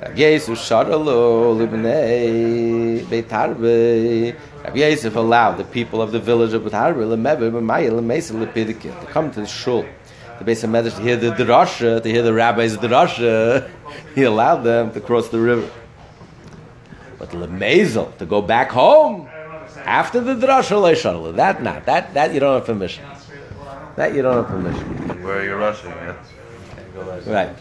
Sharalo 0.00 1.54
Libnei 1.54 3.04
Beitarbe. 3.04 4.34
Rabbi 4.64 4.78
Yosef 4.78 5.14
allowed 5.14 5.58
the 5.58 5.64
people 5.64 6.00
of 6.00 6.10
the 6.10 6.18
village 6.18 6.54
of 6.54 6.62
Beitarbe 6.62 6.96
Lemever 6.96 7.50
B'Maya 7.52 7.90
Lemesa 7.90 8.32
Lepidike 8.32 8.98
to 8.98 9.06
come 9.06 9.30
to 9.30 9.42
the 9.42 9.46
shul, 9.46 9.84
the 10.38 10.44
base 10.44 10.64
of 10.64 10.70
Medrash 10.70 10.96
to 10.96 11.02
hear 11.02 11.16
the 11.16 11.32
drasha, 11.32 12.02
to 12.02 12.08
hear 12.08 12.22
the 12.22 12.32
rabbis 12.32 12.78
drasha. 12.78 13.70
He 14.14 14.22
allowed 14.22 14.62
them 14.62 14.90
to 14.92 15.00
cross 15.02 15.28
the 15.28 15.38
river. 15.38 15.70
But 17.18 17.28
Lemezel 17.30 18.16
to 18.16 18.24
go 18.24 18.40
back 18.40 18.70
home 18.70 19.28
after 19.84 20.22
the 20.22 20.34
drasha. 20.34 21.36
That 21.36 21.62
not 21.62 21.84
that 21.84 22.14
that 22.14 22.32
you 22.32 22.40
don't 22.40 22.54
have 22.54 22.64
permission. 22.64 23.04
That 23.96 24.14
you 24.14 24.22
don't 24.22 24.36
have 24.36 24.46
permission. 24.46 25.22
Where 25.22 25.40
are 25.40 25.44
you're 25.44 25.58
rushing, 25.58 25.90
yeah. 25.90 26.16
Right. 27.26 27.54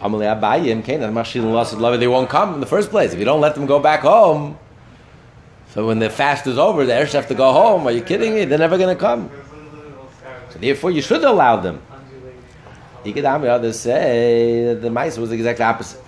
Amalei 0.00 0.40
Abayim 0.40 0.84
Canaan 0.84 1.12
Mashil 1.12 1.52
lost 1.52 1.76
love. 1.76 1.98
They 1.98 2.06
won't 2.06 2.30
come 2.30 2.54
in 2.54 2.60
the 2.60 2.66
first 2.66 2.90
place 2.90 3.12
if 3.12 3.18
you 3.18 3.24
don't 3.24 3.40
let 3.40 3.56
them 3.56 3.66
go 3.66 3.80
back 3.80 4.00
home. 4.00 4.56
So 5.70 5.86
when 5.86 6.00
the 6.00 6.10
fast 6.10 6.46
is 6.46 6.58
over, 6.58 6.84
the 6.84 6.92
Eresh 6.92 7.12
have 7.12 7.28
to 7.28 7.34
go 7.34 7.52
home. 7.52 7.86
Are 7.86 7.92
you 7.92 8.02
kidding 8.02 8.34
me? 8.34 8.44
They're 8.44 8.58
never 8.58 8.76
going 8.76 8.94
to 8.94 9.00
come. 9.00 9.30
So 10.50 10.58
therefore, 10.58 10.90
you 10.90 11.00
should 11.00 11.22
allow 11.22 11.56
them. 11.56 11.80
You 13.04 13.12
could 13.12 13.24
others 13.24 13.78
say 13.78 14.64
that 14.66 14.82
the 14.82 14.90
mice 14.90 15.16
was 15.16 15.30
the 15.30 15.36
exact 15.36 15.60
opposite. 15.60 16.02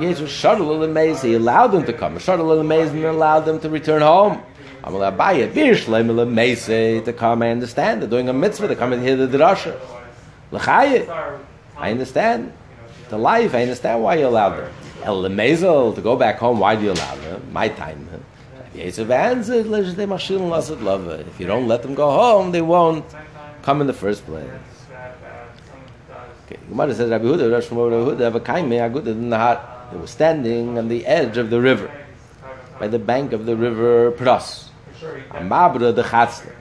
Jesus 0.00 0.30
shuttle 0.30 0.78
the 0.78 0.88
maze. 0.88 1.20
He 1.20 1.34
allowed 1.34 1.68
them 1.68 1.84
to 1.84 1.92
come. 1.92 2.18
Shuttle 2.18 2.56
the 2.56 2.64
maze 2.64 2.90
and 2.90 3.04
allowed 3.04 3.40
them 3.40 3.60
to 3.60 3.68
return 3.68 4.00
home. 4.00 4.40
Amalei 4.82 5.14
Abayim 5.14 5.52
Birshleim 5.52 6.32
maze 6.32 6.66
to 6.66 7.12
come. 7.12 7.42
I 7.42 7.50
understand. 7.50 8.00
They're 8.00 8.08
doing 8.08 8.28
a 8.28 8.32
mitzvah. 8.32 8.68
They 8.68 8.76
come 8.76 8.92
and 8.92 9.02
hear 9.02 9.16
the 9.16 9.26
drasha. 9.26 9.78
L'chayit. 10.52 11.08
I 11.76 11.90
understand 11.90 12.52
the 13.10 13.18
life. 13.18 13.54
I 13.54 13.62
understand 13.62 14.02
why 14.02 14.14
you 14.14 14.26
allowed 14.28 14.56
them. 14.56 14.72
El 15.04 15.28
Mazel 15.28 15.92
to 15.92 16.00
go 16.00 16.16
back 16.16 16.38
home. 16.38 16.58
Why 16.58 16.74
do 16.76 16.82
you 16.82 16.92
allow 16.92 17.14
them? 17.16 17.52
My 17.52 17.68
time. 17.68 18.08
If 18.74 18.98
you 18.98 19.04
don't 21.46 21.68
let 21.68 21.82
them 21.82 21.94
go 21.94 22.10
home, 22.10 22.50
they 22.50 22.62
won't 22.62 23.04
come 23.62 23.80
in 23.80 23.86
the 23.86 23.92
first 23.92 24.26
place. 24.26 24.50
Okay, 26.46 26.58
Gemara 26.68 26.94
says 26.94 27.10
Rabbi 27.10 27.24
Huda, 27.24 27.50
Rabbi 27.52 27.66
Huda, 27.66 28.32
Vakaime 28.40 28.80
Aguda 28.80 29.14
Nahat. 29.14 29.92
They 29.92 29.98
were 29.98 30.06
standing 30.06 30.76
on 30.78 30.88
the 30.88 31.06
edge 31.06 31.36
of 31.36 31.50
the 31.50 31.60
river, 31.60 31.90
by 32.80 32.88
the 32.88 32.98
bank 32.98 33.32
of 33.32 33.46
the 33.46 33.54
river 33.56 34.10
Pras. 34.12 34.70
The 35.00 36.02
Chatzla. 36.02 36.52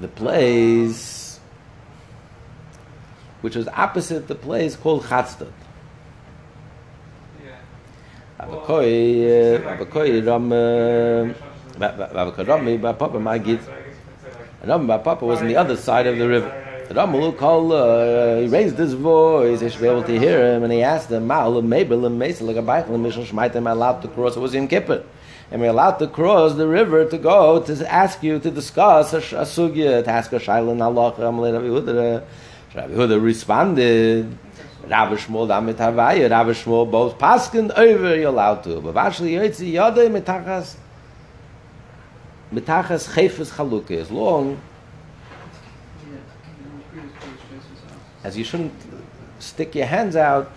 The 0.00 0.08
place 0.08 1.40
which 3.40 3.56
was 3.56 3.68
opposite 3.68 4.28
the 4.28 4.34
place 4.34 4.76
called 4.76 5.04
Chatzlad. 5.04 5.52
Avakoi, 8.42 9.60
Avakoi 9.78 10.26
Ram, 10.26 10.50
Avakoi 11.80 12.48
Rami, 12.48 12.78
Papa 12.78 13.18
Magid. 13.18 13.60
Ram 14.64 14.86
Papa 14.86 15.24
was 15.24 15.40
on 15.40 15.48
the 15.48 15.56
other 15.56 15.76
side 15.76 16.06
of 16.06 16.18
the 16.18 16.28
river. 16.28 16.62
Ramul 16.90 17.36
called, 17.38 17.72
uh, 17.72 18.36
he 18.36 18.48
raised 18.48 18.76
his 18.76 18.94
voice, 18.94 19.60
he 19.60 19.70
should 19.70 19.80
be 19.80 19.86
able 19.86 20.02
to 20.02 20.18
hear 20.18 20.54
him, 20.54 20.62
and 20.62 20.72
he 20.72 20.82
asked 20.82 21.10
him, 21.10 21.26
Ma'al, 21.26 21.64
Mabel, 21.64 22.10
Mesa, 22.10 22.44
like 22.44 22.56
a 22.56 22.62
Beichel, 22.62 22.88
Mishal 22.88 23.24
Shmaita, 23.24 23.56
am 23.56 23.66
I 23.66 23.70
allowed 23.70 24.02
to 24.02 24.08
cross? 24.08 24.36
It 24.36 24.40
was 24.40 24.54
in 24.54 24.68
Kippur. 24.68 25.02
Am 25.50 25.62
I 25.62 25.66
allowed 25.66 25.98
to 25.98 26.06
cross 26.06 26.54
the 26.54 26.66
river 26.66 27.04
to 27.04 27.18
go 27.18 27.62
to 27.62 27.92
ask 27.92 28.22
you 28.22 28.38
to 28.38 28.50
discuss 28.50 29.12
a, 29.12 29.18
a 29.18 29.44
sugya, 29.44 30.04
to 30.04 30.10
ask 30.10 30.32
a 30.32 30.36
shaila 30.36 30.72
in 30.72 30.82
Allah, 30.82 31.12
Amalei 31.12 31.52
Rabbi 31.52 31.66
Huda. 31.66 32.24
Rabbi 32.74 32.94
Huda 32.94 33.22
responded, 33.22 34.36
Rabbi 34.88 35.14
Shmuel 35.14 35.48
damit 35.48 35.76
Havaya, 35.76 36.28
Rabbi 36.28 36.50
Shmuel 36.50 36.90
both 36.90 37.18
paskin 37.18 37.70
over, 37.76 38.14
allowed 38.24 38.64
to. 38.64 38.80
But 38.80 38.96
actually, 38.96 39.32
Yotzi 39.32 39.72
Yodei 39.72 40.10
mitachas, 40.10 40.76
mitachas 42.52 43.08
chefes 43.14 43.50
chaluke, 43.50 43.92
as 43.92 44.10
long 44.10 44.60
Yeah, 46.10 46.16
on 46.16 46.78
the 46.78 46.84
previous 46.90 47.12
page, 47.12 47.30
Jason's 47.50 47.80
house. 47.90 48.24
as 48.24 48.36
you 48.36 48.44
shouldn't 48.44 48.72
stick 49.38 49.74
your 49.74 49.86
hands 49.86 50.16
out, 50.16 50.50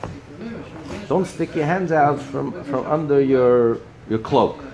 don't 1.08 1.26
stick 1.26 1.56
your 1.56 1.66
hands 1.66 1.92
out 1.92 2.20
from, 2.20 2.64
from 2.64 2.86
under 2.88 3.22
your, 3.22 3.80
your 4.10 4.20
cloak. 4.20 4.64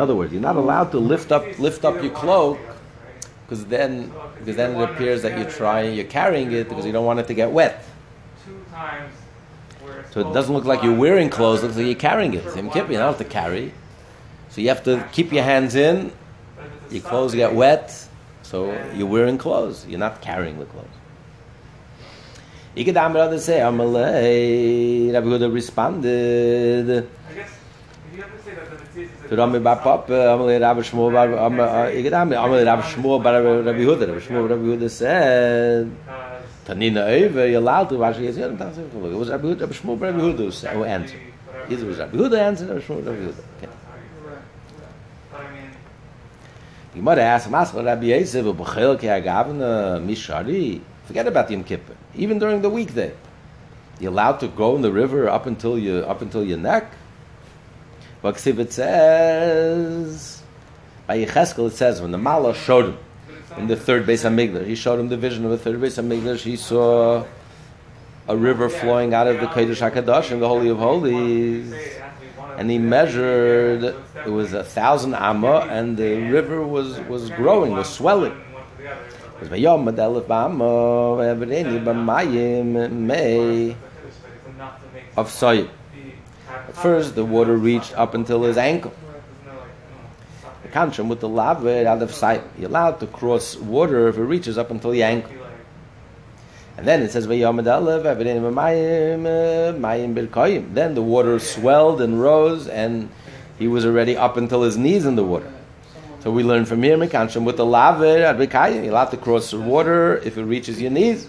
In 0.00 0.04
other 0.04 0.16
words, 0.16 0.32
you're 0.32 0.40
not 0.40 0.56
allowed 0.56 0.92
to 0.92 0.98
lift 0.98 1.30
up, 1.30 1.58
lift 1.58 1.84
up 1.84 2.02
your 2.02 2.10
cloak, 2.12 2.58
because 3.44 3.66
then, 3.66 4.10
because 4.38 4.56
then 4.56 4.74
it 4.74 4.82
appears 4.82 5.20
that 5.20 5.36
you're 5.36 5.50
trying, 5.50 5.92
you're 5.92 6.06
carrying 6.06 6.50
it 6.52 6.70
because 6.70 6.86
you 6.86 6.92
don't 6.92 7.04
want 7.04 7.20
it 7.20 7.26
to 7.26 7.34
get 7.34 7.50
wet. 7.50 7.84
So 10.12 10.20
it 10.26 10.32
doesn't 10.32 10.54
look 10.54 10.64
like 10.64 10.82
you're 10.82 10.96
wearing 10.96 11.28
clothes, 11.28 11.62
it 11.62 11.64
looks 11.66 11.76
like 11.76 11.84
you're 11.84 11.94
carrying 11.96 12.32
it. 12.32 12.48
Same 12.48 12.70
kippur, 12.70 12.92
you 12.92 12.96
don't 12.96 13.08
have 13.08 13.18
to 13.18 13.30
carry. 13.30 13.74
So 14.48 14.62
you 14.62 14.68
have 14.68 14.82
to 14.84 15.06
keep 15.12 15.34
your 15.34 15.44
hands 15.44 15.74
in, 15.74 16.12
your 16.90 17.02
clothes 17.02 17.34
get 17.34 17.54
wet, 17.54 17.92
so 18.42 18.72
you're 18.94 19.06
wearing 19.06 19.36
clothes. 19.36 19.86
You're 19.86 19.98
not 19.98 20.22
carrying 20.22 20.58
the 20.58 20.64
clothes. 20.64 20.86
Ikadam 22.74 23.12
rather 23.12 23.38
say, 23.38 23.58
Amalei, 23.58 25.12
Rabbi 25.12 25.44
responded. 25.44 27.06
I 27.28 27.34
guess 27.34 27.50
if 28.10 28.16
you 28.16 28.22
have 28.22 28.34
to 28.34 28.42
say 28.42 28.54
that 28.54 28.70
the 28.70 29.19
to 29.30 29.36
Rami 29.36 29.60
Bar 29.60 29.76
Papa, 29.76 30.12
Amalei 30.12 30.60
Rabbi 30.60 30.80
Shmuel 30.80 31.12
Bar, 31.12 31.38
Am- 31.38 31.60
uh, 31.60 31.86
Amalei 31.86 32.66
Rabbi 32.66 32.82
Shmuel 32.82 33.22
Bar 33.22 33.42
Rabbi 33.62 33.78
Huda. 33.78 34.08
Rabbi 34.08 34.18
Shmuel 34.18 34.50
Rabbi 34.50 34.62
Huda 34.62 34.90
said, 34.90 35.90
Tanina 36.66 37.06
over, 37.06 37.46
you're 37.46 37.60
allowed 37.60 37.88
to 37.90 37.96
wash 37.96 38.18
your 38.18 38.32
hands. 38.32 38.78
It 38.78 38.92
was 38.92 39.30
Rabbi 39.30 39.46
Huda, 39.46 39.60
Rabbi 39.60 39.72
Shmuel 39.72 40.00
Bar 40.00 40.10
Rabbi 40.10 40.20
Huda 40.20 40.36
who 40.36 40.68
oh, 40.68 40.72
who 40.72 40.84
answered. 40.84 41.20
Either 41.70 41.86
was 41.86 41.98
Rabbi 41.98 42.16
Huda 42.16 42.38
answered, 42.40 42.68
Rabbi 42.70 42.80
Shmuel 42.80 43.06
Rabbi 43.06 43.18
Huda. 43.20 43.44
Okay. 43.62 43.72
Gemara 46.92 47.22
asks, 47.22 47.48
Maschal 47.48 47.84
Rabbi 47.84 48.06
Yosef, 48.06 48.44
B'chel 48.44 48.98
ki 48.98 49.06
agavna 49.06 50.04
mishari. 50.04 50.80
Forget 51.04 51.28
about 51.28 51.46
the 51.46 51.54
Yom 51.54 51.62
Kippur. 51.62 51.94
Even 52.16 52.40
during 52.40 52.62
the 52.62 52.70
weekday, 52.70 53.14
you're 54.00 54.10
allowed 54.10 54.40
to 54.40 54.48
go 54.48 54.74
in 54.74 54.82
the 54.82 54.90
river 54.90 55.28
up 55.28 55.46
until 55.46 55.78
your 55.78 56.08
up 56.08 56.20
until 56.20 56.42
your 56.42 56.58
neck. 56.58 56.90
But 58.22 58.36
Ksiv 58.36 58.58
it 58.58 58.72
says 58.72 60.42
by 61.06 61.18
Yecheskel 61.24 61.68
it 61.68 61.74
says 61.74 62.02
when 62.02 62.10
the 62.10 62.18
Malach 62.18 62.54
showed 62.54 62.86
him 62.86 62.98
in 63.56 63.66
the 63.66 63.76
third 63.76 64.06
base 64.06 64.24
of 64.24 64.32
Migdash, 64.32 64.66
he 64.66 64.74
showed 64.74 65.00
him 65.00 65.08
the 65.08 65.16
vision 65.16 65.44
of 65.44 65.50
the 65.50 65.58
third 65.58 65.80
base 65.80 65.98
of 65.98 66.04
Migdash. 66.04 66.40
He 66.42 66.56
saw 66.56 67.24
a 68.28 68.36
river 68.36 68.68
flowing 68.68 69.12
out 69.12 69.26
of 69.26 69.40
the 69.40 69.46
Kodesh 69.46 69.80
Hakadosh 69.80 70.30
in 70.30 70.40
the 70.40 70.46
Holy 70.48 70.68
of 70.68 70.78
Holies. 70.78 71.74
and 72.58 72.70
he 72.70 72.78
measured 72.78 73.82
it 74.26 74.28
was 74.28 74.52
a 74.52 74.62
thousand 74.62 75.14
amma 75.14 75.66
and 75.70 75.96
the 75.96 76.30
river 76.30 76.64
was 76.64 77.00
was 77.00 77.30
growing 77.30 77.72
was 77.72 77.88
swelling 77.88 78.36
of 85.16 85.30
at 86.68 86.76
first 86.76 87.14
the 87.14 87.24
water 87.24 87.56
reached 87.56 87.92
up 87.94 88.14
until 88.14 88.42
his 88.42 88.56
ankle. 88.56 88.92
The 90.62 90.68
kansham 90.68 91.08
with 91.08 91.20
the 91.20 91.28
lava 91.28 91.88
out 91.88 92.02
of 92.02 92.12
sight. 92.12 92.42
You're 92.58 92.68
allowed 92.68 93.00
to 93.00 93.06
cross 93.06 93.56
water 93.56 94.08
if 94.08 94.16
it 94.16 94.22
reaches 94.22 94.58
up 94.58 94.70
until 94.70 94.90
the 94.90 95.02
ankle. 95.02 95.32
And 96.76 96.86
then 96.86 97.02
it 97.02 97.10
says 97.10 97.26
then 100.74 100.94
the 100.94 101.02
water 101.02 101.38
swelled 101.38 102.00
and 102.00 102.22
rose 102.22 102.68
and 102.68 103.10
he 103.58 103.68
was 103.68 103.84
already 103.84 104.16
up 104.16 104.36
until 104.38 104.62
his 104.62 104.78
knees 104.78 105.04
in 105.04 105.16
the 105.16 105.24
water. 105.24 105.52
So 106.20 106.30
we 106.30 106.42
learn 106.42 106.64
from 106.66 106.82
here, 106.82 106.96
Mekanshim, 106.96 107.44
with 107.44 107.56
the 107.56 107.64
Bekayim, 107.64 108.84
you'll 108.84 108.96
have 108.96 109.10
to 109.10 109.16
cross 109.16 109.52
water 109.52 110.18
if 110.18 110.36
it 110.36 110.44
reaches 110.44 110.80
your 110.80 110.90
knees. 110.90 111.26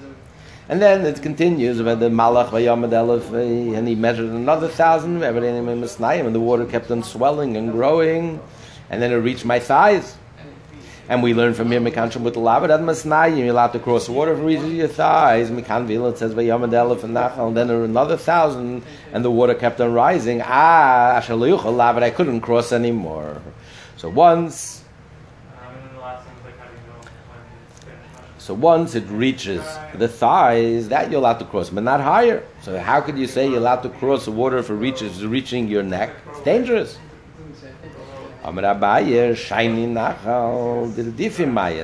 And 0.71 0.81
then 0.81 1.05
it 1.05 1.21
continues 1.21 1.81
about 1.81 1.99
the 1.99 2.07
Malach 2.07 2.51
Vayamad 2.51 2.93
eh, 2.93 3.77
and 3.77 3.85
he 3.85 3.93
measured 3.93 4.29
another 4.29 4.69
thousand, 4.69 5.21
and 5.21 6.33
the 6.33 6.39
water 6.39 6.65
kept 6.65 6.89
on 6.89 7.03
swelling 7.03 7.57
and 7.57 7.73
growing, 7.73 8.39
and 8.89 9.01
then 9.01 9.11
it 9.11 9.17
reached 9.17 9.43
my 9.43 9.59
thighs. 9.59 10.15
And 11.09 11.21
we 11.21 11.33
learn 11.33 11.55
from 11.55 11.69
here, 11.71 11.81
Mekanshim, 11.81 12.21
with 12.21 12.35
the 12.35 12.39
laver 12.39 12.71
at 12.71 12.79
Misnayim, 12.79 13.39
you'll 13.39 13.57
have 13.57 13.73
to 13.73 13.79
cross 13.79 14.07
water 14.07 14.31
if 14.31 14.39
it 14.39 14.43
reaches 14.43 14.71
your 14.71 14.87
thighs. 14.87 15.49
Vila, 15.49 16.11
it 16.11 16.17
says 16.17 16.31
and 16.31 16.39
Nachal, 16.39 17.47
and 17.47 17.57
then 17.57 17.69
another 17.69 18.15
thousand, 18.15 18.81
and 19.11 19.25
the 19.25 19.29
water 19.29 19.55
kept 19.55 19.81
on 19.81 19.91
rising. 19.91 20.41
Ah, 20.41 21.19
Ashaluyuchal 21.21 21.75
laver, 21.75 22.01
I 22.01 22.11
couldn't 22.11 22.39
cross 22.39 22.71
anymore. 22.71 23.41
So 23.97 24.07
once 24.07 24.80
So 28.41 28.55
once 28.55 28.95
it 28.95 29.07
reaches 29.07 29.61
the 29.93 30.07
thighs, 30.07 30.89
that 30.89 31.11
you're 31.11 31.19
allowed 31.19 31.37
to 31.37 31.45
cross, 31.45 31.69
but 31.69 31.83
not 31.83 32.01
higher. 32.01 32.43
So 32.63 32.79
how 32.79 32.99
could 32.99 33.15
you 33.15 33.27
say 33.27 33.47
you're 33.47 33.59
allowed 33.59 33.83
to 33.83 33.89
cross 33.89 34.25
the 34.25 34.31
water 34.31 34.57
if 34.57 34.71
it 34.71 34.73
reaches 34.73 35.23
reaching 35.23 35.67
your 35.67 35.83
neck? 35.83 36.09
It's 36.27 36.41
dangerous. 36.41 36.97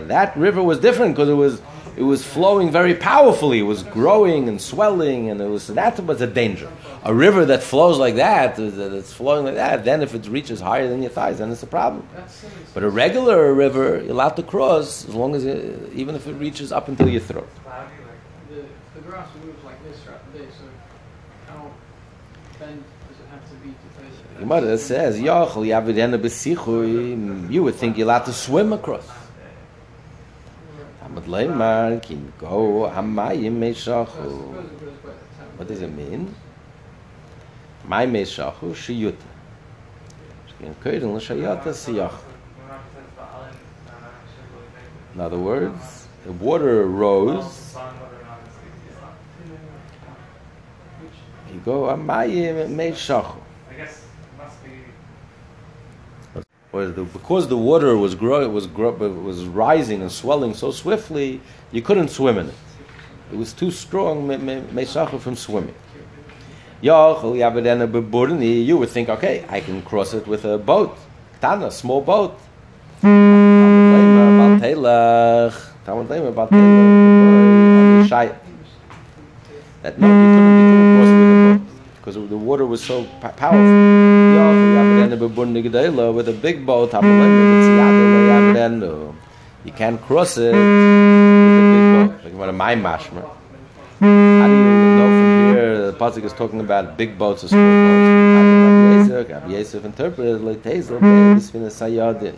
That 0.08 0.36
river 0.36 0.64
was 0.64 0.80
different 0.80 1.14
because 1.14 1.30
it 1.30 1.34
was 1.34 1.62
it 1.95 2.01
was 2.01 2.26
flowing 2.26 2.72
very 2.72 2.95
powerfully. 2.95 3.60
It 3.60 3.70
was 3.74 3.84
growing 3.84 4.49
and 4.49 4.60
swelling, 4.60 5.30
and 5.30 5.39
it 5.39 5.49
was 5.49 5.68
that 5.68 6.03
was 6.03 6.22
a 6.22 6.28
danger. 6.28 6.72
A 7.04 7.14
river 7.14 7.45
that 7.45 7.64
flows 7.64 7.98
like 7.98 8.16
that, 8.16 8.56
that's 8.58 9.14
flowing 9.14 9.45
like 9.45 9.56
that, 9.56 9.86
then 9.86 10.02
if 10.02 10.14
it 10.14 10.28
reaches 10.28 10.60
higher 10.60 10.88
than 10.89 11.02
your 11.02 11.12
thighs, 11.12 11.38
then 11.38 11.52
it's 11.52 11.64
a 11.64 11.68
problem. 11.68 12.08
But 12.74 12.84
a 12.84 12.89
regular 12.89 13.54
river, 13.54 14.02
you're 14.04 14.12
allowed 14.12 14.36
to 14.38 14.43
cross 14.43 15.08
as 15.08 15.16
long 15.16 15.36
as 15.36 15.45
it, 15.45 15.93
even 15.93 16.16
if 16.16 16.28
it 16.28 16.34
reaches 16.34 16.72
up 16.72 16.88
until 16.88 17.08
your 17.08 17.22
throat. 17.22 17.48
Cloudy, 17.64 17.91
The, 18.50 18.66
the 18.95 19.02
grass 19.08 19.28
moves 19.43 19.64
like 19.64 19.82
this 19.84 20.00
throughout 20.02 20.34
the 20.34 20.39
day, 20.39 20.48
so 20.58 20.66
how 21.48 21.72
bend 22.60 22.84
does 23.08 23.20
it 23.20 23.28
have 23.32 23.43
to 23.50 23.56
be 23.64 23.70
to 23.70 23.88
face 23.95 24.16
it? 24.74 24.78
Says, 24.80 25.20
"Yochel 25.20 25.66
yavidena 25.68 26.18
b'sichui." 26.20 27.52
You 27.52 27.64
would 27.64 27.76
think 27.76 27.98
you're 27.98 28.06
allowed 28.06 28.26
to 28.26 28.34
swim 28.34 28.74
across. 28.74 29.08
Amad 31.06 31.26
leimar 31.26 32.02
kim 32.02 32.34
go 32.38 32.91
hamayim 32.93 33.60
meishachu. 33.60 34.08
Suppose 34.08 34.66
it 34.66 34.80
goes 34.80 34.89
wet, 35.04 35.16
it's 35.16 35.38
happening. 35.38 35.58
What 35.58 35.68
does 35.68 35.82
it 35.82 35.93
mean? 35.93 36.36
My 37.88 38.06
meishachu 38.06 38.74
shiyuta. 38.74 39.16
In 45.16 45.22
other 45.22 45.40
words, 45.40 46.08
the 46.26 46.32
water 46.34 46.86
rose. 46.86 47.76
You 51.54 51.60
go 51.64 51.90
be. 51.90 52.36
Whereas 56.72 56.94
the, 56.94 57.04
because 57.04 57.48
the 57.48 57.58
water 57.58 57.96
was 57.98 58.14
grow, 58.14 58.48
was 58.50 58.68
grow, 58.68 58.92
was 58.92 59.46
rising 59.46 60.02
and 60.02 60.12
swelling 60.12 60.54
so 60.54 60.72
swiftly, 60.72 61.40
you 61.72 61.82
couldn't 61.82 62.10
swim 62.10 62.38
in 62.38 62.50
it. 62.50 62.56
It 63.32 63.38
was 63.38 63.54
too 63.54 63.72
strong, 63.72 64.28
me- 64.28 64.38
me- 64.38 64.62
from 65.20 65.36
swimming. 65.38 65.74
You 66.82 68.78
would 68.78 68.90
think, 68.90 69.10
okay, 69.10 69.44
I 69.50 69.60
can 69.60 69.82
cross 69.82 70.14
it 70.14 70.28
with 70.28 70.46
a 70.46 70.58
boat. 70.58 70.96
Tana, 71.42 71.72
small 71.72 72.02
boat. 72.02 72.38
That 79.84 80.00
no, 80.00 80.08
you 80.08 80.14
couldn't, 80.34 80.98
cross 80.98 81.08
it 81.08 81.18
with 81.18 81.32
a 81.32 81.58
boat 81.58 81.62
because 81.98 82.16
the 82.30 82.38
water 82.38 82.66
was 82.66 82.82
so 82.84 83.04
powerful. 83.22 83.60
With 86.14 86.30
a 86.30 86.34
big 86.34 86.66
boat. 86.66 86.94
You 89.66 89.72
can't 89.74 90.02
cross 90.02 90.38
it 90.38 90.54
with 90.54 90.56
a 90.56 91.68
big 91.74 91.86
boat. 91.94 92.12
A. 92.24 92.54
How 94.00 94.48
do 94.48 94.54
you 94.54 94.64
know 94.98 95.16
the 95.92 95.98
pasuk 95.98 96.24
is 96.24 96.34
talking 96.34 96.60
about 96.60 96.98
big 96.98 97.18
boats 97.18 97.44
or 97.44 97.48
small 97.48 97.62
boats? 97.62 99.30
Rabbi 99.30 99.52
Yosef, 99.52 99.86
interpreted 99.86 100.42
like 100.42 100.62
Tezel, 100.62 101.00
Bisfina 101.00 101.70
Sayadin. 101.70 102.38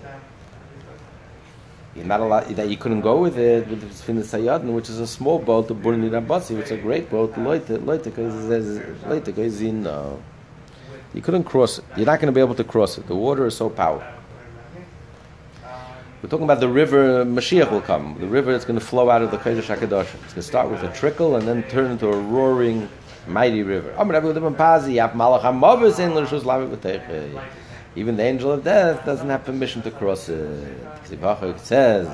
You're 1.95 2.05
not 2.05 2.19
allowed 2.19 2.47
that 2.55 2.69
you 2.69 2.77
couldn't 2.77 3.01
go 3.01 3.19
with 3.19 3.37
it 3.37 3.67
with 3.67 3.83
Bisfina 3.83 4.23
Sayadin, 4.23 4.73
which 4.73 4.89
is 4.89 4.99
a 4.99 5.07
small 5.07 5.39
boat, 5.39 5.67
the 5.67 5.75
Burni 5.75 6.09
Rabasi, 6.09 6.55
which 6.55 6.65
is 6.65 6.71
a 6.71 6.77
great 6.77 7.09
boat. 7.09 7.33
Loite, 7.33 7.77
Loite, 7.79 9.73
no. 9.73 10.21
You 11.13 11.21
couldn't 11.21 11.43
cross 11.45 11.79
it. 11.79 11.85
You're 11.97 12.05
not 12.05 12.19
going 12.19 12.27
to 12.27 12.31
be 12.31 12.39
able 12.39 12.55
to 12.55 12.63
cross 12.63 12.97
it. 12.97 13.07
The 13.07 13.15
water 13.15 13.47
is 13.47 13.57
so 13.57 13.69
powerful. 13.69 14.07
We're 16.21 16.29
talking 16.29 16.43
about 16.43 16.59
the 16.59 16.67
river 16.67 17.23
Mashiach 17.23 17.71
will 17.71 17.81
come. 17.81 18.17
The 18.19 18.27
river 18.27 18.51
that's 18.51 18.65
going 18.65 18.77
to 18.77 18.85
flow 18.85 19.09
out 19.09 19.21
of 19.21 19.31
the 19.31 19.37
Kodesh 19.37 19.73
HaKadosh. 19.73 20.13
It's 20.23 20.33
going 20.33 20.35
to 20.35 20.41
start 20.41 20.69
with 20.69 20.83
a 20.83 20.93
trickle 20.93 21.37
and 21.37 21.47
then 21.47 21.63
turn 21.69 21.91
into 21.91 22.07
a 22.07 22.19
roaring, 22.19 22.89
mighty 23.27 23.63
river. 23.63 23.93
Even 27.95 28.17
the 28.17 28.23
angel 28.23 28.51
of 28.51 28.63
death 28.63 29.05
doesn't 29.05 29.29
have 29.29 29.43
permission 29.45 29.81
to 29.81 29.91
cross 29.91 30.29
it. 30.29 30.77
It 31.11 31.59
says, 31.59 32.07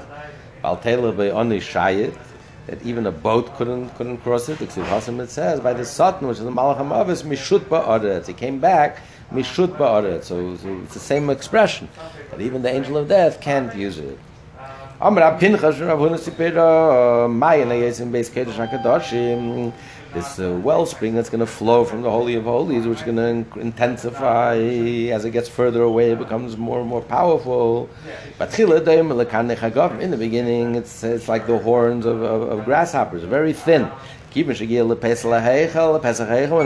that 2.68 2.82
even 2.84 3.06
a 3.06 3.12
boat 3.12 3.56
couldn't 3.56 3.90
couldn't 3.90 4.18
cross 4.18 4.50
it. 4.50 4.62
It 4.62 4.72
says 4.72 5.60
by 5.60 5.74
the 5.74 5.86
Satan, 5.86 6.28
which 6.28 6.38
is 6.38 6.44
the 6.44 6.52
Malach 6.52 6.78
HaMavis, 6.78 7.24
Mishut 7.24 7.60
Ba'aretz. 7.60 8.28
He 8.28 8.34
came 8.34 8.60
back, 8.60 9.00
Mishut 9.32 9.78
Ba'aretz. 9.78 10.26
So, 10.26 10.56
so 10.58 10.82
it's 10.84 10.94
the 10.94 11.00
same 11.00 11.30
expression. 11.30 11.90
That 12.32 12.42
even 12.42 12.62
the 12.64 12.74
angel 12.74 12.98
of 12.98 13.08
death 13.08 13.40
can't 13.40 13.76
use 13.76 14.00
it. 14.00 14.18
Amr 15.00 15.38
Pinchas 15.38 15.80
Rav 15.80 16.00
Huna 16.00 16.18
Sipira 16.18 17.32
Mayan 17.32 17.70
Yesim 17.70 18.12
Beis 18.12 18.30
Kedesh 18.32 18.68
Hakadoshim. 18.68 19.74
This 20.16 20.40
uh, 20.40 20.58
wellspring 20.64 21.14
that's 21.14 21.30
going 21.30 21.42
to 21.42 21.46
flow 21.46 21.84
from 21.84 22.02
the 22.02 22.10
Holy 22.10 22.36
of 22.36 22.46
Holies, 22.46 22.88
which 22.88 23.00
is 23.00 23.04
going 23.04 23.18
to 23.18 23.60
intensify 23.60 24.56
as 24.56 25.26
it 25.26 25.32
gets 25.32 25.50
further 25.50 25.82
away, 25.82 26.12
it 26.12 26.20
becomes 26.20 26.56
more 26.56 26.80
and 26.80 26.88
more 26.88 27.02
powerful. 27.02 27.90
But 28.38 28.58
in 28.58 28.70
the 28.70 30.18
beginning, 30.18 30.76
it's, 30.76 31.04
it's 31.04 31.28
like 31.28 31.48
the 31.48 31.58
horns 31.58 32.06
of, 32.06 32.22
of, 32.22 32.44
of 32.44 32.64
grasshoppers, 32.64 33.24
very 33.24 33.52
thin. 33.52 33.92
It 34.34 34.48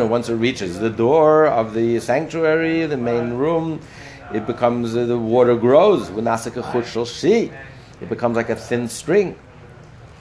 once 0.09 0.29
it 0.29 0.35
reaches 0.35 0.79
the 0.79 0.91
door 0.91 1.47
of 1.47 1.73
the 1.73 1.99
sanctuary, 1.99 2.85
the 2.85 2.97
main 2.97 3.33
room, 3.33 3.81
it 4.31 4.45
becomes 4.45 4.95
uh, 4.95 5.05
the 5.07 5.17
water 5.17 5.55
grows. 5.55 6.11
It 6.11 8.09
becomes 8.09 8.35
like 8.35 8.49
a 8.49 8.55
thin 8.55 8.87
string, 8.87 9.35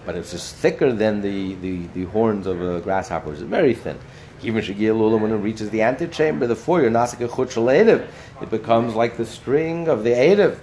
but 0.09 0.17
it's 0.17 0.31
just 0.31 0.55
thicker 0.57 0.91
than 0.91 1.21
the, 1.21 1.55
the, 1.57 1.87
the 1.89 2.05
horns 2.05 2.47
of 2.47 2.63
a 2.63 2.81
grasshopper. 2.81 3.31
It's 3.31 3.43
very 3.43 3.75
thin. 3.75 3.99
Even 4.43 4.65
when 5.21 5.33
it 5.33 5.37
reaches 5.37 5.69
the 5.69 5.83
antechamber, 5.83 6.47
the 6.47 6.57
foyer, 6.57 6.87
it 6.87 8.51
becomes 8.51 8.95
like 8.95 9.19
the 9.19 9.27
string 9.27 9.87
of 9.87 10.05
the 10.05 10.13
Erev, 10.13 10.59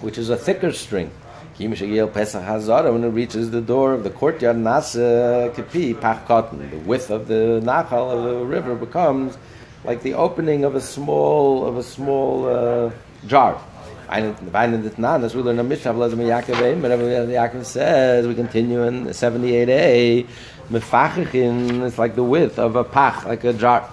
which 0.00 0.16
is 0.16 0.30
a 0.30 0.36
thicker 0.38 0.72
string. 0.72 1.10
When 1.58 1.74
it 1.74 3.10
reaches 3.10 3.50
the 3.50 3.60
door 3.60 3.92
of 3.92 4.02
the 4.02 4.10
courtyard, 4.10 4.56
nasa 4.56 5.54
kipi 5.54 5.92
pach 5.92 6.26
the 6.26 6.78
width 6.86 7.10
of 7.10 7.28
the 7.28 7.60
nachal 7.62 8.16
of 8.16 8.24
the 8.24 8.46
river 8.46 8.74
becomes 8.74 9.36
like 9.84 10.02
the 10.02 10.14
opening 10.14 10.64
of 10.64 10.74
a 10.74 10.80
small 10.80 11.66
of 11.66 11.76
a 11.76 11.82
small 11.82 12.48
uh, 12.48 12.90
jar. 13.26 13.60
That's 14.08 15.34
we 15.34 15.42
learn 15.42 15.58
a 15.58 15.64
Mishnah. 15.64 15.92
Whenever 15.92 16.16
Yaakov 16.22 17.64
says, 17.64 18.26
we 18.26 18.34
continue 18.34 18.84
in 18.84 19.06
78a. 19.06 20.26
Mefachichin 20.70 21.82
is 21.82 21.98
like 21.98 22.14
the 22.14 22.22
width 22.22 22.58
of 22.58 22.76
a 22.76 22.84
pach, 22.84 23.24
like 23.24 23.42
a 23.44 23.52
jar. 23.52 23.88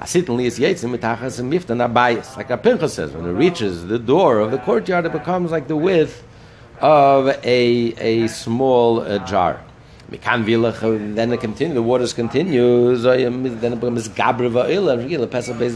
Asitin 0.00 0.36
lias 0.36 0.58
yetzim 0.58 0.96
mitachas 0.96 1.40
miftan 1.40 1.86
abayis. 1.86 2.36
Like 2.36 2.50
a 2.50 2.58
Pinchas 2.58 2.94
says, 2.94 3.12
when 3.12 3.24
it 3.24 3.32
reaches 3.32 3.86
the 3.86 3.98
door 3.98 4.40
of 4.40 4.50
the 4.50 4.58
courtyard, 4.58 5.06
it 5.06 5.12
becomes 5.12 5.50
like 5.50 5.68
the 5.68 5.76
width 5.76 6.22
of 6.80 7.28
a 7.28 7.94
a 7.98 8.26
small 8.28 9.00
uh, 9.00 9.18
jar. 9.26 9.62
Then 10.08 11.32
it 11.32 11.40
continues, 11.40 11.74
the 11.74 11.82
waters 11.82 12.12
continue. 12.12 12.96
Then 12.96 13.72
it 13.72 13.80
becomes 13.80 14.08
Gabra 14.10 14.52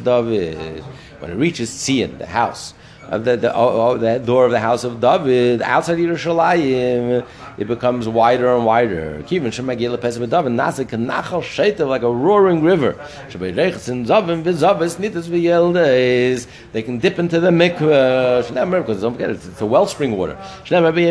David. 0.04 0.84
When 1.18 1.30
it 1.30 1.34
reaches 1.34 1.70
Tzion, 1.70 2.18
the 2.18 2.26
house 2.26 2.74
of 3.10 3.24
the, 3.24 3.36
the, 3.36 3.54
oh, 3.54 3.90
oh, 3.90 3.98
the 3.98 4.18
door 4.20 4.46
of 4.46 4.52
the 4.52 4.60
house 4.60 4.84
of 4.84 5.00
David 5.00 5.62
outside 5.62 5.98
Yerushalayim, 5.98 7.26
it 7.58 7.66
becomes 7.66 8.08
wider 8.08 8.54
and 8.54 8.64
wider. 8.64 9.22
Kivin 9.24 9.48
shemagil 9.48 10.00
pesach 10.00 10.30
David 10.30 10.52
nasa 10.52 10.84
kanachal 10.84 11.42
sheitav 11.42 11.88
like 11.88 12.02
a 12.02 12.10
roaring 12.10 12.62
river. 12.62 12.92
Shebeirechs 13.28 14.06
zavim 14.06 14.44
v'zavis 14.44 14.96
nitas 14.96 15.28
v'yeldes. 15.28 16.46
They 16.72 16.82
can 16.82 16.98
dip 16.98 17.18
into 17.18 17.40
the 17.40 17.50
mikveh. 17.50 18.70
Because 18.70 19.00
don't 19.00 19.14
forget 19.14 19.30
it's, 19.30 19.60
a 19.60 19.66
wellspring 19.66 20.16
water. 20.16 20.38
So 20.64 20.80
there'll 20.80 20.92
be 20.92 21.06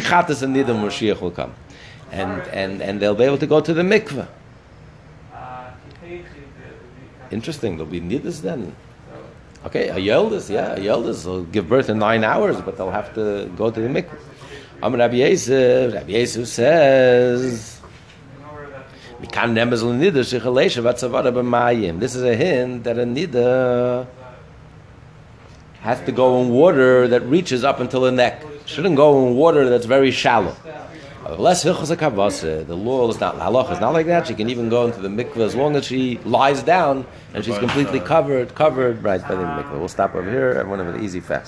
chatas 0.00 0.42
and 0.42 0.56
nida 0.56 0.66
when 0.66 0.82
Mashiach 0.82 1.20
will 1.20 1.30
come, 1.30 1.54
and 2.10 2.42
and 2.48 2.82
and 2.82 3.00
they'll 3.00 3.14
be 3.14 3.24
able 3.24 3.38
to 3.38 3.46
go 3.46 3.60
to 3.60 3.72
the 3.72 3.82
mikveh. 3.82 4.26
Interesting. 7.30 7.76
There'll 7.76 7.90
be 7.90 8.00
nidus 8.00 8.40
then. 8.42 8.74
Okay, 9.64 9.88
a 9.88 9.96
yeldis, 9.96 10.48
yeah, 10.48 10.74
a 10.74 10.78
yeldis 10.78 11.24
will 11.26 11.42
give 11.42 11.68
birth 11.68 11.88
in 11.88 11.98
nine 11.98 12.22
hours, 12.22 12.60
but 12.60 12.76
they'll 12.76 12.92
have 12.92 13.12
to 13.14 13.50
go 13.56 13.70
to 13.70 13.80
the 13.80 13.88
mikveh. 13.88 14.16
I'm 14.80 14.94
Rabbi 14.94 15.16
Yosef. 15.16 15.94
Rabbi 15.94 16.12
Yosef 16.12 16.46
says, 16.46 17.80
This 19.20 19.30
is 22.14 22.22
a 22.22 22.36
hint 22.36 22.84
that 22.84 22.98
a 22.98 23.04
nida 23.04 24.06
has 25.80 26.00
to 26.02 26.12
go 26.12 26.42
in 26.42 26.50
water 26.50 27.08
that 27.08 27.22
reaches 27.22 27.64
up 27.64 27.80
until 27.80 28.02
the 28.02 28.12
neck. 28.12 28.44
Shouldn't 28.66 28.96
go 28.96 29.26
in 29.26 29.34
water 29.34 29.68
that's 29.68 29.86
very 29.86 30.10
shallow. 30.10 30.54
Less 31.34 31.62
The 31.62 32.76
law 32.76 33.08
is 33.10 33.20
not 33.20 33.36
halach 33.36 33.72
is 33.72 33.80
not 33.80 33.92
like 33.92 34.06
that. 34.06 34.26
She 34.26 34.34
can 34.34 34.48
even 34.48 34.68
go 34.68 34.86
into 34.86 35.00
the 35.00 35.08
mikveh 35.08 35.38
as 35.38 35.54
long 35.54 35.76
as 35.76 35.84
she 35.84 36.18
lies 36.18 36.62
down 36.62 37.04
and 37.34 37.44
she's 37.44 37.58
completely 37.58 38.00
covered 38.00 38.54
covered 38.54 39.02
right 39.02 39.20
by 39.20 39.34
the 39.34 39.42
mikveh. 39.42 39.78
We'll 39.78 39.88
stop 39.88 40.14
over 40.14 40.30
here. 40.30 40.50
Everyone 40.50 40.78
have 40.78 40.94
an 40.94 41.04
easy 41.04 41.20
fast. 41.20 41.44